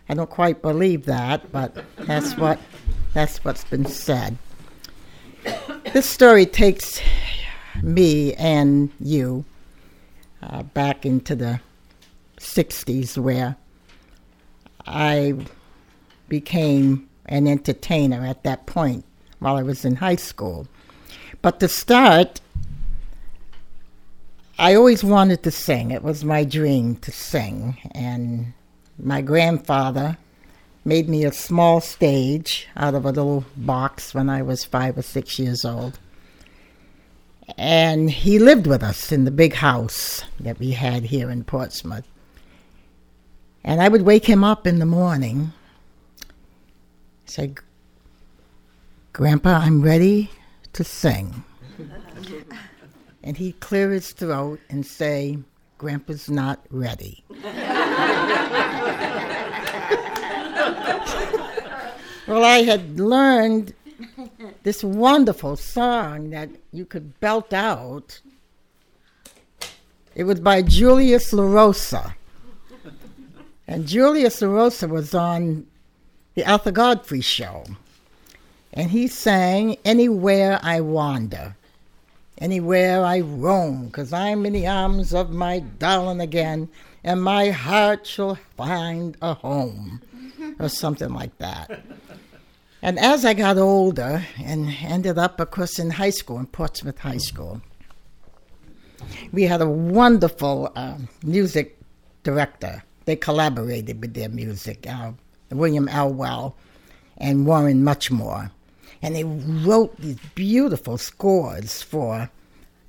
I 0.09 0.14
don't 0.14 0.28
quite 0.28 0.62
believe 0.62 1.05
that, 1.05 1.53
but 1.53 1.85
that's 1.97 2.37
what 2.37 2.59
that's 3.12 3.45
what's 3.45 3.62
been 3.62 3.87
said. 3.87 4.37
This 5.93 6.11
story 6.11 6.45
takes 6.45 7.01
me 7.85 8.35
and 8.35 8.91
you 8.99 9.45
uh, 10.43 10.64
back 10.64 11.07
into 11.07 11.37
the 11.37 11.61
60s 12.39 13.16
where 13.16 13.55
I 14.89 15.37
became 16.28 17.09
an 17.26 17.47
entertainer 17.47 18.26
at 18.26 18.43
that 18.43 18.66
point 18.66 19.05
while 19.39 19.57
I 19.57 19.62
was 19.62 19.85
in 19.85 19.95
high 19.95 20.16
school. 20.16 20.66
But 21.43 21.61
to 21.61 21.68
start, 21.68 22.41
I 24.59 24.74
always 24.76 25.02
wanted 25.02 25.42
to 25.42 25.50
sing. 25.50 25.90
It 25.90 26.05
was 26.05 26.24
my 26.24 26.44
dream 26.44 26.96
to 26.96 27.11
sing. 27.11 27.76
And 27.92 28.52
my 28.98 29.20
grandfather 29.20 30.16
made 30.84 31.09
me 31.09 31.24
a 31.24 31.32
small 31.32 31.80
stage 31.80 32.68
out 32.76 32.94
of 32.94 33.05
a 33.05 33.11
little 33.11 33.44
box 33.57 34.14
when 34.14 34.30
I 34.30 34.42
was 34.42 34.64
five 34.64 34.96
or 34.96 35.02
six 35.02 35.38
years 35.38 35.64
old. 35.64 35.98
And 37.59 38.11
he 38.11 38.38
lived 38.38 38.66
with 38.66 38.82
us 38.82 39.11
in 39.11 39.24
the 39.24 39.30
big 39.30 39.55
house 39.55 40.22
that 40.38 40.59
we 40.59 40.70
had 40.70 41.05
here 41.05 41.30
in 41.30 41.44
Portsmouth. 41.44 42.07
And 43.64 43.82
I 43.82 43.88
would 43.88 44.02
wake 44.02 44.26
him 44.26 44.44
up 44.44 44.66
in 44.66 44.78
the 44.78 44.86
morning, 44.86 45.52
say, 47.26 47.55
Grandpa, 49.12 49.59
I'm 49.59 49.82
ready 49.82 50.30
to 50.74 50.84
sing. 50.84 51.42
and 53.25 53.37
he'd 53.39 53.59
clear 53.59 53.91
his 53.91 54.12
throat 54.12 54.61
and 54.68 54.87
say, 54.87 55.39
Grandpa's 55.79 56.29
not 56.29 56.61
ready. 56.70 57.25
well, 62.29 62.45
I 62.45 62.62
had 62.64 63.01
learned 63.01 63.75
this 64.62 64.85
wonderful 64.85 65.57
song 65.57 66.31
that 66.31 66.51
you 66.72 66.85
could 66.85 67.18
belt 67.20 67.53
out. 67.55 68.20
It 70.14 70.25
was 70.25 70.41
by 70.41 70.61
Julius 70.62 71.33
LaRosa. 71.33 72.14
And 73.66 73.87
Julius 73.87 74.41
LaRosa 74.41 74.89
was 74.89 75.14
on 75.14 75.66
the 76.35 76.45
Arthur 76.45 76.72
Godfrey 76.72 77.22
show. 77.22 77.64
And 78.75 78.91
he 78.91 79.07
sang 79.09 79.79
Anywhere 79.85 80.61
I 80.62 80.83
Wander, 80.83 81.57
Anywhere 82.39 83.05
I 83.05 83.20
Roam, 83.20 83.87
because 83.87 84.12
I'm 84.12 84.45
in 84.45 84.55
the 84.55 84.66
arms 84.66 85.14
of 85.14 85.30
my 85.30 85.61
darling 85.61 86.20
again, 86.20 86.68
and 87.05 87.22
my 87.22 87.51
heart 87.51 88.07
shall 88.07 88.37
find 88.57 89.16
a 89.22 89.35
home, 89.35 90.01
or 90.59 90.68
something 90.68 91.12
like 91.12 91.37
that. 91.39 91.85
And 92.82 92.99
as 92.99 93.24
I 93.24 93.35
got 93.35 93.57
older 93.57 94.26
and 94.43 94.74
ended 94.82 95.16
up, 95.16 95.41
of 95.41 95.51
course, 95.51 95.78
in 95.78 95.91
high 95.91 96.11
school, 96.11 96.39
in 96.39 96.47
Portsmouth 96.47 96.99
High 96.99 97.18
School, 97.18 97.62
we 99.32 99.45
had 99.45 99.62
a 99.62 99.68
wonderful 99.68 100.72
uh, 100.76 100.99
music 101.22 101.78
director. 102.24 102.82
They 103.05 103.16
collaborated 103.16 104.01
with 104.01 104.14
their 104.14 104.28
music, 104.28 104.87
uh, 104.89 105.12
William 105.51 105.89
Elwell 105.89 106.57
and 107.16 107.47
Warren 107.47 107.85
Muchmore. 107.85 108.51
And 109.05 109.14
they 109.14 109.24
wrote 109.24 109.96
these 109.98 110.18
beautiful 110.34 110.96
scores 110.96 111.82
for 111.82 112.30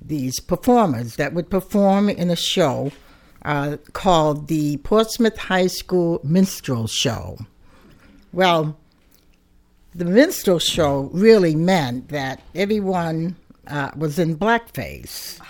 these 0.00 0.40
performers 0.40 1.16
that 1.16 1.34
would 1.34 1.50
perform 1.50 2.08
in 2.08 2.30
a 2.30 2.36
show 2.36 2.90
uh, 3.44 3.76
called 3.92 4.48
the 4.48 4.78
Portsmouth 4.78 5.36
High 5.36 5.66
School 5.66 6.20
Minstrel 6.24 6.86
Show. 6.86 7.38
Well, 8.32 8.76
the 9.94 10.04
minstrel 10.04 10.58
show 10.58 11.10
really 11.12 11.54
meant 11.54 12.08
that 12.08 12.42
everyone 12.54 13.36
uh, 13.66 13.90
was 13.96 14.18
in 14.18 14.36
blackface, 14.36 15.40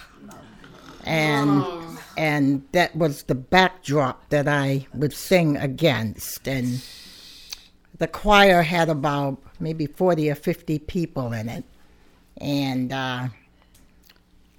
and 1.04 1.64
and 2.16 2.62
that 2.72 2.94
was 2.94 3.24
the 3.24 3.34
backdrop 3.34 4.28
that 4.30 4.46
I 4.46 4.86
would 4.94 5.12
sing 5.12 5.56
against. 5.56 6.46
And 6.46 6.82
the 7.98 8.06
choir 8.06 8.62
had 8.62 8.88
about 8.88 9.42
maybe 9.61 9.86
forty 9.86 10.30
or 10.30 10.34
fifty 10.34 10.78
people 10.78 11.32
in 11.32 11.48
it, 11.48 11.64
and 12.40 12.92
uh, 12.92 13.28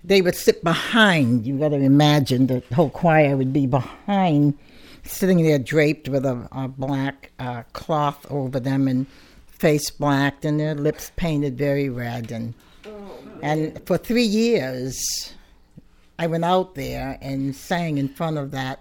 they 0.04 0.22
would 0.22 0.36
sit 0.36 0.64
behind. 0.64 1.46
You 1.46 1.60
got 1.60 1.70
to 1.70 1.76
imagine 1.76 2.48
the 2.48 2.64
whole 2.74 2.90
choir 2.90 3.36
would 3.36 3.54
be 3.54 3.66
behind, 3.66 4.58
sitting 5.04 5.44
there 5.44 5.60
draped 5.60 6.10
with 6.10 6.26
a, 6.26 6.48
a 6.52 6.68
black 6.68 7.32
uh, 7.40 7.64
cloth 7.74 8.26
over 8.30 8.60
them 8.60 8.88
and 8.88 9.08
face 9.48 9.90
blacked 9.90 10.46
and 10.46 10.60
their 10.60 10.76
lips 10.76 11.12
painted 11.16 11.58
very 11.58 11.90
red 11.90 12.32
and 12.32 12.54
and 13.42 13.82
for 13.88 13.98
three 13.98 14.24
years 14.24 15.34
I 16.20 16.28
went 16.28 16.46
out 16.46 16.76
there 16.76 17.18
and 17.22 17.56
sang 17.56 17.98
in 17.98 18.10
front 18.10 18.38
of 18.38 18.52
that 18.52 18.80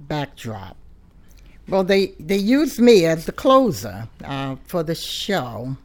backdrop. 0.00 0.76
Well, 1.68 1.84
they 1.84 2.08
they 2.20 2.36
used 2.36 2.78
me 2.78 3.06
as 3.06 3.24
the 3.24 3.32
closer 3.32 4.08
uh, 4.22 4.56
for 4.66 4.82
the 4.82 4.94
show, 4.94 5.76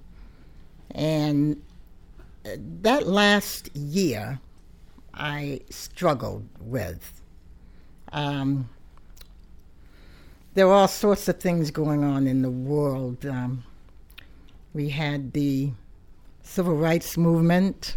And 0.91 1.61
uh, 2.45 2.49
that 2.81 3.07
last 3.07 3.75
year, 3.75 4.39
I 5.13 5.61
struggled 5.69 6.47
with. 6.59 7.21
Um, 8.11 8.69
there 10.53 10.67
were 10.67 10.73
all 10.73 10.87
sorts 10.87 11.27
of 11.29 11.39
things 11.39 11.71
going 11.71 12.03
on 12.03 12.27
in 12.27 12.41
the 12.41 12.49
world. 12.49 13.25
Um, 13.25 13.63
we 14.73 14.89
had 14.89 15.31
the 15.33 15.71
civil 16.43 16.75
rights 16.75 17.15
movement 17.15 17.95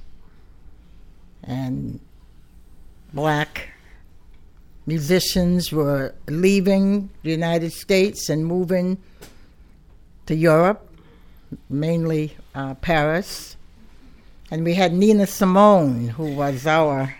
and 1.42 1.98
black 3.12 3.70
musicians 4.86 5.72
were 5.72 6.14
leaving 6.28 7.08
the 7.22 7.30
United 7.30 7.72
States 7.72 8.28
and 8.28 8.46
moving 8.46 8.98
to 10.26 10.34
Europe, 10.34 10.88
mainly 11.68 12.36
uh, 12.54 12.74
Paris. 12.74 13.56
And 14.50 14.64
we 14.64 14.74
had 14.74 14.92
Nina 14.92 15.26
Simone, 15.26 16.08
who 16.08 16.34
was 16.34 16.66
our 16.66 17.14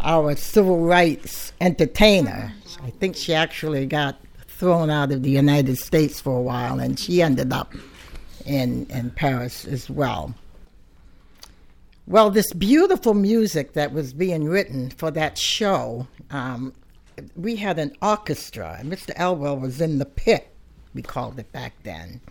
our 0.00 0.36
civil 0.36 0.80
rights 0.80 1.52
entertainer. 1.60 2.52
I 2.82 2.90
think 2.90 3.16
she 3.16 3.34
actually 3.34 3.84
got 3.86 4.16
thrown 4.46 4.90
out 4.90 5.10
of 5.10 5.22
the 5.22 5.30
United 5.30 5.76
States 5.76 6.20
for 6.20 6.38
a 6.38 6.42
while, 6.42 6.78
and 6.78 6.98
she 6.98 7.22
ended 7.22 7.52
up 7.52 7.72
in 8.44 8.86
in 8.90 9.10
Paris 9.10 9.64
as 9.64 9.88
well. 9.90 10.34
Well, 12.08 12.30
this 12.30 12.54
beautiful 12.54 13.12
music 13.12 13.74
that 13.74 13.92
was 13.92 14.14
being 14.14 14.44
written 14.44 14.88
for 14.88 15.10
that 15.10 15.36
show, 15.36 16.06
um, 16.30 16.72
we 17.36 17.56
had 17.56 17.78
an 17.78 17.94
orchestra. 18.00 18.76
And 18.78 18.90
Mr. 18.90 19.12
Elwell 19.14 19.58
was 19.58 19.82
in 19.82 19.98
the 19.98 20.06
pit, 20.06 20.48
we 20.94 21.02
called 21.02 21.38
it 21.38 21.52
back 21.52 21.74
then, 21.82 22.22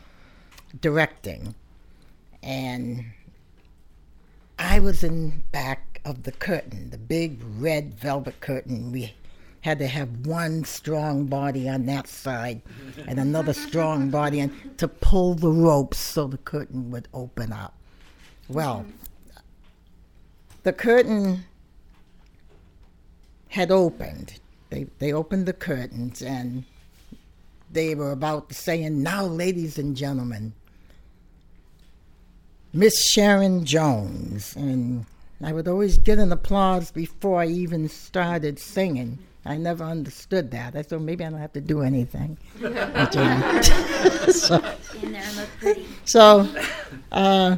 directing. 0.81 1.53
And 2.41 3.05
I 4.57 4.79
was 4.79 5.03
in 5.03 5.43
back 5.51 6.01
of 6.03 6.23
the 6.23 6.31
curtain, 6.31 6.89
the 6.89 6.97
big 6.97 7.39
red 7.59 7.93
velvet 7.93 8.39
curtain. 8.39 8.91
We 8.91 9.13
had 9.61 9.77
to 9.77 9.87
have 9.87 10.25
one 10.25 10.65
strong 10.65 11.27
body 11.27 11.69
on 11.69 11.85
that 11.85 12.07
side 12.07 12.63
and 13.07 13.19
another 13.19 13.53
strong 13.53 14.09
body 14.09 14.39
and 14.39 14.79
to 14.79 14.87
pull 14.87 15.35
the 15.35 15.51
ropes 15.51 15.99
so 15.99 16.25
the 16.25 16.39
curtain 16.39 16.89
would 16.89 17.07
open 17.13 17.53
up. 17.53 17.75
Well, 18.49 18.87
the 20.67 20.73
curtain 20.73 21.45
had 23.47 23.71
opened. 23.71 24.37
They 24.69 24.87
they 24.99 25.13
opened 25.13 25.45
the 25.45 25.53
curtains 25.53 26.21
and 26.21 26.65
they 27.71 27.95
were 27.95 28.11
about 28.11 28.49
to 28.49 28.55
saying, 28.55 29.01
"Now, 29.01 29.23
ladies 29.23 29.77
and 29.77 29.95
gentlemen, 29.95 30.51
Miss 32.73 33.01
Sharon 33.01 33.63
Jones." 33.63 34.57
And 34.57 35.05
I 35.41 35.53
would 35.53 35.69
always 35.69 35.97
get 35.97 36.19
an 36.19 36.33
applause 36.33 36.91
before 36.91 37.39
I 37.39 37.47
even 37.47 37.87
started 37.87 38.59
singing. 38.59 39.19
I 39.45 39.55
never 39.55 39.85
understood 39.85 40.51
that. 40.51 40.75
I 40.75 40.83
thought 40.83 40.99
maybe 40.99 41.23
I 41.23 41.29
don't 41.29 41.39
have 41.39 41.53
to 41.53 41.61
do 41.61 41.79
anything. 41.81 42.37
so, 44.33 44.61
so 46.03 46.49
uh, 47.13 47.55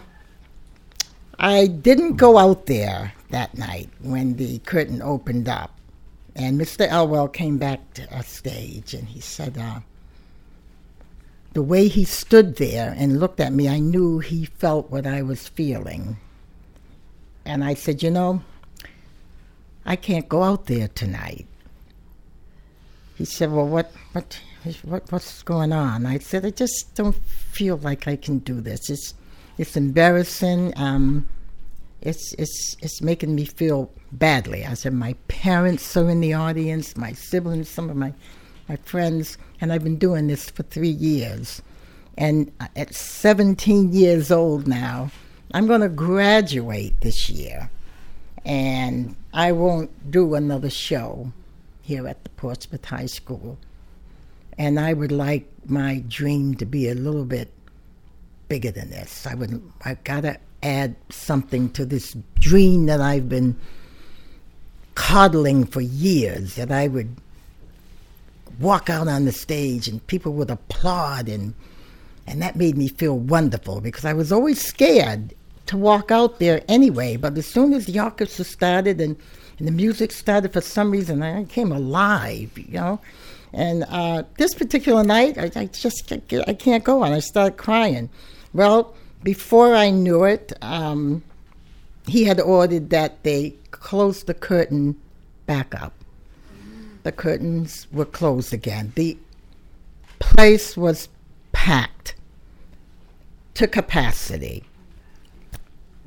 I 1.40 1.68
didn't 1.68 2.18
go 2.18 2.38
out 2.38 2.66
there 2.66 3.14
that 3.30 3.58
night 3.58 3.90
when 4.02 4.36
the 4.36 4.60
curtain 4.60 5.02
opened 5.02 5.48
up. 5.48 5.80
And 6.36 6.60
Mr. 6.60 6.88
Elwell 6.88 7.28
came 7.28 7.58
back 7.58 7.94
to 7.96 8.08
a 8.16 8.24
stage 8.24 8.94
and 8.94 9.08
he 9.08 9.20
said, 9.20 9.58
uh, 9.58 9.80
the 11.54 11.62
way 11.62 11.88
he 11.88 12.04
stood 12.04 12.58
there 12.58 12.94
and 12.98 13.20
looked 13.20 13.40
at 13.40 13.54
me, 13.54 13.68
I 13.68 13.80
knew 13.80 14.20
he 14.20 14.46
felt 14.46 14.92
what 14.92 15.08
I 15.08 15.22
was 15.22 15.48
feeling. 15.48 16.18
And 17.46 17.64
I 17.64 17.74
said, 17.74 18.04
You 18.04 18.12
know, 18.12 18.42
I 19.86 19.96
can't 19.96 20.30
go 20.30 20.44
out 20.44 20.68
there 20.68 20.88
tonight. 20.90 21.48
He 23.16 23.26
said, 23.26 23.52
Well, 23.52 23.68
what, 23.68 23.92
what, 24.12 24.40
what, 24.84 25.12
what's 25.12 25.42
going 25.44 25.74
on? 25.74 26.06
I 26.06 26.20
said, 26.20 26.46
I 26.46 26.52
just 26.52 26.94
don't 26.96 27.16
feel 27.16 27.78
like 27.78 28.08
I 28.08 28.16
can 28.16 28.40
do 28.40 28.62
this. 28.62 28.90
It's, 28.90 29.14
it's 29.60 29.76
embarrassing. 29.76 30.74
Um, 30.78 31.28
it's, 32.02 32.34
it's, 32.36 32.78
it's 32.80 33.02
making 33.02 33.36
me 33.36 33.44
feel 33.44 33.92
badly. 34.14 34.66
I 34.66 34.74
said, 34.74 34.94
My 34.94 35.14
parents 35.28 35.98
are 35.98 36.10
in 36.10 36.22
the 36.22 36.34
audience, 36.34 36.96
my 36.96 37.12
siblings, 37.12 37.68
some 37.68 37.90
of 37.90 37.98
my, 37.98 38.14
my 38.70 38.78
friends, 38.78 39.38
and 39.60 39.74
I've 39.74 39.84
been 39.84 39.98
doing 39.98 40.28
this 40.28 40.50
for 40.50 40.64
three 40.64 40.88
years. 40.88 41.62
And 42.18 42.52
at 42.78 42.96
17 42.96 43.92
years 43.92 44.32
old 44.32 44.66
now, 44.66 45.12
I'm 45.54 45.68
going 45.68 45.82
to 45.82 45.90
graduate 45.90 47.02
this 47.02 47.30
year. 47.30 47.70
And 48.46 49.18
I 49.34 49.52
won't 49.52 50.10
do 50.10 50.36
another 50.36 50.70
show 50.70 51.34
here 51.82 52.08
at 52.08 52.24
the 52.24 52.30
Portsmouth 52.32 52.86
High 52.86 53.08
School. 53.08 53.58
And 54.58 54.80
I 54.80 54.94
would 54.94 55.12
like 55.12 55.50
my 55.66 56.02
dream 56.08 56.56
to 56.56 56.66
be 56.66 56.88
a 56.88 56.96
little 56.96 57.26
bit 57.26 57.52
bigger 58.50 58.72
than 58.72 58.90
this. 58.90 59.26
I 59.26 59.36
would 59.36 59.62
I 59.86 59.96
gotta 60.04 60.40
add 60.62 60.96
something 61.10 61.72
to 61.72 61.86
this 61.86 62.16
dream 62.40 62.88
that 62.88 63.00
I've 63.00 63.30
been 63.30 63.56
coddling 64.96 65.66
for 65.66 65.82
years 65.82 66.56
that 66.56 66.72
I 66.72 66.88
would 66.88 67.16
walk 68.60 68.90
out 68.90 69.08
on 69.08 69.24
the 69.24 69.32
stage 69.32 69.88
and 69.88 70.06
people 70.08 70.34
would 70.34 70.50
applaud 70.50 71.30
and 71.30 71.54
and 72.28 72.42
that 72.42 72.56
made 72.56 72.78
me 72.78 72.90
feel 72.90 73.18
wonderful 73.18 73.82
because 73.82 74.06
I 74.06 74.14
was 74.14 74.32
always 74.32 74.62
scared 74.62 75.34
to 75.66 75.78
walk 75.78 76.12
out 76.12 76.40
there 76.40 76.62
anyway. 76.68 77.16
But 77.16 77.38
as 77.38 77.48
soon 77.48 77.74
as 77.74 77.86
the 77.86 78.00
orchestra 78.00 78.46
started 78.46 79.02
and, 79.02 79.16
and 79.58 79.68
the 79.68 79.72
music 79.72 80.12
started, 80.12 80.54
for 80.54 80.62
some 80.62 80.92
reason 80.92 81.24
I 81.24 81.46
came 81.46 81.72
alive, 81.72 82.56
you 82.56 82.74
know. 82.74 83.00
And 83.54 83.84
uh, 83.90 84.24
this 84.38 84.54
particular 84.54 85.04
night, 85.04 85.38
I, 85.40 85.52
I 85.56 85.66
just 85.66 86.12
I 86.12 86.54
can't 86.54 86.84
go 86.84 87.04
on. 87.04 87.14
I 87.14 87.20
started 87.20 87.58
crying. 87.58 88.10
Well, 88.54 88.94
before 89.24 89.76
I 89.76 89.90
knew 89.90 90.24
it, 90.24 90.54
um, 90.62 91.24
he 92.08 92.24
had 92.24 92.40
ordered 92.40 92.90
that 92.90 93.24
they 93.24 93.56
close 93.72 94.24
the 94.24 94.34
curtain 94.34 95.00
back 95.46 95.80
up. 95.80 95.94
The 97.04 97.12
curtains 97.12 97.88
were 97.92 98.06
closed 98.06 98.54
again. 98.54 98.92
The 98.96 99.18
place 100.20 100.76
was 100.76 101.10
packed 101.52 102.16
to 103.56 103.68
capacity. 103.68 104.64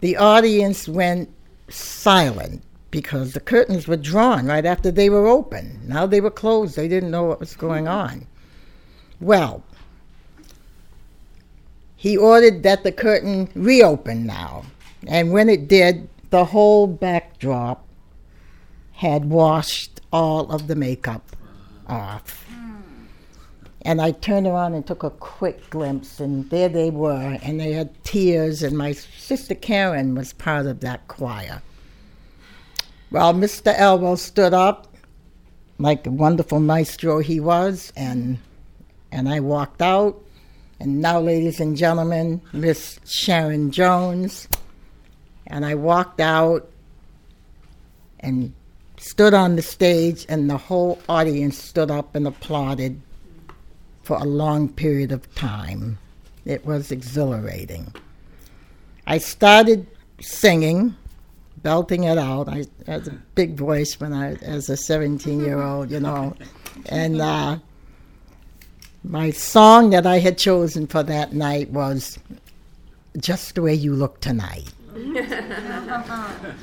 The 0.01 0.17
audience 0.17 0.89
went 0.89 1.31
silent 1.69 2.63
because 2.91 3.33
the 3.33 3.41
curtains 3.41 3.89
were 3.89 3.97
drawn 3.97 4.47
right 4.47 4.67
after 4.67 4.91
they 4.91 5.09
were 5.09 5.27
open. 5.27 5.81
Now 5.85 6.07
they 6.07 6.21
were 6.21 6.31
closed. 6.31 6.77
They 6.77 6.89
didn't 6.89 7.11
know 7.11 7.25
what 7.25 7.41
was 7.41 7.57
going 7.57 7.89
on. 7.89 8.27
Well, 9.21 9.63
he 12.03 12.17
ordered 12.17 12.65
that 12.65 12.83
the 12.83 12.91
curtain 12.91 13.49
reopen 13.55 14.27
now. 14.27 14.65
And 15.07 15.31
when 15.31 15.49
it 15.49 15.69
did, 15.69 16.09
the 16.31 16.47
whole 16.47 16.89
backdrop 16.89 17.87
had 18.95 19.31
washed 19.31 20.01
all 20.13 20.51
of 20.51 20.67
the 20.67 20.75
makeup 20.75 21.37
off. 21.87 22.45
Hmm. 22.49 22.81
And 23.83 24.03
I 24.03 24.11
turned 24.11 24.49
around 24.49 24.75
and 24.75 24.85
took 24.85 25.05
a 25.05 25.11
quick 25.11 25.71
glimpse, 25.71 26.19
and 26.19 26.51
there 26.51 26.69
they 26.69 26.91
were, 26.91 27.39
and 27.41 27.61
they 27.61 27.71
had 27.71 28.03
tears, 28.03 28.65
and 28.65 28.77
my 28.77 28.91
sister 28.91 29.55
Karen 29.55 30.17
was 30.17 30.33
part 30.33 30.67
of 30.67 30.81
that 30.81 31.07
choir. 31.07 31.63
Well, 33.13 33.33
Mr. 33.33 33.79
Elwell 33.79 34.17
stood 34.17 34.53
up, 34.53 34.93
like 35.79 36.05
a 36.05 36.11
wonderful 36.11 36.59
maestro 36.59 37.21
he 37.21 37.39
was, 37.39 37.93
and 37.95 38.39
and 39.13 39.29
I 39.29 39.39
walked 39.39 39.83
out, 39.83 40.21
and 40.83 41.01
now, 41.01 41.21
ladies 41.21 41.61
and 41.61 41.77
gentlemen, 41.77 42.41
Miss 42.53 42.99
Sharon 43.05 43.71
Jones. 43.71 44.49
And 45.47 45.65
I 45.65 45.77
walked 45.77 46.19
out 46.19 46.69
and 48.19 48.53
stood 48.97 49.33
on 49.33 49.55
the 49.55 49.63
stage, 49.63 50.27
and 50.29 50.51
the 50.51 50.57
whole 50.57 51.01
audience 51.09 51.57
stood 51.57 51.89
up 51.89 52.17
and 52.17 52.27
applauded 52.27 53.01
for 54.03 54.17
a 54.17 54.25
long 54.25 54.69
period 54.69 55.13
of 55.13 55.33
time. 55.37 55.99
It 56.45 56.67
was 56.67 56.91
exhilarating. 56.91 57.95
I 59.07 59.19
started 59.19 59.87
singing, 60.21 60.97
belting 61.59 62.03
it 62.05 62.19
out. 62.19 62.49
I 62.49 62.65
had 62.89 63.07
a 63.07 63.23
big 63.37 63.55
voice 63.55 64.01
when 64.01 64.13
I, 64.13 64.33
as 64.43 64.69
a 64.69 64.77
17 64.77 65.45
year 65.45 65.63
old, 65.63 65.93
you 65.93 66.01
know, 66.01 66.35
and 66.87 67.21
uh, 67.21 67.59
my 69.05 69.31
song 69.31 69.91
that 69.91 70.07
I 70.07 70.19
had 70.19 70.39
chosen 70.39 70.87
for 70.87 71.03
that 71.03 71.33
night 71.33 71.71
was 71.71 72.19
Just 73.19 73.55
the 73.55 73.63
Way 73.63 73.75
You 73.75 73.95
Look 73.95 74.21
Tonight. 74.21 74.73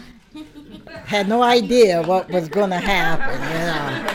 had 1.05 1.27
no 1.27 1.43
idea 1.43 2.01
what 2.01 2.29
was 2.29 2.47
going 2.47 2.69
to 2.69 2.77
happen, 2.77 3.41
you 3.41 3.65
know. 3.65 4.05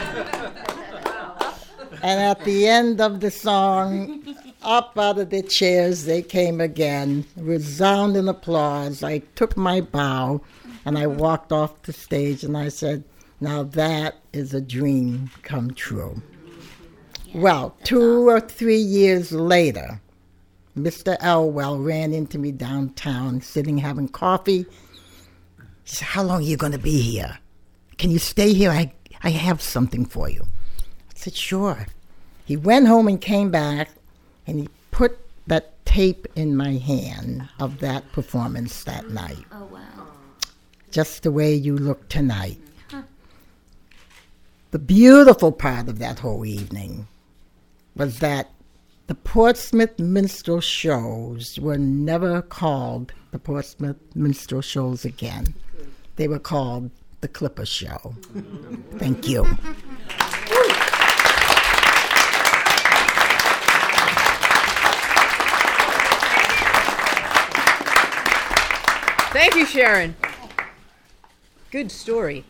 And 2.02 2.20
at 2.20 2.44
the 2.44 2.66
end 2.66 3.00
of 3.00 3.20
the 3.20 3.30
song, 3.30 4.22
up 4.62 4.98
out 4.98 5.18
of 5.18 5.30
the 5.30 5.42
chairs 5.42 6.04
they 6.04 6.22
came 6.22 6.60
again, 6.60 7.24
resounding 7.36 8.28
applause. 8.28 9.02
I 9.02 9.18
took 9.36 9.56
my 9.56 9.80
bow 9.80 10.40
and 10.84 10.98
I 10.98 11.06
walked 11.06 11.52
off 11.52 11.82
the 11.82 11.92
stage 11.92 12.44
and 12.44 12.56
I 12.56 12.68
said, 12.68 13.04
Now 13.40 13.62
that 13.62 14.16
is 14.32 14.54
a 14.54 14.60
dream 14.60 15.30
come 15.42 15.72
true. 15.72 16.20
Well, 17.34 17.76
two 17.82 18.28
or 18.28 18.38
three 18.38 18.78
years 18.78 19.32
later, 19.32 20.00
Mr. 20.78 21.16
Elwell 21.20 21.78
ran 21.80 22.12
into 22.12 22.38
me 22.38 22.52
downtown, 22.52 23.40
sitting 23.40 23.78
having 23.78 24.06
coffee. 24.06 24.66
He 25.82 25.96
said, 25.96 26.06
How 26.06 26.22
long 26.22 26.38
are 26.38 26.44
you 26.44 26.56
going 26.56 26.70
to 26.70 26.78
be 26.78 27.00
here? 27.00 27.38
Can 27.98 28.12
you 28.12 28.20
stay 28.20 28.52
here? 28.52 28.70
I, 28.70 28.92
I 29.24 29.30
have 29.30 29.60
something 29.60 30.04
for 30.04 30.30
you. 30.30 30.46
I 30.78 31.12
said, 31.16 31.34
Sure. 31.34 31.86
He 32.44 32.56
went 32.56 32.86
home 32.86 33.08
and 33.08 33.20
came 33.20 33.50
back, 33.50 33.88
and 34.46 34.60
he 34.60 34.68
put 34.92 35.18
that 35.48 35.84
tape 35.84 36.28
in 36.36 36.56
my 36.56 36.74
hand 36.74 37.48
of 37.58 37.80
that 37.80 38.12
performance 38.12 38.84
that 38.84 39.10
night. 39.10 39.44
Oh, 39.50 39.64
wow. 39.72 40.06
Just 40.92 41.24
the 41.24 41.32
way 41.32 41.52
you 41.52 41.76
look 41.76 42.08
tonight. 42.08 42.58
The 44.70 44.78
beautiful 44.78 45.50
part 45.50 45.88
of 45.88 45.98
that 45.98 46.20
whole 46.20 46.44
evening 46.44 47.08
was 47.96 48.18
that 48.18 48.50
the 49.06 49.14
Portsmouth 49.14 49.98
minstrel 49.98 50.60
shows 50.60 51.58
were 51.60 51.78
never 51.78 52.42
called 52.42 53.12
the 53.30 53.38
Portsmouth 53.38 53.96
minstrel 54.14 54.62
shows 54.62 55.04
again. 55.04 55.54
They 56.16 56.28
were 56.28 56.38
called 56.38 56.90
the 57.20 57.28
Clipper 57.28 57.66
Show. 57.66 58.14
Thank 58.96 59.28
you. 59.28 59.44
Thank 69.32 69.56
you, 69.56 69.66
Sharon. 69.66 70.14
Good 71.70 71.90
story. 71.90 72.44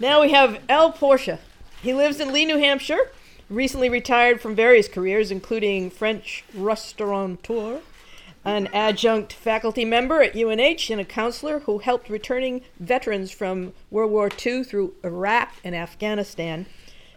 Now 0.00 0.20
we 0.20 0.32
have 0.32 0.60
Al 0.68 0.90
Portia. 0.92 1.38
He 1.80 1.94
lives 1.94 2.18
in 2.18 2.32
Lee, 2.32 2.44
New 2.44 2.58
Hampshire. 2.58 3.10
Recently 3.50 3.88
retired 3.88 4.40
from 4.40 4.54
various 4.54 4.86
careers, 4.86 5.32
including 5.32 5.90
French 5.90 6.44
restaurateur, 6.54 7.80
an 8.44 8.68
adjunct 8.68 9.32
faculty 9.32 9.84
member 9.84 10.22
at 10.22 10.36
UNH, 10.36 10.88
and 10.88 11.00
a 11.00 11.04
counselor 11.04 11.58
who 11.58 11.78
helped 11.78 12.08
returning 12.08 12.62
veterans 12.78 13.32
from 13.32 13.72
World 13.90 14.12
War 14.12 14.30
II 14.46 14.62
through 14.62 14.94
Iraq 15.02 15.52
and 15.64 15.74
Afghanistan 15.74 16.66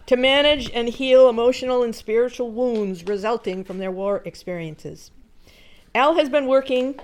to 0.07 0.17
manage 0.17 0.71
and 0.71 0.89
heal 0.89 1.29
emotional 1.29 1.84
and 1.84 1.95
spiritual 1.95 2.49
wounds 2.49 3.03
resulting 3.03 3.63
from 3.63 3.77
their 3.77 3.91
war 3.91 4.23
experiences. 4.25 5.11
Al 5.93 6.15
has 6.15 6.29
been 6.29 6.47
working 6.47 6.99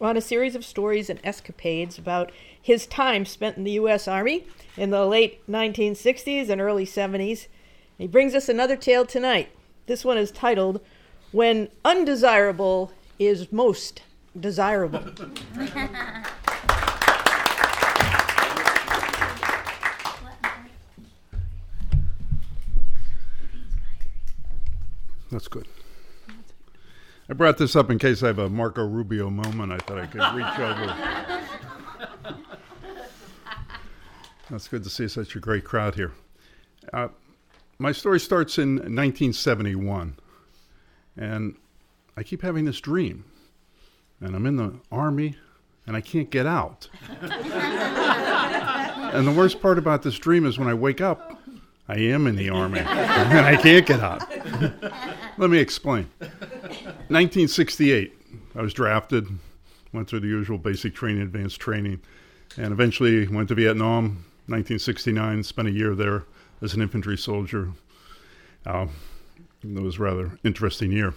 on 0.00 0.16
a 0.16 0.20
series 0.20 0.56
of 0.56 0.64
stories 0.64 1.08
and 1.08 1.20
escapades 1.22 1.98
about 1.98 2.32
his 2.60 2.88
time 2.88 3.24
spent 3.26 3.56
in 3.56 3.62
the 3.62 3.70
U.S. 3.72 4.08
Army 4.08 4.44
in 4.76 4.90
the 4.90 5.06
late 5.06 5.46
1960s 5.48 6.48
and 6.48 6.60
early 6.60 6.84
70s. 6.84 7.46
He 8.02 8.08
brings 8.08 8.34
us 8.34 8.48
another 8.48 8.74
tale 8.74 9.06
tonight. 9.06 9.50
This 9.86 10.04
one 10.04 10.18
is 10.18 10.32
titled 10.32 10.80
When 11.30 11.68
Undesirable 11.84 12.90
is 13.16 13.52
Most 13.52 14.02
Desirable. 14.40 14.98
That's 25.30 25.46
good. 25.46 25.68
I 27.28 27.34
brought 27.34 27.58
this 27.58 27.76
up 27.76 27.88
in 27.88 28.00
case 28.00 28.24
I 28.24 28.26
have 28.26 28.40
a 28.40 28.48
Marco 28.48 28.84
Rubio 28.84 29.30
moment. 29.30 29.70
I 29.70 29.78
thought 29.78 29.98
I 30.00 30.06
could 30.06 30.22
reach 30.34 30.58
over. 30.58 30.96
That's 34.50 34.66
good 34.66 34.82
to 34.82 34.90
see 34.90 35.06
such 35.06 35.36
a 35.36 35.38
great 35.38 35.62
crowd 35.62 35.94
here. 35.94 36.10
Uh, 36.92 37.06
my 37.82 37.90
story 37.90 38.20
starts 38.20 38.58
in 38.58 38.76
1971, 38.76 40.14
and 41.16 41.56
I 42.16 42.22
keep 42.22 42.42
having 42.42 42.64
this 42.64 42.80
dream, 42.80 43.24
and 44.20 44.36
I'm 44.36 44.46
in 44.46 44.54
the 44.56 44.78
army, 44.92 45.34
and 45.86 45.96
I 45.96 46.00
can't 46.00 46.30
get 46.30 46.46
out. 46.46 46.88
and 47.20 47.32
the 49.26 49.34
worst 49.36 49.60
part 49.60 49.78
about 49.78 50.04
this 50.04 50.16
dream 50.16 50.46
is 50.46 50.60
when 50.60 50.68
I 50.68 50.74
wake 50.74 51.00
up, 51.00 51.42
I 51.88 51.96
am 51.96 52.28
in 52.28 52.36
the 52.36 52.50
army, 52.50 52.78
and 52.78 53.44
I 53.44 53.56
can't 53.56 53.84
get 53.84 53.98
out. 53.98 54.30
Let 55.36 55.50
me 55.50 55.58
explain. 55.58 56.08
1968, 56.20 58.12
I 58.54 58.62
was 58.62 58.72
drafted, 58.72 59.26
went 59.92 60.08
through 60.08 60.20
the 60.20 60.28
usual 60.28 60.56
basic 60.56 60.94
training, 60.94 61.22
advanced 61.22 61.58
training, 61.58 62.00
and 62.56 62.70
eventually 62.70 63.26
went 63.26 63.48
to 63.48 63.56
Vietnam. 63.56 64.24
1969, 64.46 65.42
spent 65.42 65.66
a 65.66 65.72
year 65.72 65.96
there 65.96 66.26
as 66.62 66.74
an 66.74 66.82
infantry 66.82 67.18
soldier. 67.18 67.72
Uh, 68.64 68.86
it 69.62 69.82
was 69.82 69.98
a 69.98 70.02
rather 70.02 70.38
interesting 70.44 70.92
year. 70.92 71.14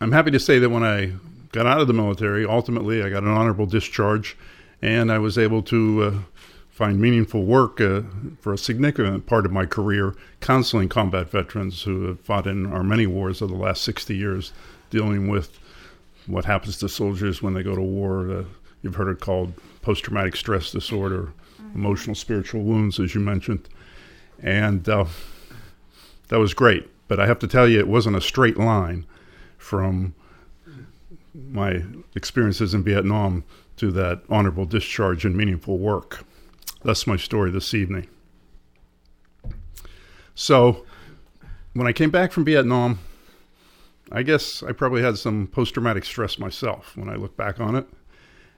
I'm 0.00 0.12
happy 0.12 0.30
to 0.30 0.40
say 0.40 0.58
that 0.58 0.70
when 0.70 0.84
I 0.84 1.14
got 1.52 1.66
out 1.66 1.80
of 1.80 1.88
the 1.88 1.92
military, 1.92 2.44
ultimately 2.44 3.02
I 3.02 3.10
got 3.10 3.24
an 3.24 3.30
honorable 3.30 3.66
discharge, 3.66 4.36
and 4.80 5.10
I 5.10 5.18
was 5.18 5.36
able 5.36 5.62
to 5.64 6.02
uh, 6.02 6.18
find 6.70 7.00
meaningful 7.00 7.44
work 7.44 7.80
uh, 7.80 8.02
for 8.40 8.52
a 8.52 8.58
significant 8.58 9.26
part 9.26 9.44
of 9.44 9.50
my 9.50 9.66
career 9.66 10.14
counseling 10.40 10.88
combat 10.88 11.28
veterans 11.28 11.82
who 11.82 12.04
have 12.04 12.20
fought 12.20 12.46
in 12.46 12.66
our 12.66 12.84
many 12.84 13.06
wars 13.06 13.42
of 13.42 13.48
the 13.48 13.56
last 13.56 13.82
60 13.82 14.16
years, 14.16 14.52
dealing 14.90 15.26
with 15.26 15.58
what 16.28 16.44
happens 16.44 16.78
to 16.78 16.88
soldiers 16.88 17.42
when 17.42 17.54
they 17.54 17.64
go 17.64 17.74
to 17.74 17.82
war. 17.82 18.30
Uh, 18.30 18.44
you've 18.82 18.94
heard 18.94 19.08
it 19.08 19.20
called 19.20 19.52
post 19.82 20.04
traumatic 20.04 20.36
stress 20.36 20.70
disorder, 20.70 21.32
emotional, 21.74 22.14
spiritual 22.14 22.62
wounds, 22.62 22.98
as 23.00 23.14
you 23.14 23.20
mentioned. 23.20 23.68
And 24.40 24.88
uh, 24.88 25.06
that 26.28 26.38
was 26.38 26.54
great. 26.54 26.88
But 27.08 27.18
I 27.18 27.26
have 27.26 27.38
to 27.40 27.46
tell 27.46 27.68
you, 27.68 27.78
it 27.78 27.88
wasn't 27.88 28.16
a 28.16 28.20
straight 28.20 28.58
line 28.58 29.06
from 29.56 30.14
my 31.34 31.82
experiences 32.14 32.74
in 32.74 32.82
Vietnam 32.82 33.44
to 33.76 33.90
that 33.92 34.22
honorable 34.28 34.66
discharge 34.66 35.24
and 35.24 35.36
meaningful 35.36 35.78
work. 35.78 36.24
That's 36.84 37.06
my 37.06 37.16
story 37.16 37.50
this 37.50 37.74
evening. 37.74 38.08
So, 40.34 40.84
when 41.74 41.86
I 41.86 41.92
came 41.92 42.10
back 42.10 42.32
from 42.32 42.44
Vietnam, 42.44 42.98
I 44.10 44.22
guess 44.22 44.62
I 44.62 44.72
probably 44.72 45.02
had 45.02 45.18
some 45.18 45.46
post 45.48 45.74
traumatic 45.74 46.04
stress 46.04 46.38
myself 46.38 46.96
when 46.96 47.08
I 47.08 47.16
look 47.16 47.36
back 47.36 47.60
on 47.60 47.74
it. 47.76 47.86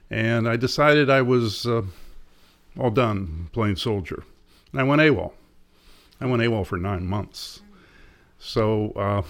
And 0.09 0.47
I 0.47 0.55
decided 0.55 1.09
I 1.09 1.21
was 1.21 1.65
uh, 1.65 1.83
all 2.79 2.91
done 2.91 3.49
playing 3.51 3.75
soldier. 3.75 4.23
And 4.71 4.81
I 4.81 4.83
went 4.83 5.01
AWOL. 5.01 5.33
I 6.19 6.25
went 6.25 6.41
AWOL 6.41 6.65
for 6.65 6.77
nine 6.77 7.05
months. 7.05 7.61
So 8.39 8.91
uh, 8.95 9.21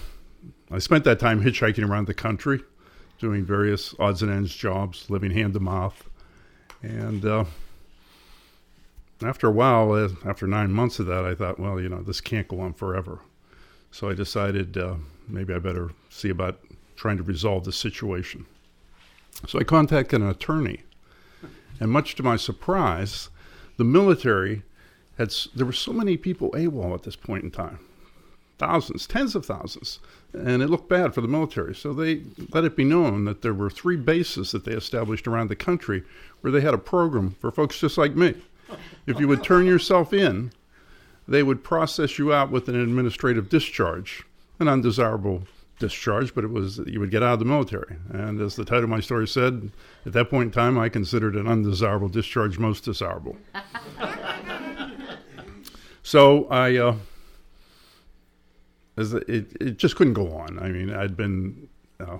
I 0.70 0.78
spent 0.78 1.04
that 1.04 1.18
time 1.18 1.42
hitchhiking 1.42 1.88
around 1.88 2.06
the 2.06 2.14
country, 2.14 2.62
doing 3.18 3.44
various 3.44 3.94
odds 3.98 4.22
and 4.22 4.30
ends 4.30 4.54
jobs, 4.54 5.10
living 5.10 5.30
hand 5.30 5.54
to 5.54 5.60
mouth. 5.60 6.08
And 6.82 7.24
uh, 7.24 7.44
after 9.22 9.48
a 9.48 9.52
while, 9.52 9.92
uh, 9.92 10.08
after 10.24 10.46
nine 10.46 10.72
months 10.72 10.98
of 10.98 11.06
that, 11.06 11.24
I 11.24 11.34
thought, 11.34 11.60
well, 11.60 11.80
you 11.80 11.88
know, 11.88 12.02
this 12.02 12.20
can't 12.20 12.48
go 12.48 12.60
on 12.60 12.72
forever. 12.72 13.20
So 13.90 14.08
I 14.08 14.14
decided 14.14 14.76
uh, 14.76 14.94
maybe 15.28 15.52
I 15.52 15.58
better 15.58 15.90
see 16.08 16.30
about 16.30 16.60
trying 16.96 17.18
to 17.18 17.22
resolve 17.22 17.64
the 17.64 17.72
situation. 17.72 18.46
So 19.46 19.58
I 19.58 19.64
contacted 19.64 20.20
an 20.20 20.28
attorney, 20.28 20.82
and 21.80 21.90
much 21.90 22.14
to 22.16 22.22
my 22.22 22.36
surprise, 22.36 23.30
the 23.76 23.84
military 23.84 24.62
had 25.18 25.34
there 25.54 25.66
were 25.66 25.72
so 25.72 25.92
many 25.92 26.16
people 26.16 26.50
AWOL 26.52 26.94
at 26.94 27.02
this 27.02 27.16
point 27.16 27.44
in 27.44 27.50
time, 27.50 27.78
thousands, 28.58 29.06
tens 29.06 29.34
of 29.34 29.44
thousands, 29.44 29.98
and 30.32 30.62
it 30.62 30.68
looked 30.68 30.88
bad 30.88 31.14
for 31.14 31.20
the 31.20 31.28
military. 31.28 31.74
So 31.74 31.92
they 31.92 32.22
let 32.52 32.64
it 32.64 32.76
be 32.76 32.84
known 32.84 33.24
that 33.24 33.42
there 33.42 33.54
were 33.54 33.70
three 33.70 33.96
bases 33.96 34.52
that 34.52 34.64
they 34.64 34.72
established 34.72 35.26
around 35.26 35.48
the 35.48 35.56
country 35.56 36.02
where 36.40 36.52
they 36.52 36.60
had 36.60 36.74
a 36.74 36.78
program 36.78 37.36
for 37.40 37.50
folks 37.50 37.78
just 37.78 37.98
like 37.98 38.16
me. 38.16 38.34
If 39.06 39.20
you 39.20 39.28
would 39.28 39.44
turn 39.44 39.66
yourself 39.66 40.12
in, 40.12 40.52
they 41.28 41.42
would 41.42 41.62
process 41.62 42.18
you 42.18 42.32
out 42.32 42.50
with 42.50 42.68
an 42.68 42.74
administrative 42.74 43.48
discharge, 43.48 44.24
an 44.58 44.68
undesirable 44.68 45.42
discharge, 45.82 46.32
but 46.32 46.44
it 46.44 46.50
was 46.50 46.78
you 46.86 47.00
would 47.00 47.10
get 47.10 47.22
out 47.22 47.34
of 47.34 47.38
the 47.40 47.44
military. 47.44 47.96
And 48.10 48.40
as 48.40 48.54
the 48.54 48.64
title 48.64 48.84
of 48.84 48.90
my 48.90 49.00
story 49.00 49.26
said, 49.26 49.70
at 50.06 50.12
that 50.12 50.30
point 50.30 50.46
in 50.46 50.50
time, 50.52 50.78
I 50.78 50.88
considered 50.88 51.34
an 51.34 51.48
undesirable 51.48 52.08
discharge 52.08 52.58
most 52.58 52.84
desirable. 52.84 53.36
so 56.02 56.46
I, 56.46 56.76
uh, 56.76 56.94
as 58.96 59.12
it, 59.12 59.56
it 59.60 59.76
just 59.76 59.96
couldn't 59.96 60.14
go 60.14 60.32
on. 60.32 60.58
I 60.60 60.68
mean, 60.68 60.94
I'd 60.94 61.16
been 61.16 61.68
uh, 61.98 62.18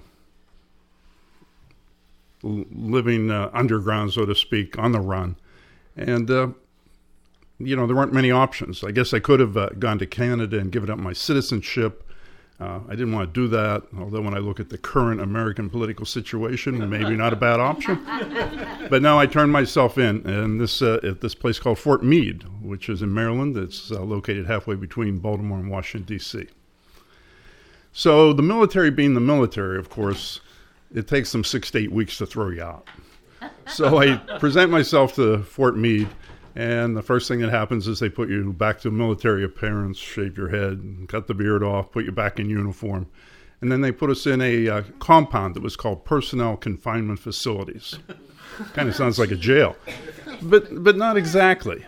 living 2.42 3.30
uh, 3.30 3.48
underground, 3.52 4.12
so 4.12 4.26
to 4.26 4.34
speak, 4.34 4.76
on 4.76 4.90
the 4.90 5.00
run, 5.00 5.36
and 5.96 6.28
uh, 6.28 6.48
you 7.60 7.76
know 7.76 7.86
there 7.86 7.94
weren't 7.94 8.12
many 8.12 8.32
options. 8.32 8.82
I 8.82 8.90
guess 8.90 9.14
I 9.14 9.20
could 9.20 9.38
have 9.38 9.56
uh, 9.56 9.68
gone 9.78 10.00
to 10.00 10.06
Canada 10.06 10.58
and 10.58 10.72
given 10.72 10.90
up 10.90 10.98
my 10.98 11.12
citizenship. 11.12 12.02
Uh, 12.62 12.78
I 12.88 12.90
didn't 12.90 13.12
want 13.12 13.34
to 13.34 13.40
do 13.40 13.48
that, 13.48 13.82
although 13.98 14.20
when 14.20 14.34
I 14.34 14.38
look 14.38 14.60
at 14.60 14.70
the 14.70 14.78
current 14.78 15.20
American 15.20 15.68
political 15.68 16.06
situation, 16.06 16.88
maybe 16.88 17.16
not 17.16 17.32
a 17.32 17.36
bad 17.36 17.58
option. 17.58 18.00
but 18.88 19.02
now 19.02 19.18
I 19.18 19.26
turned 19.26 19.50
myself 19.50 19.98
in, 19.98 20.24
and 20.24 20.60
this 20.60 20.80
uh, 20.80 21.00
at 21.02 21.20
this 21.20 21.34
place 21.34 21.58
called 21.58 21.80
Fort 21.80 22.04
Meade, 22.04 22.44
which 22.62 22.88
is 22.88 23.02
in 23.02 23.12
Maryland. 23.12 23.56
It's 23.56 23.90
uh, 23.90 24.00
located 24.02 24.46
halfway 24.46 24.76
between 24.76 25.18
Baltimore 25.18 25.58
and 25.58 25.70
Washington 25.70 26.06
D.C. 26.06 26.46
So 27.92 28.32
the 28.32 28.42
military, 28.42 28.92
being 28.92 29.14
the 29.14 29.20
military, 29.20 29.76
of 29.76 29.90
course, 29.90 30.40
it 30.94 31.08
takes 31.08 31.32
them 31.32 31.42
six 31.42 31.72
to 31.72 31.78
eight 31.78 31.90
weeks 31.90 32.16
to 32.18 32.26
throw 32.26 32.50
you 32.50 32.62
out. 32.62 32.86
So 33.66 33.98
I 33.98 34.16
present 34.38 34.70
myself 34.70 35.16
to 35.16 35.42
Fort 35.42 35.76
Meade, 35.76 36.08
and 36.54 36.96
the 36.96 37.02
first 37.02 37.28
thing 37.28 37.40
that 37.40 37.50
happens 37.50 37.88
is 37.88 37.98
they 37.98 38.08
put 38.08 38.28
you 38.28 38.52
back 38.52 38.80
to 38.80 38.90
military 38.90 39.42
appearance, 39.44 39.98
shave 39.98 40.36
your 40.36 40.48
head, 40.48 41.06
cut 41.08 41.26
the 41.26 41.34
beard 41.34 41.62
off, 41.62 41.90
put 41.92 42.04
you 42.04 42.12
back 42.12 42.38
in 42.38 42.50
uniform. 42.50 43.06
And 43.60 43.70
then 43.70 43.80
they 43.80 43.92
put 43.92 44.10
us 44.10 44.26
in 44.26 44.40
a 44.40 44.68
uh, 44.68 44.82
compound 44.98 45.54
that 45.54 45.62
was 45.62 45.76
called 45.76 46.04
Personnel 46.04 46.56
Confinement 46.56 47.20
Facilities. 47.20 47.98
kind 48.74 48.88
of 48.88 48.94
sounds 48.94 49.18
like 49.18 49.30
a 49.30 49.36
jail, 49.36 49.76
but, 50.42 50.82
but 50.82 50.96
not 50.96 51.16
exactly. 51.16 51.84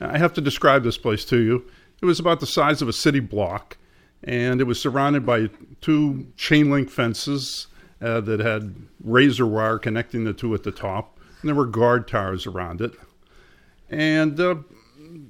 I 0.00 0.18
have 0.18 0.32
to 0.34 0.40
describe 0.40 0.82
this 0.82 0.96
place 0.96 1.24
to 1.26 1.38
you. 1.38 1.66
It 2.00 2.06
was 2.06 2.20
about 2.20 2.40
the 2.40 2.46
size 2.46 2.80
of 2.80 2.88
a 2.88 2.92
city 2.92 3.20
block, 3.20 3.76
and 4.22 4.60
it 4.60 4.64
was 4.64 4.80
surrounded 4.80 5.26
by 5.26 5.50
two 5.80 6.26
chain 6.36 6.70
link 6.70 6.90
fences 6.90 7.66
uh, 8.00 8.20
that 8.20 8.40
had 8.40 8.74
razor 9.02 9.46
wire 9.46 9.78
connecting 9.78 10.24
the 10.24 10.32
two 10.32 10.54
at 10.54 10.62
the 10.62 10.72
top, 10.72 11.18
and 11.40 11.48
there 11.48 11.54
were 11.54 11.66
guard 11.66 12.08
towers 12.08 12.46
around 12.46 12.80
it. 12.80 12.92
And 13.90 14.38
uh, 14.40 14.56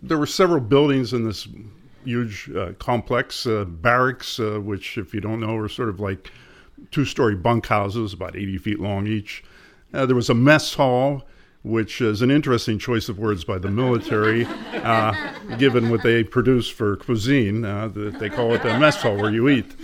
there 0.03 0.19
were 0.19 0.27
several 0.27 0.61
buildings 0.61 1.13
in 1.13 1.25
this 1.25 1.47
huge 2.05 2.51
uh, 2.57 2.73
complex, 2.79 3.47
uh, 3.47 3.65
barracks, 3.65 4.39
uh, 4.39 4.61
which, 4.61 4.97
if 4.97 5.13
you 5.13 5.21
don't 5.21 5.41
know, 5.41 5.57
are 5.57 5.69
sort 5.69 5.89
of 5.89 6.01
like 6.01 6.31
two 6.91 7.05
story 7.05 7.35
bunkhouses, 7.35 8.13
about 8.13 8.37
80 8.37 8.59
feet 8.59 8.81
long 8.81 9.07
each. 9.07 9.45
Uh, 9.93 10.07
there 10.07 10.17
was 10.17 10.31
a 10.31 10.35
mess 10.35 10.75
hall, 10.75 11.25
which 11.63 12.01
is 12.01 12.23
an 12.23 12.31
interesting 12.31 12.79
choice 12.79 13.09
of 13.09 13.19
words 13.19 13.45
by 13.45 13.59
the 13.59 13.71
military, 13.71 14.47
uh, 14.73 15.13
given 15.59 15.91
what 15.91 16.03
they 16.03 16.23
produce 16.23 16.69
for 16.69 16.97
cuisine. 16.97 17.65
Uh, 17.65 17.89
they 17.89 18.31
call 18.31 18.55
it 18.55 18.65
a 18.65 18.79
mess 18.79 19.03
hall 19.03 19.17
where 19.17 19.33
you 19.33 19.49
eat. 19.49 19.75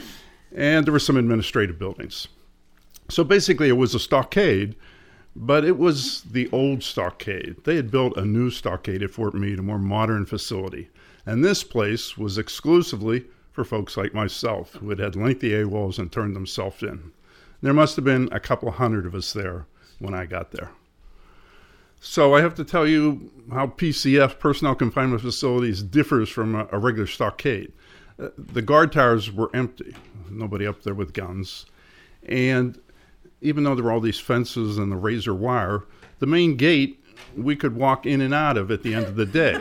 And 0.55 0.87
there 0.87 0.93
were 0.93 0.99
some 0.99 1.17
administrative 1.17 1.79
buildings. 1.79 2.29
So 3.09 3.25
basically, 3.25 3.69
it 3.69 3.73
was 3.77 3.95
a 3.95 3.99
stockade 3.99 4.77
but 5.35 5.65
it 5.65 5.79
was 5.79 6.23
the 6.23 6.49
old 6.53 6.83
stockade. 6.83 7.57
They 7.65 7.77
had 7.77 7.91
built 7.91 8.17
a 8.17 8.25
new 8.25 8.51
stockade 8.51 9.03
at 9.03 9.11
Fort 9.11 9.35
Meade, 9.35 9.59
a 9.59 9.63
more 9.63 9.79
modern 9.79 10.27
facility. 10.27 10.91
And 11.25 11.45
this 11.45 11.65
place 11.65 12.19
was 12.19 12.39
exclusively 12.39 13.25
for 13.51 13.65
folks 13.65 13.97
like 13.97 14.15
myself 14.15 14.75
who 14.75 14.91
had 14.91 14.99
had 14.99 15.17
lengthy 15.17 15.51
AWOLs 15.51 15.99
and 15.99 16.11
turned 16.11 16.35
themselves 16.35 16.83
in. 16.83 17.13
There 17.61 17.73
must 17.73 17.97
have 17.97 18.05
been 18.05 18.29
a 18.33 18.41
couple 18.41 18.71
hundred 18.73 19.07
of 19.07 19.15
us 19.15 19.33
there 19.33 19.67
when 19.99 20.15
I 20.15 20.27
got 20.27 20.51
there. 20.51 20.71
So 22.01 22.35
I 22.35 22.41
have 22.41 22.57
to 22.57 22.65
tell 22.65 22.87
you 22.87 23.31
how 23.53 23.69
PCF, 23.69 24.41
Personnel 24.41 24.75
Confinement 24.75 25.23
Facilities, 25.23 25.83
differs 25.83 26.29
from 26.29 26.57
a, 26.57 26.67
a 26.73 26.79
regular 26.79 27.07
stockade. 27.07 27.73
Uh, 28.19 28.31
the 28.37 28.63
guard 28.63 28.91
towers 28.91 29.31
were 29.31 29.55
empty, 29.55 29.95
nobody 30.29 30.67
up 30.67 30.83
there 30.83 30.95
with 30.95 31.13
guns. 31.13 31.67
And 32.25 32.81
even 33.43 33.65
though 33.65 33.75
there 33.75 33.85
were 33.85 33.93
all 33.93 34.01
these 34.01 34.21
fences 34.21 34.79
and 34.79 34.91
the 34.91 34.97
razor 34.97 35.35
wire, 35.35 35.85
the 36.19 36.27
main 36.27 36.57
gate 36.57 36.99
we 37.37 37.57
could 37.57 37.75
walk 37.75 38.07
in 38.07 38.21
and 38.21 38.35
out 38.35 38.57
of 38.57 38.71
at 38.71 38.83
the 38.83 38.95
end 38.95 39.07
of 39.07 39.17
the 39.17 39.27
day. 39.27 39.59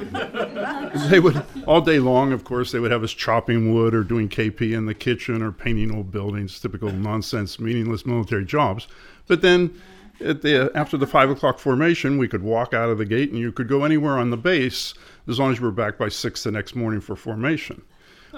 they 1.10 1.20
would 1.20 1.44
all 1.66 1.82
day 1.82 2.00
long, 2.00 2.34
of 2.34 2.44
course, 2.44 2.72
they 2.72 2.80
would 2.80 2.92
have 2.92 3.04
us 3.04 3.12
chopping 3.12 3.74
wood 3.74 3.94
or 3.94 4.04
doing 4.04 4.30
KP 4.30 4.76
in 4.76 4.86
the 4.86 4.94
kitchen 4.94 5.42
or 5.42 5.52
painting 5.52 5.94
old 5.94 6.12
buildings, 6.12 6.60
typical 6.60 6.92
nonsense, 6.92 7.60
meaningless 7.60 8.06
military 8.06 8.46
jobs. 8.46 8.88
But 9.28 9.42
then 9.42 9.80
at 10.20 10.42
the 10.42 10.72
after 10.76 10.98
the 10.98 11.08
five 11.08 11.30
o'clock 11.30 11.60
formation, 11.60 12.18
we 12.18 12.28
could 12.28 12.44
walk 12.44 12.74
out 12.74 12.90
of 12.90 12.98
the 12.98 13.06
gate 13.06 13.30
and 13.30 13.40
you 13.40 13.52
could 13.52 13.68
go 13.68 13.84
anywhere 13.84 14.18
on 14.18 14.30
the 14.30 14.38
base 14.38 14.94
as 15.28 15.40
long 15.40 15.52
as 15.52 15.60
you 15.60 15.66
were 15.66 15.72
back 15.72 15.98
by 15.98 16.10
six 16.10 16.44
the 16.44 16.52
next 16.52 16.76
morning 16.76 17.02
for 17.02 17.16
formation. 17.16 17.82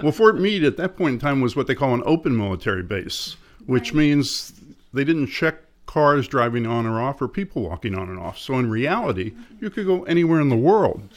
Well, 0.01 0.11
Fort 0.11 0.39
Meade 0.39 0.63
at 0.63 0.77
that 0.77 0.97
point 0.97 1.13
in 1.13 1.19
time 1.19 1.41
was 1.41 1.55
what 1.55 1.67
they 1.67 1.75
call 1.75 1.93
an 1.93 2.01
open 2.05 2.35
military 2.35 2.81
base, 2.81 3.35
which 3.65 3.93
means 3.93 4.53
they 4.93 5.03
didn't 5.03 5.27
check 5.27 5.55
cars 5.85 6.27
driving 6.27 6.65
on 6.65 6.85
or 6.85 7.01
off 7.01 7.21
or 7.21 7.27
people 7.27 7.63
walking 7.63 7.95
on 7.95 8.09
and 8.09 8.19
off. 8.19 8.37
So 8.37 8.57
in 8.57 8.69
reality, 8.69 9.33
you 9.59 9.69
could 9.69 9.85
go 9.85 10.03
anywhere 10.03 10.39
in 10.39 10.49
the 10.49 10.55
world. 10.55 11.09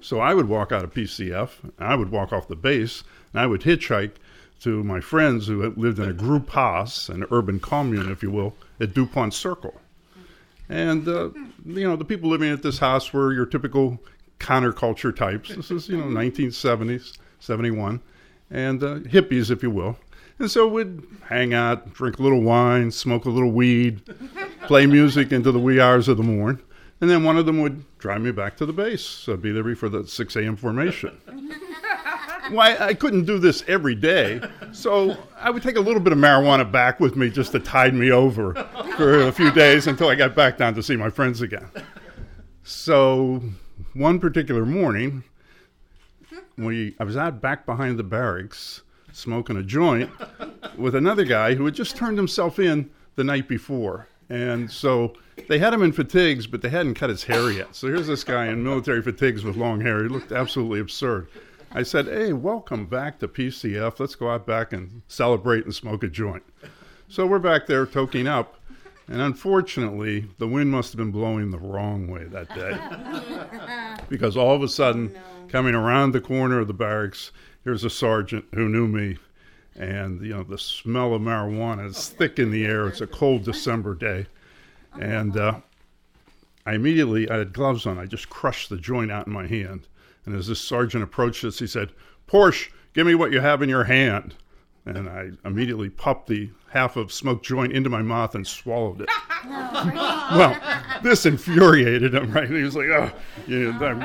So 0.00 0.20
I 0.20 0.34
would 0.34 0.48
walk 0.48 0.72
out 0.72 0.84
of 0.84 0.94
PCF, 0.94 1.50
and 1.62 1.72
I 1.78 1.94
would 1.94 2.10
walk 2.10 2.32
off 2.32 2.48
the 2.48 2.56
base, 2.56 3.04
and 3.32 3.40
I 3.40 3.46
would 3.46 3.62
hitchhike 3.62 4.12
to 4.60 4.82
my 4.84 5.00
friends 5.00 5.46
who 5.46 5.70
lived 5.76 5.98
in 5.98 6.08
a 6.08 6.12
group 6.12 6.50
house, 6.50 7.08
an 7.08 7.24
urban 7.30 7.60
commune, 7.60 8.10
if 8.10 8.22
you 8.22 8.30
will, 8.30 8.54
at 8.78 8.94
DuPont 8.94 9.34
Circle. 9.34 9.80
And, 10.68 11.08
uh, 11.08 11.30
you 11.66 11.88
know, 11.88 11.96
the 11.96 12.04
people 12.04 12.30
living 12.30 12.50
at 12.50 12.62
this 12.62 12.78
house 12.78 13.12
were 13.12 13.32
your 13.32 13.46
typical 13.46 13.98
counterculture 14.38 15.14
types. 15.14 15.54
This 15.54 15.70
is, 15.70 15.88
you 15.88 15.96
know, 15.96 16.04
1970s, 16.04 17.18
71, 17.40 18.00
and 18.50 18.82
uh, 18.82 18.98
hippies, 19.00 19.50
if 19.50 19.62
you 19.62 19.70
will. 19.70 19.96
And 20.40 20.50
so 20.50 20.66
we'd 20.66 21.02
hang 21.26 21.52
out, 21.52 21.92
drink 21.92 22.18
a 22.18 22.22
little 22.22 22.40
wine, 22.40 22.90
smoke 22.90 23.26
a 23.26 23.30
little 23.30 23.52
weed, 23.52 24.00
play 24.62 24.86
music 24.86 25.32
into 25.32 25.52
the 25.52 25.58
wee 25.58 25.78
hours 25.78 26.08
of 26.08 26.16
the 26.16 26.22
morning. 26.22 26.62
And 27.02 27.10
then 27.10 27.24
one 27.24 27.36
of 27.36 27.44
them 27.44 27.60
would 27.60 27.84
drive 27.98 28.22
me 28.22 28.32
back 28.32 28.56
to 28.56 28.66
the 28.66 28.72
base. 28.72 29.02
So 29.02 29.34
I'd 29.34 29.42
be 29.42 29.52
there 29.52 29.62
before 29.62 29.90
the 29.90 30.06
6 30.06 30.36
a.m. 30.36 30.56
formation. 30.56 31.20
Why, 32.50 32.74
I 32.78 32.94
couldn't 32.94 33.26
do 33.26 33.38
this 33.38 33.62
every 33.68 33.94
day. 33.94 34.40
So 34.72 35.14
I 35.38 35.50
would 35.50 35.62
take 35.62 35.76
a 35.76 35.80
little 35.80 36.00
bit 36.00 36.14
of 36.14 36.18
marijuana 36.18 36.70
back 36.70 37.00
with 37.00 37.16
me 37.16 37.28
just 37.28 37.52
to 37.52 37.60
tide 37.60 37.92
me 37.92 38.10
over 38.10 38.54
for 38.96 39.28
a 39.28 39.32
few 39.32 39.52
days 39.52 39.86
until 39.86 40.08
I 40.08 40.14
got 40.14 40.34
back 40.34 40.56
down 40.56 40.74
to 40.74 40.82
see 40.82 40.96
my 40.96 41.10
friends 41.10 41.42
again. 41.42 41.68
So 42.64 43.42
one 43.92 44.18
particular 44.18 44.64
morning, 44.64 45.22
we, 46.56 46.96
I 46.98 47.04
was 47.04 47.18
out 47.18 47.42
back 47.42 47.66
behind 47.66 47.98
the 47.98 48.04
barracks 48.04 48.80
smoking 49.12 49.56
a 49.56 49.62
joint 49.62 50.10
with 50.76 50.94
another 50.94 51.24
guy 51.24 51.54
who 51.54 51.64
had 51.64 51.74
just 51.74 51.96
turned 51.96 52.16
himself 52.16 52.58
in 52.58 52.90
the 53.16 53.24
night 53.24 53.48
before. 53.48 54.06
And 54.28 54.70
so 54.70 55.14
they 55.48 55.58
had 55.58 55.74
him 55.74 55.82
in 55.82 55.92
fatigues, 55.92 56.46
but 56.46 56.62
they 56.62 56.68
hadn't 56.68 56.94
cut 56.94 57.10
his 57.10 57.24
hair 57.24 57.50
yet. 57.50 57.74
So 57.74 57.88
here's 57.88 58.06
this 58.06 58.24
guy 58.24 58.46
in 58.46 58.62
military 58.62 59.02
fatigues 59.02 59.42
with 59.42 59.56
long 59.56 59.80
hair. 59.80 60.02
He 60.02 60.08
looked 60.08 60.32
absolutely 60.32 60.80
absurd. 60.80 61.28
I 61.72 61.82
said, 61.82 62.06
Hey, 62.06 62.32
welcome 62.32 62.86
back 62.86 63.18
to 63.20 63.28
PCF. 63.28 63.98
Let's 63.98 64.14
go 64.14 64.30
out 64.30 64.46
back 64.46 64.72
and 64.72 65.02
celebrate 65.08 65.64
and 65.64 65.74
smoke 65.74 66.02
a 66.02 66.08
joint. 66.08 66.42
So 67.08 67.26
we're 67.26 67.40
back 67.40 67.66
there 67.66 67.86
toking 67.86 68.28
up. 68.28 68.56
And 69.08 69.20
unfortunately, 69.20 70.28
the 70.38 70.46
wind 70.46 70.70
must 70.70 70.92
have 70.92 70.98
been 70.98 71.10
blowing 71.10 71.50
the 71.50 71.58
wrong 71.58 72.06
way 72.06 72.24
that 72.24 72.48
day. 72.54 73.98
because 74.08 74.36
all 74.36 74.54
of 74.54 74.62
a 74.62 74.68
sudden, 74.68 75.16
oh, 75.16 75.48
coming 75.48 75.74
around 75.74 76.12
the 76.12 76.20
corner 76.20 76.60
of 76.60 76.68
the 76.68 76.74
barracks, 76.74 77.32
here's 77.64 77.84
a 77.84 77.90
sergeant 77.90 78.44
who 78.54 78.68
knew 78.68 78.86
me, 78.86 79.18
and 79.76 80.20
you 80.20 80.32
know 80.34 80.42
the 80.42 80.58
smell 80.58 81.14
of 81.14 81.22
marijuana 81.22 81.88
is 81.88 82.08
thick 82.08 82.38
in 82.38 82.50
the 82.50 82.64
air. 82.64 82.88
It's 82.88 83.00
a 83.00 83.06
cold 83.06 83.44
December 83.44 83.94
day, 83.94 84.26
and 84.98 85.36
uh, 85.36 85.60
I 86.66 86.74
immediately 86.74 87.30
I 87.30 87.38
had 87.38 87.52
gloves 87.52 87.86
on. 87.86 87.98
I 87.98 88.06
just 88.06 88.30
crushed 88.30 88.68
the 88.70 88.76
joint 88.76 89.10
out 89.10 89.26
in 89.26 89.32
my 89.32 89.46
hand, 89.46 89.88
and 90.26 90.34
as 90.34 90.46
this 90.46 90.60
sergeant 90.60 91.04
approached 91.04 91.44
us, 91.44 91.58
he 91.58 91.66
said, 91.66 91.90
"Porsche, 92.26 92.70
give 92.94 93.06
me 93.06 93.14
what 93.14 93.32
you 93.32 93.40
have 93.40 93.62
in 93.62 93.68
your 93.68 93.84
hand." 93.84 94.34
And 94.86 95.08
I 95.08 95.30
immediately 95.44 95.90
popped 95.90 96.28
the 96.28 96.50
half 96.70 96.96
of 96.96 97.12
smoked 97.12 97.44
joint 97.44 97.72
into 97.72 97.90
my 97.90 98.02
mouth 98.02 98.34
and 98.34 98.46
swallowed 98.46 99.02
it. 99.02 99.08
well, 99.44 100.58
this 101.02 101.26
infuriated 101.26 102.14
him, 102.14 102.32
right? 102.32 102.48
He 102.48 102.62
was 102.62 102.76
like, 102.76 102.86
"Oh, 102.86 103.12
yeah, 103.46 103.76
that, 103.78 103.96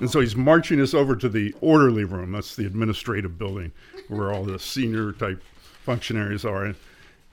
and 0.00 0.10
so 0.10 0.20
he's 0.20 0.34
marching 0.34 0.80
us 0.80 0.94
over 0.94 1.14
to 1.14 1.28
the 1.28 1.54
orderly 1.60 2.04
room. 2.04 2.32
That's 2.32 2.56
the 2.56 2.66
administrative 2.66 3.38
building 3.38 3.72
where 4.08 4.32
all 4.32 4.44
the 4.44 4.58
senior 4.58 5.12
type 5.12 5.42
functionaries 5.84 6.44
are. 6.44 6.64
And, 6.64 6.74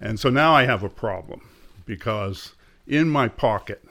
and 0.02 0.20
so 0.20 0.30
now 0.30 0.54
I 0.54 0.66
have 0.66 0.84
a 0.84 0.90
problem 0.90 1.42
because 1.86 2.54
in 2.86 3.10
my 3.10 3.30
pocket, 3.30 3.82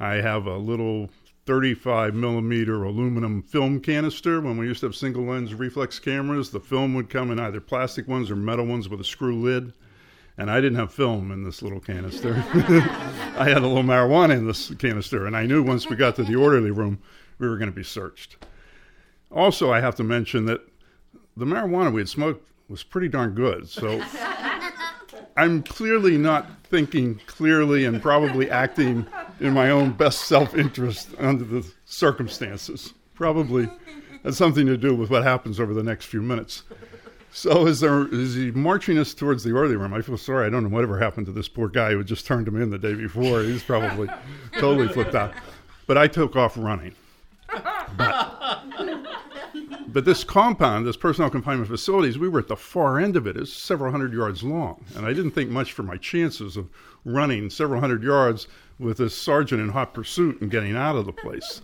I 0.00 0.14
have 0.16 0.46
a 0.46 0.56
little 0.56 1.10
35 1.46 2.14
millimeter 2.14 2.84
aluminum 2.84 3.42
film 3.42 3.80
canister. 3.80 4.40
When 4.40 4.56
we 4.56 4.66
used 4.66 4.80
to 4.80 4.86
have 4.86 4.96
single 4.96 5.24
lens 5.24 5.54
reflex 5.54 5.98
cameras, 5.98 6.50
the 6.50 6.60
film 6.60 6.94
would 6.94 7.10
come 7.10 7.30
in 7.30 7.40
either 7.40 7.60
plastic 7.60 8.06
ones 8.06 8.30
or 8.30 8.36
metal 8.36 8.66
ones 8.66 8.88
with 8.88 9.00
a 9.00 9.04
screw 9.04 9.40
lid. 9.40 9.72
And 10.38 10.50
I 10.50 10.60
didn't 10.60 10.78
have 10.78 10.92
film 10.92 11.30
in 11.32 11.44
this 11.44 11.60
little 11.60 11.80
canister. 11.80 12.34
I 13.36 13.46
had 13.48 13.58
a 13.58 13.66
little 13.66 13.82
marijuana 13.82 14.36
in 14.36 14.46
this 14.46 14.74
canister. 14.76 15.26
And 15.26 15.36
I 15.36 15.44
knew 15.44 15.62
once 15.62 15.88
we 15.88 15.96
got 15.96 16.16
to 16.16 16.22
the 16.22 16.36
orderly 16.36 16.70
room, 16.70 17.00
we 17.38 17.48
were 17.48 17.56
going 17.56 17.70
to 17.70 17.76
be 17.76 17.84
searched. 17.84 18.36
Also, 19.30 19.72
I 19.72 19.80
have 19.80 19.94
to 19.96 20.04
mention 20.04 20.46
that 20.46 20.60
the 21.36 21.44
marijuana 21.44 21.92
we 21.92 22.00
had 22.00 22.08
smoked 22.08 22.48
was 22.68 22.82
pretty 22.82 23.08
darn 23.08 23.34
good. 23.34 23.68
So 23.68 24.02
I'm 25.36 25.62
clearly 25.62 26.16
not 26.16 26.46
thinking 26.70 27.20
clearly 27.26 27.84
and 27.84 28.00
probably 28.00 28.50
acting 28.50 29.06
in 29.40 29.52
my 29.52 29.70
own 29.70 29.90
best 29.90 30.22
self 30.22 30.54
interest 30.56 31.10
under 31.18 31.44
the 31.44 31.70
circumstances. 31.84 32.94
Probably 33.14 33.68
has 34.22 34.36
something 34.36 34.66
to 34.66 34.76
do 34.76 34.94
with 34.94 35.10
what 35.10 35.22
happens 35.24 35.60
over 35.60 35.74
the 35.74 35.82
next 35.82 36.06
few 36.06 36.22
minutes. 36.22 36.62
So 37.32 37.66
as, 37.66 37.80
they're, 37.80 38.02
as 38.12 38.34
he's 38.34 38.54
marching 38.54 38.98
us 38.98 39.14
towards 39.14 39.44
the 39.44 39.52
orderly 39.52 39.76
room, 39.76 39.94
I 39.94 40.02
feel 40.02 40.16
sorry. 40.16 40.46
I 40.46 40.50
don't 40.50 40.64
know 40.64 40.68
whatever 40.68 40.98
happened 40.98 41.26
to 41.26 41.32
this 41.32 41.48
poor 41.48 41.68
guy 41.68 41.92
who 41.92 42.02
just 42.02 42.26
turned 42.26 42.48
him 42.48 42.60
in 42.60 42.70
the 42.70 42.78
day 42.78 42.94
before. 42.94 43.42
He's 43.42 43.62
probably 43.62 44.08
totally 44.58 44.88
flipped 44.88 45.14
out. 45.14 45.34
But 45.86 45.96
I 45.96 46.08
took 46.08 46.34
off 46.34 46.56
running. 46.56 46.94
But, 47.96 48.62
but 49.92 50.04
this 50.04 50.24
compound, 50.24 50.86
this 50.86 50.96
personnel 50.96 51.30
confinement 51.30 51.68
facilities, 51.68 52.18
we 52.18 52.28
were 52.28 52.40
at 52.40 52.48
the 52.48 52.56
far 52.56 52.98
end 52.98 53.16
of 53.16 53.26
it. 53.26 53.36
It's 53.36 53.52
several 53.52 53.90
hundred 53.90 54.12
yards 54.12 54.42
long. 54.42 54.84
And 54.96 55.06
I 55.06 55.12
didn't 55.12 55.32
think 55.32 55.50
much 55.50 55.72
for 55.72 55.82
my 55.82 55.96
chances 55.96 56.56
of 56.56 56.68
running 57.04 57.50
several 57.50 57.80
hundred 57.80 58.02
yards 58.02 58.48
with 58.78 58.98
this 58.98 59.16
sergeant 59.16 59.60
in 59.60 59.70
hot 59.70 59.94
pursuit 59.94 60.40
and 60.40 60.50
getting 60.50 60.76
out 60.76 60.96
of 60.96 61.06
the 61.06 61.12
place. 61.12 61.62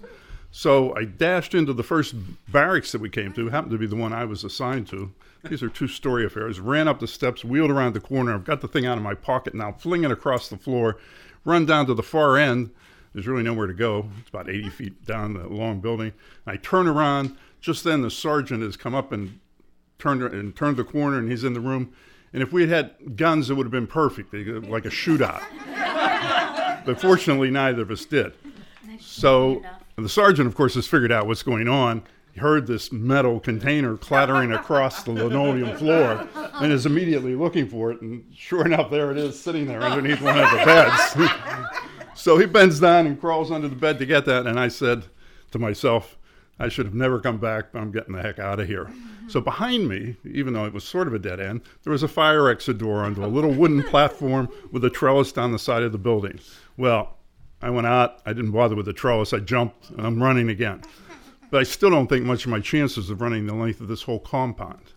So 0.50 0.96
I 0.96 1.04
dashed 1.04 1.54
into 1.54 1.72
the 1.72 1.82
first 1.82 2.14
barracks 2.48 2.92
that 2.92 3.00
we 3.00 3.10
came 3.10 3.32
to, 3.34 3.48
happened 3.48 3.72
to 3.72 3.78
be 3.78 3.86
the 3.86 3.96
one 3.96 4.12
I 4.12 4.24
was 4.24 4.44
assigned 4.44 4.86
to. 4.88 5.12
These 5.44 5.62
are 5.62 5.68
two 5.68 5.88
story 5.88 6.24
affairs. 6.24 6.60
Ran 6.60 6.88
up 6.88 6.98
the 6.98 7.06
steps, 7.06 7.44
wheeled 7.44 7.70
around 7.70 7.94
the 7.94 8.00
corner. 8.00 8.34
I've 8.34 8.44
got 8.44 8.60
the 8.60 8.68
thing 8.68 8.86
out 8.86 8.96
of 8.96 9.04
my 9.04 9.14
pocket 9.14 9.54
now, 9.54 9.72
fling 9.72 10.04
it 10.04 10.10
across 10.10 10.48
the 10.48 10.56
floor, 10.56 10.96
run 11.44 11.66
down 11.66 11.86
to 11.86 11.94
the 11.94 12.02
far 12.02 12.38
end. 12.38 12.70
There's 13.16 13.26
really 13.26 13.42
nowhere 13.42 13.66
to 13.66 13.72
go. 13.72 14.10
It's 14.20 14.28
about 14.28 14.50
80 14.50 14.68
feet 14.68 15.06
down 15.06 15.32
the 15.32 15.48
long 15.48 15.80
building. 15.80 16.12
I 16.46 16.58
turn 16.58 16.86
around. 16.86 17.34
Just 17.62 17.82
then, 17.82 18.02
the 18.02 18.10
sergeant 18.10 18.62
has 18.62 18.76
come 18.76 18.94
up 18.94 19.10
and 19.10 19.40
turned 19.98 20.22
and 20.22 20.54
turned 20.54 20.76
the 20.76 20.84
corner, 20.84 21.18
and 21.18 21.30
he's 21.30 21.42
in 21.42 21.54
the 21.54 21.60
room. 21.60 21.94
And 22.34 22.42
if 22.42 22.52
we 22.52 22.68
had 22.68 22.70
had 22.70 23.16
guns, 23.16 23.48
it 23.48 23.54
would 23.54 23.64
have 23.64 23.72
been 23.72 23.86
perfect, 23.86 24.34
uh, 24.34 24.60
like 24.68 24.84
a 24.84 24.90
shootout. 24.90 25.42
but 26.84 27.00
fortunately, 27.00 27.50
neither 27.50 27.80
of 27.80 27.90
us 27.90 28.04
did. 28.04 28.34
So 29.00 29.62
the 29.96 30.10
sergeant, 30.10 30.46
of 30.46 30.54
course, 30.54 30.74
has 30.74 30.86
figured 30.86 31.10
out 31.10 31.26
what's 31.26 31.42
going 31.42 31.68
on. 31.68 32.02
He 32.34 32.40
heard 32.40 32.66
this 32.66 32.92
metal 32.92 33.40
container 33.40 33.96
clattering 33.96 34.52
across 34.52 35.04
the 35.04 35.12
linoleum 35.12 35.74
floor 35.78 36.28
and 36.60 36.70
is 36.70 36.84
immediately 36.84 37.34
looking 37.34 37.66
for 37.66 37.92
it. 37.92 38.02
And 38.02 38.26
sure 38.36 38.66
enough, 38.66 38.90
there 38.90 39.10
it 39.10 39.16
is 39.16 39.40
sitting 39.40 39.64
there 39.66 39.80
underneath 39.80 40.20
one 40.20 40.38
of 40.38 40.50
the 40.50 40.56
beds. 40.58 41.80
so 42.16 42.38
he 42.38 42.46
bends 42.46 42.80
down 42.80 43.06
and 43.06 43.20
crawls 43.20 43.50
under 43.50 43.68
the 43.68 43.76
bed 43.76 43.98
to 43.98 44.06
get 44.06 44.24
that. 44.24 44.46
And 44.46 44.58
I 44.58 44.68
said 44.68 45.04
to 45.52 45.58
myself, 45.58 46.16
I 46.58 46.68
should 46.68 46.86
have 46.86 46.94
never 46.94 47.20
come 47.20 47.38
back, 47.38 47.72
but 47.72 47.80
I'm 47.80 47.92
getting 47.92 48.14
the 48.14 48.22
heck 48.22 48.38
out 48.38 48.60
of 48.60 48.66
here. 48.66 48.90
So 49.28 49.40
behind 49.40 49.88
me, 49.88 50.14
even 50.24 50.52
though 50.52 50.66
it 50.66 50.72
was 50.72 50.84
sort 50.84 51.08
of 51.08 51.12
a 51.12 51.18
dead 51.18 51.40
end, 51.40 51.62
there 51.82 51.90
was 51.90 52.04
a 52.04 52.08
fire 52.08 52.48
exit 52.48 52.78
door 52.78 53.02
onto 53.02 53.24
a 53.24 53.26
little 53.26 53.50
wooden 53.50 53.82
platform 53.90 54.48
with 54.70 54.84
a 54.84 54.88
trellis 54.88 55.32
down 55.32 55.50
the 55.50 55.58
side 55.58 55.82
of 55.82 55.90
the 55.90 55.98
building. 55.98 56.38
Well, 56.76 57.16
I 57.60 57.70
went 57.70 57.88
out. 57.88 58.20
I 58.24 58.32
didn't 58.32 58.52
bother 58.52 58.76
with 58.76 58.86
the 58.86 58.92
trellis. 58.92 59.32
I 59.32 59.40
jumped, 59.40 59.90
and 59.90 60.06
I'm 60.06 60.22
running 60.22 60.48
again. 60.48 60.82
But 61.50 61.60
I 61.60 61.62
still 61.62 61.90
don't 61.90 62.08
think 62.08 62.24
much 62.24 62.44
of 62.44 62.50
my 62.50 62.58
chances 62.58 63.08
of 63.08 63.20
running 63.20 63.46
the 63.46 63.54
length 63.54 63.80
of 63.80 63.86
this 63.86 64.02
whole 64.02 64.18
compound. 64.18 64.92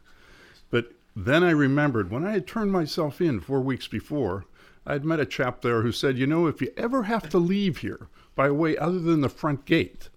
But 0.72 0.92
then 1.16 1.44
I 1.44 1.52
remembered 1.52 2.10
when 2.10 2.26
I 2.26 2.32
had 2.32 2.48
turned 2.48 2.72
myself 2.72 3.22
in 3.22 3.40
four 3.40 3.62
weeks 3.62 3.88
before, 3.88 4.46
I 4.90 4.94
had 4.94 5.06
met 5.06 5.20
a 5.20 5.26
chap 5.26 5.62
there 5.62 5.84
who 5.84 5.92
said, 5.92 6.18
You 6.18 6.26
know, 6.26 6.48
if 6.48 6.62
you 6.62 6.74
ever 6.76 7.04
have 7.04 7.30
to 7.30 7.38
leave 7.38 7.78
here 7.78 8.08
by 8.36 8.48
a 8.48 8.54
way 8.54 8.76
other 8.76 9.00
than 9.00 9.22
the 9.22 9.30
front 9.30 9.66
gate, 9.66 10.10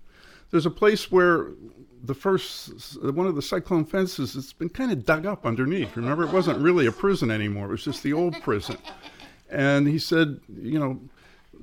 there's 0.50 0.66
a 0.66 0.70
place 0.70 1.12
where 1.12 1.50
the 2.02 2.14
first 2.14 2.96
one 3.02 3.26
of 3.26 3.36
the 3.36 3.42
cyclone 3.42 3.84
fences 3.84 4.34
it's 4.34 4.52
been 4.52 4.68
kind 4.68 4.90
of 4.90 5.06
dug 5.06 5.24
up 5.24 5.46
underneath 5.46 5.96
remember 5.96 6.24
it 6.24 6.32
wasn't 6.32 6.58
really 6.58 6.86
a 6.86 6.90
prison 6.90 7.30
anymore 7.30 7.66
it 7.66 7.70
was 7.70 7.84
just 7.84 8.02
the 8.02 8.12
old 8.12 8.34
prison 8.42 8.76
and 9.50 9.86
he 9.86 10.00
said 10.00 10.40
you 10.60 10.80
know 10.80 11.00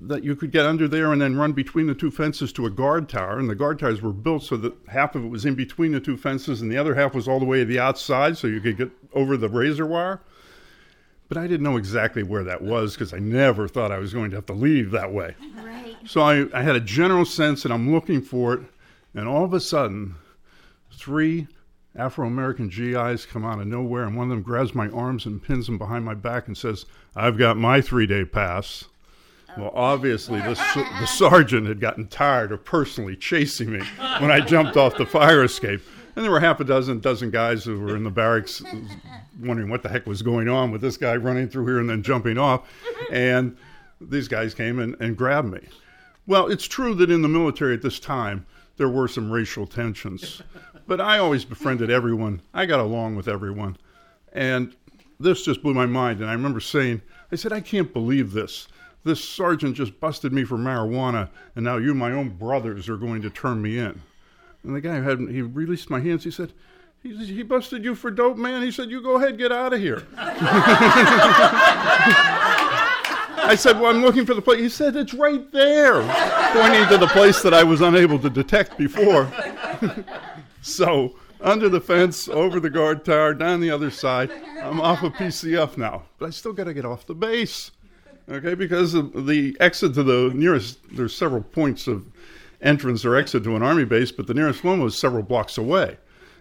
that 0.01 0.24
you 0.24 0.36
could 0.36 0.51
get 0.51 0.66
under 0.66 0.88
there 0.88 1.12
and 1.12 1.22
then 1.22 1.36
run 1.36 1.51
between 1.51 1.88
the 1.88 1.95
two 1.95 2.12
fences 2.12 2.53
to 2.53 2.66
a 2.66 2.70
guard 2.70 3.10
tower. 3.10 3.38
And 3.38 3.49
the 3.49 3.55
guard 3.55 3.80
towers 3.80 4.01
were 4.01 4.14
built 4.14 4.43
so 4.43 4.57
that 4.57 4.74
half 4.88 5.16
of 5.16 5.26
it 5.26 5.28
was 5.28 5.45
in 5.45 5.55
between 5.55 5.91
the 5.91 5.99
two 5.99 6.16
fences 6.16 6.62
and 6.62 6.72
the 6.72 6.78
other 6.78 6.95
half 6.95 7.14
was 7.14 7.28
all 7.28 7.39
the 7.39 7.45
way 7.45 7.60
to 7.60 7.66
the 7.66 7.80
outside 7.80 8.38
so 8.38 8.47
you 8.47 8.62
could 8.62 8.78
get 8.78 8.91
over 9.14 9.36
the 9.36 9.49
razor 9.49 9.86
wire. 9.86 10.22
But 11.30 11.38
I 11.38 11.48
didn't 11.48 11.64
know 11.64 11.78
exactly 11.78 12.24
where 12.24 12.44
that 12.44 12.62
was 12.62 12.96
because 12.96 13.14
I 13.14 13.20
never 13.20 13.68
thought 13.68 13.92
I 13.92 14.00
was 14.00 14.14
going 14.14 14.32
to 14.32 14.38
have 14.38 14.48
to 14.48 14.54
leave 14.54 14.92
that 14.92 15.14
way. 15.14 15.36
Right. 15.56 15.96
So 16.06 16.22
I, 16.22 16.48
I 16.58 16.64
had 16.64 16.76
a 16.76 16.80
general 16.80 17.24
sense 17.24 17.66
and 17.66 17.74
I'm 17.74 17.94
looking 17.94 18.22
for 18.22 18.56
it. 18.56 18.62
And 19.14 19.28
all 19.28 19.46
of 19.46 19.54
a 19.54 19.60
sudden, 19.60 20.16
three 20.92 21.48
Afro 21.96 22.28
American 22.28 22.70
GIs 22.70 23.26
come 23.26 23.44
out 23.44 23.60
of 23.60 23.68
nowhere, 23.68 24.04
and 24.04 24.16
one 24.16 24.26
of 24.26 24.30
them 24.30 24.42
grabs 24.42 24.76
my 24.76 24.90
arms 24.90 25.26
and 25.26 25.42
pins 25.42 25.66
them 25.66 25.78
behind 25.78 26.06
my 26.06 26.14
back 26.14 26.48
and 26.48 26.58
says, 26.58 26.86
I've 27.16 27.38
got 27.38 27.58
my 27.58 27.82
three 27.82 28.06
day 28.08 28.26
pass. 28.26 28.86
Well, 29.58 29.72
obviously, 29.74 30.40
the, 30.40 30.54
the 31.00 31.08
sergeant 31.08 31.68
had 31.68 31.80
gotten 31.80 32.08
tired 32.08 32.52
of 32.52 32.64
personally 32.64 33.16
chasing 33.16 33.72
me 33.72 33.80
when 34.20 34.32
I 34.32 34.40
jumped 34.40 34.78
off 34.78 34.98
the 34.98 35.06
fire 35.06 35.44
escape. 35.44 35.82
And 36.16 36.24
there 36.24 36.32
were 36.32 36.40
half 36.40 36.60
a 36.60 36.64
dozen, 36.64 37.00
dozen 37.00 37.32
guys 37.32 37.64
who 37.64 37.80
were 37.80 37.96
in 37.96 38.04
the 38.04 38.12
barracks 38.12 38.62
wondering 39.40 39.70
what 39.70 39.84
the 39.84 39.90
heck 39.90 40.06
was 40.06 40.22
going 40.22 40.48
on 40.50 40.72
with 40.72 40.82
this 40.82 40.98
guy 40.98 41.16
running 41.16 41.50
through 41.50 41.66
here 41.66 41.80
and 41.80 41.90
then 41.90 42.04
jumping 42.04 42.38
off. 42.38 42.68
And 43.12 43.58
these 44.00 44.28
guys 44.28 44.54
came 44.54 44.78
and, 44.78 44.96
and 45.00 45.18
grabbed 45.18 45.52
me. 45.52 45.68
Well, 46.28 46.46
it's 46.46 46.68
true 46.68 46.94
that 46.96 47.10
in 47.10 47.24
the 47.24 47.28
military 47.28 47.74
at 47.74 47.82
this 47.82 48.00
time, 48.00 48.46
there 48.78 48.88
were 48.88 49.08
some 49.08 49.32
racial 49.32 49.66
tensions. 49.66 50.44
But 50.86 51.02
I 51.02 51.18
always 51.18 51.44
befriended 51.44 51.90
everyone. 51.90 52.42
I 52.54 52.68
got 52.68 52.80
along 52.80 53.16
with 53.16 53.28
everyone. 53.28 53.78
And 54.32 54.76
this 55.20 55.44
just 55.44 55.64
blew 55.64 55.74
my 55.74 55.88
mind. 55.88 56.20
And 56.20 56.30
I 56.30 56.34
remember 56.34 56.60
saying, 56.60 57.02
I 57.32 57.36
said, 57.36 57.52
I 57.52 57.62
can't 57.62 57.92
believe 57.92 58.32
this 58.32 58.68
this 59.04 59.24
sergeant 59.24 59.76
just 59.76 60.00
busted 60.00 60.34
me 60.34 60.44
for 60.44 60.58
marijuana, 60.58 61.30
and 61.56 61.64
now 61.64 61.78
you, 61.78 61.94
my 61.94 62.12
own 62.12 62.30
brothers, 62.30 62.90
are 62.90 62.98
going 62.98 63.22
to 63.22 63.30
turn 63.30 63.62
me 63.62 63.78
in. 63.78 64.02
And 64.64 64.76
the 64.76 64.82
guy 64.82 64.96
had 64.96 65.20
he 65.20 65.42
released 65.42 65.90
my 65.90 66.02
hands. 66.02 66.26
He 66.26 66.32
said, 66.32 66.52
he, 67.04 67.16
he 67.26 67.43
busted 67.43 67.84
you 67.84 67.95
for 67.95 68.12
dope, 68.12 68.38
man. 68.38 68.62
He 68.62 68.72
said, 68.72 68.89
you 68.89 69.02
go 69.02 69.18
ahead, 69.18 69.38
get 69.38 69.52
out 69.52 69.74
of 69.74 69.80
here. 69.80 70.06
I 73.41 73.56
said, 73.58 73.80
well, 73.80 73.95
I'm 73.95 74.02
looking 74.02 74.26
for 74.26 74.34
the 74.34 74.41
place. 74.41 74.60
He 74.60 74.70
said, 74.70 74.95
it's 74.95 75.14
right 75.14 75.52
there, 75.52 76.02
pointing 76.54 76.88
to 76.89 76.97
the 76.97 77.08
place 77.08 77.41
that 77.41 77.54
I 77.54 77.64
was 77.64 77.82
unable 77.82 78.20
to 78.20 78.30
detect 78.30 78.78
before. 78.78 79.32
so 80.62 81.16
under 81.41 81.70
the 81.70 81.80
fence, 81.80 82.28
over 82.28 82.60
the 82.60 82.70
guard 82.70 83.06
tower, 83.06 83.34
down 83.34 83.62
the 83.62 83.72
other 83.72 83.89
side. 83.89 84.30
I'm 84.62 84.82
off 84.82 85.04
of 85.04 85.14
PCF 85.14 85.78
now, 85.78 86.04
but 86.18 86.28
I 86.28 86.30
still 86.32 86.54
got 86.54 86.66
to 86.66 86.74
get 86.74 86.86
off 86.86 87.08
the 87.08 87.16
base. 87.16 87.72
Okay, 88.30 88.54
because 88.54 88.93
the 88.93 89.56
exit 89.60 89.95
to 89.95 90.04
the 90.04 90.32
nearest, 90.36 90.80
there's 90.91 91.16
several 91.16 91.41
points 91.41 91.88
of 91.88 92.06
entrance 92.62 93.06
or 93.06 93.16
exit 93.16 93.43
to 93.45 93.56
an 93.56 93.64
army 93.64 93.86
base, 93.86 94.12
but 94.12 94.28
the 94.28 94.34
nearest 94.34 94.64
one 94.64 94.84
was 94.84 94.97
several 94.97 95.24
blocks 95.24 95.58
away. 95.58 95.97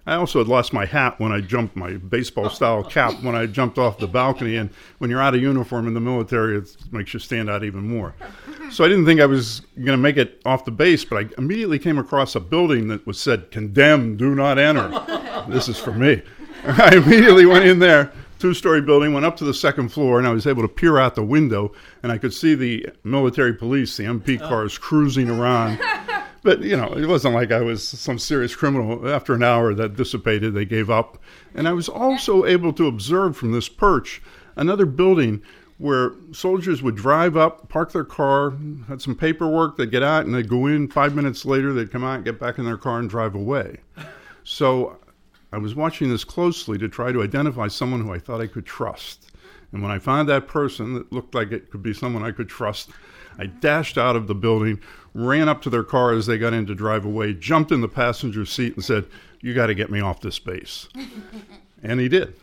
I 0.09 0.15
also 0.15 0.39
had 0.39 0.49
lost 0.49 0.73
my 0.73 0.87
hat 0.87 1.21
when 1.21 1.33
I 1.33 1.43
jumped, 1.43 1.77
my 1.77 1.93
baseball 1.99 2.49
style 2.49 2.83
cap 2.83 3.23
when 3.23 3.35
I 3.35 3.45
jumped 3.45 3.77
off 3.77 3.99
the 3.99 4.07
balcony. 4.07 4.57
And 4.57 4.71
when 4.99 5.11
you're 5.11 5.21
out 5.21 5.35
of 5.35 5.43
uniform 5.43 5.87
in 5.87 5.93
the 5.93 6.01
military, 6.01 6.57
it 6.57 6.75
makes 6.91 7.13
you 7.13 7.21
stand 7.21 7.51
out 7.51 7.63
even 7.63 7.87
more. 7.87 8.15
So 8.71 8.87
I 8.87 8.89
didn't 8.89 9.05
think 9.05 9.21
I 9.21 9.27
was 9.27 9.61
going 9.77 9.89
to 9.89 9.99
make 9.99 10.17
it 10.17 10.41
off 10.47 10.65
the 10.65 10.71
base, 10.71 11.05
but 11.05 11.25
I 11.25 11.29
immediately 11.37 11.79
came 11.79 11.99
across 11.99 12.35
a 12.35 12.41
building 12.41 12.89
that 12.89 13.07
was 13.07 13.21
said, 13.21 13.51
Condemned, 13.51 14.19
do 14.19 14.35
not 14.35 14.59
enter. 14.59 14.89
this 15.47 15.69
is 15.69 15.79
for 15.79 15.93
me. 15.93 16.23
I 16.65 16.97
immediately 16.97 17.45
went 17.45 17.67
in 17.67 17.79
there 17.79 18.11
two 18.39 18.55
story 18.55 18.81
building, 18.81 19.13
went 19.13 19.27
up 19.27 19.37
to 19.37 19.45
the 19.45 19.53
second 19.53 19.89
floor, 19.89 20.19
and 20.19 20.27
I 20.27 20.31
was 20.31 20.47
able 20.47 20.63
to 20.63 20.69
peer 20.69 20.99
out 20.99 21.17
the 21.17 21.25
window, 21.25 21.73
and 22.03 22.13
I 22.13 22.19
could 22.19 22.33
see 22.33 22.55
the 22.55 22.87
military 23.03 23.53
police, 23.53 23.97
the 23.97 24.05
MP 24.05 24.39
cars, 24.39 24.79
cruising 24.79 25.29
around. 25.29 25.81
But, 26.43 26.63
you 26.63 26.77
know, 26.77 26.93
it 26.93 27.07
wasn't 27.07 27.35
like 27.35 27.51
I 27.51 27.61
was 27.61 27.87
some 27.87 28.19
serious 28.19 28.55
criminal. 28.55 29.09
After 29.09 29.35
an 29.35 29.43
hour, 29.43 29.75
that 29.75 29.97
dissipated, 29.97 30.55
they 30.55 30.65
gave 30.65 30.89
up. 30.89 31.19
And 31.55 31.67
I 31.67 31.73
was 31.73 31.89
also 31.89 32.45
able 32.45 32.73
to 32.75 32.87
observe 32.87 33.37
from 33.37 33.53
this 33.53 33.69
perch 33.69 34.23
another 34.57 34.87
building 34.87 35.43
where 35.79 36.13
soldiers 36.33 36.83
would 36.83 36.97
drive 36.97 37.37
up, 37.37 37.69
park 37.69 37.93
their 37.93 38.05
car, 38.05 38.53
had 38.89 39.01
some 39.01 39.15
paperwork, 39.15 39.77
they'd 39.77 39.91
get 39.91 40.03
out, 40.03 40.27
and 40.27 40.35
they'd 40.35 40.49
go 40.49 40.67
in. 40.67 40.89
Five 40.89 41.15
minutes 41.15 41.45
later, 41.45 41.73
they'd 41.73 41.91
come 41.91 42.03
out, 42.03 42.25
get 42.25 42.41
back 42.41 42.59
in 42.59 42.65
their 42.65 42.77
car, 42.77 42.99
and 42.99 43.09
drive 43.09 43.35
away. 43.35 43.77
So 44.43 44.99
I 45.53 45.59
was 45.59 45.75
watching 45.75 46.11
this 46.11 46.25
closely 46.25 46.79
to 46.79 46.89
try 46.89 47.13
to 47.13 47.23
identify 47.23 47.69
someone 47.69 48.03
who 48.05 48.13
I 48.13 48.19
thought 48.19 48.41
I 48.41 48.49
could 48.49 48.67
trust. 48.67 49.31
And 49.73 49.83
when 49.83 49.93
I 49.93 49.99
found 49.99 50.29
that 50.29 50.49
person 50.49 50.95
that 50.95 51.13
looked 51.13 51.35
like 51.35 51.53
it 51.53 51.71
could 51.71 51.83
be 51.83 51.95
someone 51.95 52.25
I 52.25 52.33
could 52.33 52.49
trust, 52.49 52.91
I 53.39 53.47
dashed 53.47 53.97
out 53.97 54.17
of 54.17 54.27
the 54.27 54.35
building, 54.35 54.81
ran 55.15 55.49
up 55.49 55.63
to 55.63 55.71
their 55.71 55.85
car 55.85 56.13
as 56.13 56.27
they 56.27 56.39
got 56.39 56.53
in 56.53 56.67
to 56.67 56.75
drive 56.75 57.05
away, 57.05 57.35
jumped 57.35 57.73
in 57.73 57.81
the 57.81 57.89
passenger 57.89 58.45
seat, 58.45 58.75
and 58.75 58.85
said, 58.85 59.07
You 59.41 59.55
got 59.55 59.67
to 59.67 59.75
get 59.75 59.91
me 59.91 60.01
off 60.01 60.21
this 60.21 60.39
base. 60.39 60.89
and 61.83 62.01
he 62.01 62.09
did. 62.09 62.35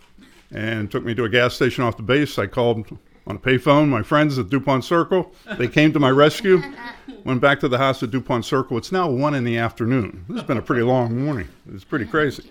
And 0.52 0.90
took 0.90 1.04
me 1.04 1.14
to 1.16 1.26
a 1.26 1.30
gas 1.30 1.54
station 1.54 1.84
off 1.84 1.98
the 1.98 2.04
base. 2.04 2.38
I 2.40 2.48
called 2.48 2.98
on 3.28 3.36
a 3.36 3.40
payphone 3.40 3.90
my 3.90 4.04
friends 4.04 4.38
at 4.38 4.50
DuPont 4.50 4.86
Circle. 4.86 5.34
They 5.58 5.68
came 5.68 5.92
to 5.94 6.00
my 6.00 6.12
rescue. 6.12 6.62
Went 7.26 7.42
back 7.42 7.60
to 7.62 7.68
the 7.68 7.78
house 7.78 8.04
at 8.04 8.12
DuPont 8.12 8.46
Circle. 8.46 8.78
It's 8.78 8.92
now 8.92 9.10
one 9.10 9.34
in 9.34 9.44
the 9.44 9.58
afternoon. 9.58 10.26
This 10.28 10.38
has 10.38 10.48
been 10.48 10.58
a 10.58 10.62
pretty 10.62 10.84
long 10.84 11.26
morning. 11.26 11.48
It's 11.74 11.84
pretty 11.84 12.06
crazy. 12.06 12.50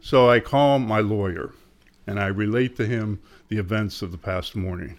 So 0.00 0.28
I 0.28 0.40
call 0.40 0.78
my 0.78 1.00
lawyer 1.00 1.52
and 2.06 2.18
I 2.18 2.26
relate 2.26 2.76
to 2.76 2.86
him 2.86 3.20
the 3.48 3.58
events 3.58 4.02
of 4.02 4.10
the 4.10 4.18
past 4.18 4.56
morning. 4.56 4.98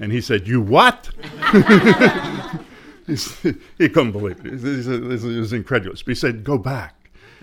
And 0.00 0.12
he 0.12 0.20
said, 0.20 0.46
You 0.46 0.60
what? 0.60 1.10
he 3.06 3.88
couldn't 3.88 4.12
believe 4.12 4.44
it. 4.44 4.60
He 4.60 5.38
was 5.38 5.52
incredulous. 5.52 6.02
But 6.02 6.10
he 6.10 6.14
said, 6.14 6.44
Go 6.44 6.58
back. 6.58 6.98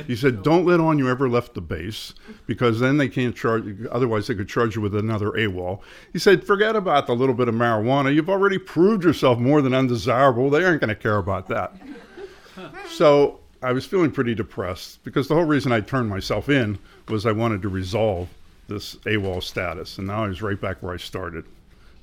He 0.07 0.15
said, 0.15 0.43
"Don't 0.43 0.65
let 0.65 0.79
on 0.79 0.97
you 0.97 1.09
ever 1.09 1.29
left 1.29 1.53
the 1.53 1.61
base, 1.61 2.13
because 2.47 2.79
then 2.79 2.97
they 2.97 3.07
can't 3.07 3.35
charge. 3.35 3.63
Otherwise, 3.91 4.27
they 4.27 4.35
could 4.35 4.49
charge 4.49 4.75
you 4.75 4.81
with 4.81 4.95
another 4.95 5.31
AWOL." 5.31 5.81
He 6.11 6.19
said, 6.19 6.43
"Forget 6.43 6.75
about 6.75 7.07
the 7.07 7.15
little 7.15 7.35
bit 7.35 7.47
of 7.47 7.55
marijuana. 7.55 8.13
You've 8.13 8.29
already 8.29 8.57
proved 8.57 9.03
yourself 9.03 9.39
more 9.39 9.61
than 9.61 9.73
undesirable. 9.73 10.49
They 10.49 10.63
aren't 10.63 10.81
going 10.81 10.89
to 10.89 10.95
care 10.95 11.17
about 11.17 11.47
that." 11.47 11.75
So 12.89 13.41
I 13.61 13.73
was 13.73 13.85
feeling 13.85 14.11
pretty 14.11 14.33
depressed 14.33 15.03
because 15.03 15.27
the 15.27 15.35
whole 15.35 15.43
reason 15.43 15.73
I 15.73 15.81
turned 15.81 16.09
myself 16.09 16.47
in 16.47 16.79
was 17.09 17.25
I 17.25 17.33
wanted 17.33 17.61
to 17.63 17.69
resolve 17.69 18.29
this 18.69 18.95
AWOL 19.05 19.43
status, 19.43 19.97
and 19.97 20.07
now 20.07 20.23
I 20.23 20.27
was 20.29 20.41
right 20.41 20.59
back 20.59 20.81
where 20.81 20.93
I 20.93 20.97
started. 20.97 21.43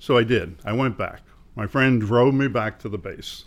So 0.02 0.18
I 0.18 0.24
did. 0.24 0.56
I 0.64 0.72
went 0.72 0.98
back. 0.98 1.22
My 1.54 1.66
friend 1.66 2.00
drove 2.00 2.34
me 2.34 2.48
back 2.48 2.78
to 2.80 2.88
the 2.88 2.98
base 2.98 3.44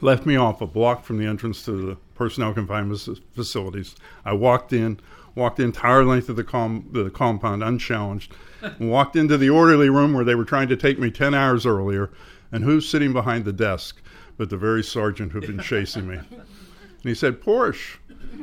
left 0.00 0.26
me 0.26 0.36
off 0.36 0.60
a 0.60 0.66
block 0.66 1.04
from 1.04 1.18
the 1.18 1.26
entrance 1.26 1.64
to 1.64 1.72
the 1.72 1.96
personnel 2.14 2.52
confinement 2.52 3.00
facilities. 3.34 3.96
I 4.24 4.32
walked 4.32 4.72
in, 4.72 5.00
walked 5.34 5.56
the 5.56 5.64
entire 5.64 6.04
length 6.04 6.28
of 6.28 6.36
the, 6.36 6.44
com- 6.44 6.88
the 6.92 7.10
compound 7.10 7.62
unchallenged, 7.62 8.34
walked 8.78 9.16
into 9.16 9.36
the 9.36 9.50
orderly 9.50 9.90
room 9.90 10.12
where 10.12 10.24
they 10.24 10.34
were 10.34 10.44
trying 10.44 10.68
to 10.68 10.76
take 10.76 10.98
me 10.98 11.10
10 11.10 11.34
hours 11.34 11.66
earlier. 11.66 12.10
And 12.52 12.64
who's 12.64 12.88
sitting 12.88 13.12
behind 13.12 13.44
the 13.44 13.52
desk 13.52 14.00
but 14.38 14.50
the 14.50 14.56
very 14.56 14.84
sergeant 14.84 15.32
who'd 15.32 15.46
been 15.46 15.60
chasing 15.60 16.06
me? 16.06 16.16
And 16.16 17.02
he 17.02 17.14
said, 17.14 17.40
Porsche, 17.40 17.96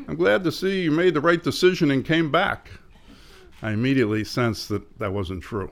I'm 0.07 0.15
glad 0.15 0.43
to 0.43 0.51
see 0.51 0.83
you 0.83 0.91
made 0.91 1.13
the 1.13 1.21
right 1.21 1.41
decision 1.41 1.91
and 1.91 2.03
came 2.03 2.31
back. 2.31 2.71
I 3.61 3.71
immediately 3.71 4.23
sensed 4.23 4.69
that 4.69 4.99
that 4.99 5.13
wasn't 5.13 5.43
true. 5.43 5.71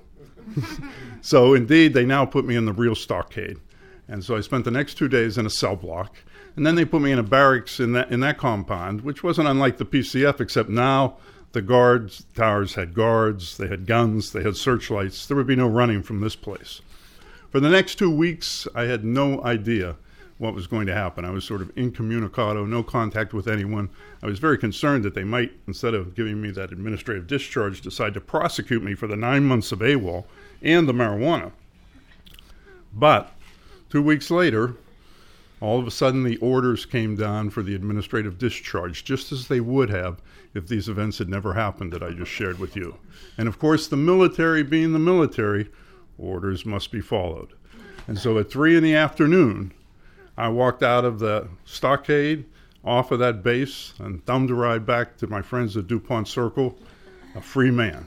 so, 1.22 1.54
indeed, 1.54 1.94
they 1.94 2.06
now 2.06 2.26
put 2.26 2.46
me 2.46 2.56
in 2.56 2.66
the 2.66 2.74
real 2.74 2.96
stockade. 2.96 3.58
And 4.08 4.24
so 4.24 4.36
I 4.36 4.42
spent 4.42 4.66
the 4.66 4.72
next 4.72 4.96
two 4.96 5.08
days 5.08 5.38
in 5.38 5.46
a 5.46 5.50
cell 5.50 5.76
block. 5.76 6.18
And 6.56 6.66
then 6.66 6.76
they 6.76 6.84
put 6.84 7.02
me 7.02 7.12
in 7.12 7.20
a 7.20 7.24
barracks 7.24 7.80
in 7.80 7.94
that, 7.94 8.12
in 8.12 8.20
that 8.20 8.38
compound, 8.38 9.02
which 9.02 9.24
wasn't 9.24 9.48
unlike 9.48 9.78
the 9.78 9.86
PCF, 9.86 10.42
except 10.42 10.70
now 10.70 11.18
the 11.54 11.62
guards 11.62 12.26
towers 12.34 12.76
had 12.76 12.94
guards, 12.94 13.58
they 13.58 13.68
had 13.68 13.86
guns, 13.86 14.32
they 14.32 14.44
had 14.44 14.58
searchlights. 14.58 15.26
There 15.26 15.38
would 15.38 15.48
be 15.48 15.56
no 15.56 15.68
running 15.68 16.04
from 16.04 16.20
this 16.20 16.36
place. 16.36 16.82
For 17.50 17.60
the 17.60 17.70
next 17.70 17.96
two 17.96 18.10
weeks, 18.10 18.68
I 18.76 18.84
had 18.84 19.04
no 19.04 19.44
idea 19.44 19.96
what 20.42 20.56
was 20.56 20.68
going 20.68 20.88
to 20.88 20.94
happen. 20.94 21.24
I 21.24 21.30
was 21.30 21.46
sort 21.46 21.62
of 21.62 21.72
incommunicado, 21.78 22.66
no 22.66 22.84
contact 22.84 23.34
with 23.34 23.48
anyone. 23.48 23.90
I 24.24 24.26
was 24.26 24.40
very 24.40 24.58
concerned 24.58 25.06
that 25.06 25.14
they 25.14 25.24
might, 25.24 25.52
instead 25.68 25.94
of 25.94 26.16
giving 26.16 26.42
me 26.42 26.52
that 26.52 26.72
administrative 26.72 27.28
discharge, 27.28 27.82
decide 27.82 28.14
to 28.16 28.22
prosecute 28.22 28.84
me 28.84 28.96
for 28.96 29.08
the 29.08 29.16
nine 29.16 29.46
months 29.46 29.72
of 29.72 29.80
AWOL 29.80 30.26
and 30.62 30.88
the 30.88 30.94
marijuana. 30.94 31.52
But 32.94 33.32
Two 33.92 34.02
weeks 34.02 34.32
later, 34.32 34.76
all 35.60 35.78
of 35.78 35.86
a 35.86 35.92
sudden 35.92 36.24
the 36.24 36.38
orders 36.38 36.86
came 36.86 37.18
down 37.18 37.50
for 37.50 37.62
the 37.62 37.76
administrative 37.76 38.38
discharge, 38.38 39.04
just 39.04 39.34
as 39.34 39.50
they 39.50 39.60
would 39.60 39.90
have 39.90 40.22
if 40.54 40.66
these 40.66 40.88
events 40.88 41.18
had 41.18 41.28
never 41.28 41.56
happened 41.56 41.92
that 41.92 42.02
I 42.02 42.12
just 42.12 42.32
shared 42.32 42.58
with 42.58 42.78
you. 42.78 42.96
And 43.38 43.50
of 43.50 43.60
course, 43.60 43.90
the 43.90 43.98
military 43.98 44.64
being 44.64 44.94
the 44.94 45.00
military, 45.00 45.70
orders 46.18 46.66
must 46.66 46.90
be 46.90 47.02
followed. 47.02 47.50
And 48.08 48.18
so 48.18 48.38
at 48.38 48.50
three 48.50 48.78
in 48.78 48.84
the 48.84 48.96
afternoon, 48.96 49.74
I 50.38 50.50
walked 50.50 50.84
out 50.84 51.06
of 51.06 51.20
the 51.20 51.48
stockade 51.66 52.46
off 52.84 53.12
of 53.12 53.20
that 53.20 53.44
base 53.44 53.94
and 54.00 54.26
thumbed 54.26 54.50
a 54.50 54.56
ride 54.56 54.86
back 54.86 55.18
to 55.18 55.28
my 55.28 55.42
friends 55.42 55.78
at 55.78 55.88
DuPont 55.88 56.28
Circle, 56.28 56.78
a 57.36 57.42
free 57.42 57.72
man. 57.72 58.06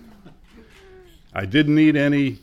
I 1.32 1.46
didn't 1.46 1.74
need 1.74 1.96
any 1.96 2.38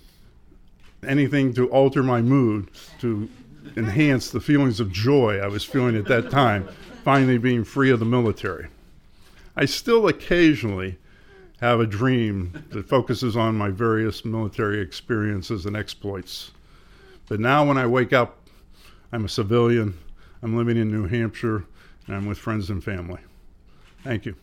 anything 1.07 1.53
to 1.53 1.67
alter 1.69 2.03
my 2.03 2.21
mood, 2.21 2.69
to 2.99 3.27
enhance 3.75 4.29
the 4.29 4.39
feelings 4.39 4.79
of 4.79 4.91
joy 4.91 5.39
I 5.39 5.47
was 5.47 5.63
feeling 5.63 5.95
at 5.95 6.05
that 6.05 6.29
time, 6.29 6.67
finally 7.03 7.37
being 7.37 7.63
free 7.63 7.89
of 7.89 7.99
the 7.99 8.05
military. 8.05 8.67
I 9.55 9.65
still 9.65 10.07
occasionally 10.07 10.97
have 11.59 11.79
a 11.79 11.85
dream 11.85 12.65
that 12.69 12.87
focuses 12.87 13.37
on 13.37 13.55
my 13.55 13.69
various 13.69 14.25
military 14.25 14.79
experiences 14.79 15.65
and 15.65 15.75
exploits. 15.75 16.51
But 17.27 17.39
now, 17.39 17.65
when 17.65 17.77
I 17.77 17.85
wake 17.85 18.13
up, 18.13 18.40
I'm 19.11 19.25
a 19.25 19.29
civilian, 19.29 19.97
I'm 20.41 20.55
living 20.55 20.77
in 20.77 20.91
New 20.91 21.07
Hampshire, 21.07 21.65
and 22.07 22.15
I'm 22.15 22.25
with 22.25 22.37
friends 22.37 22.69
and 22.69 22.83
family. 22.83 23.19
Thank 24.03 24.25
you. 24.25 24.35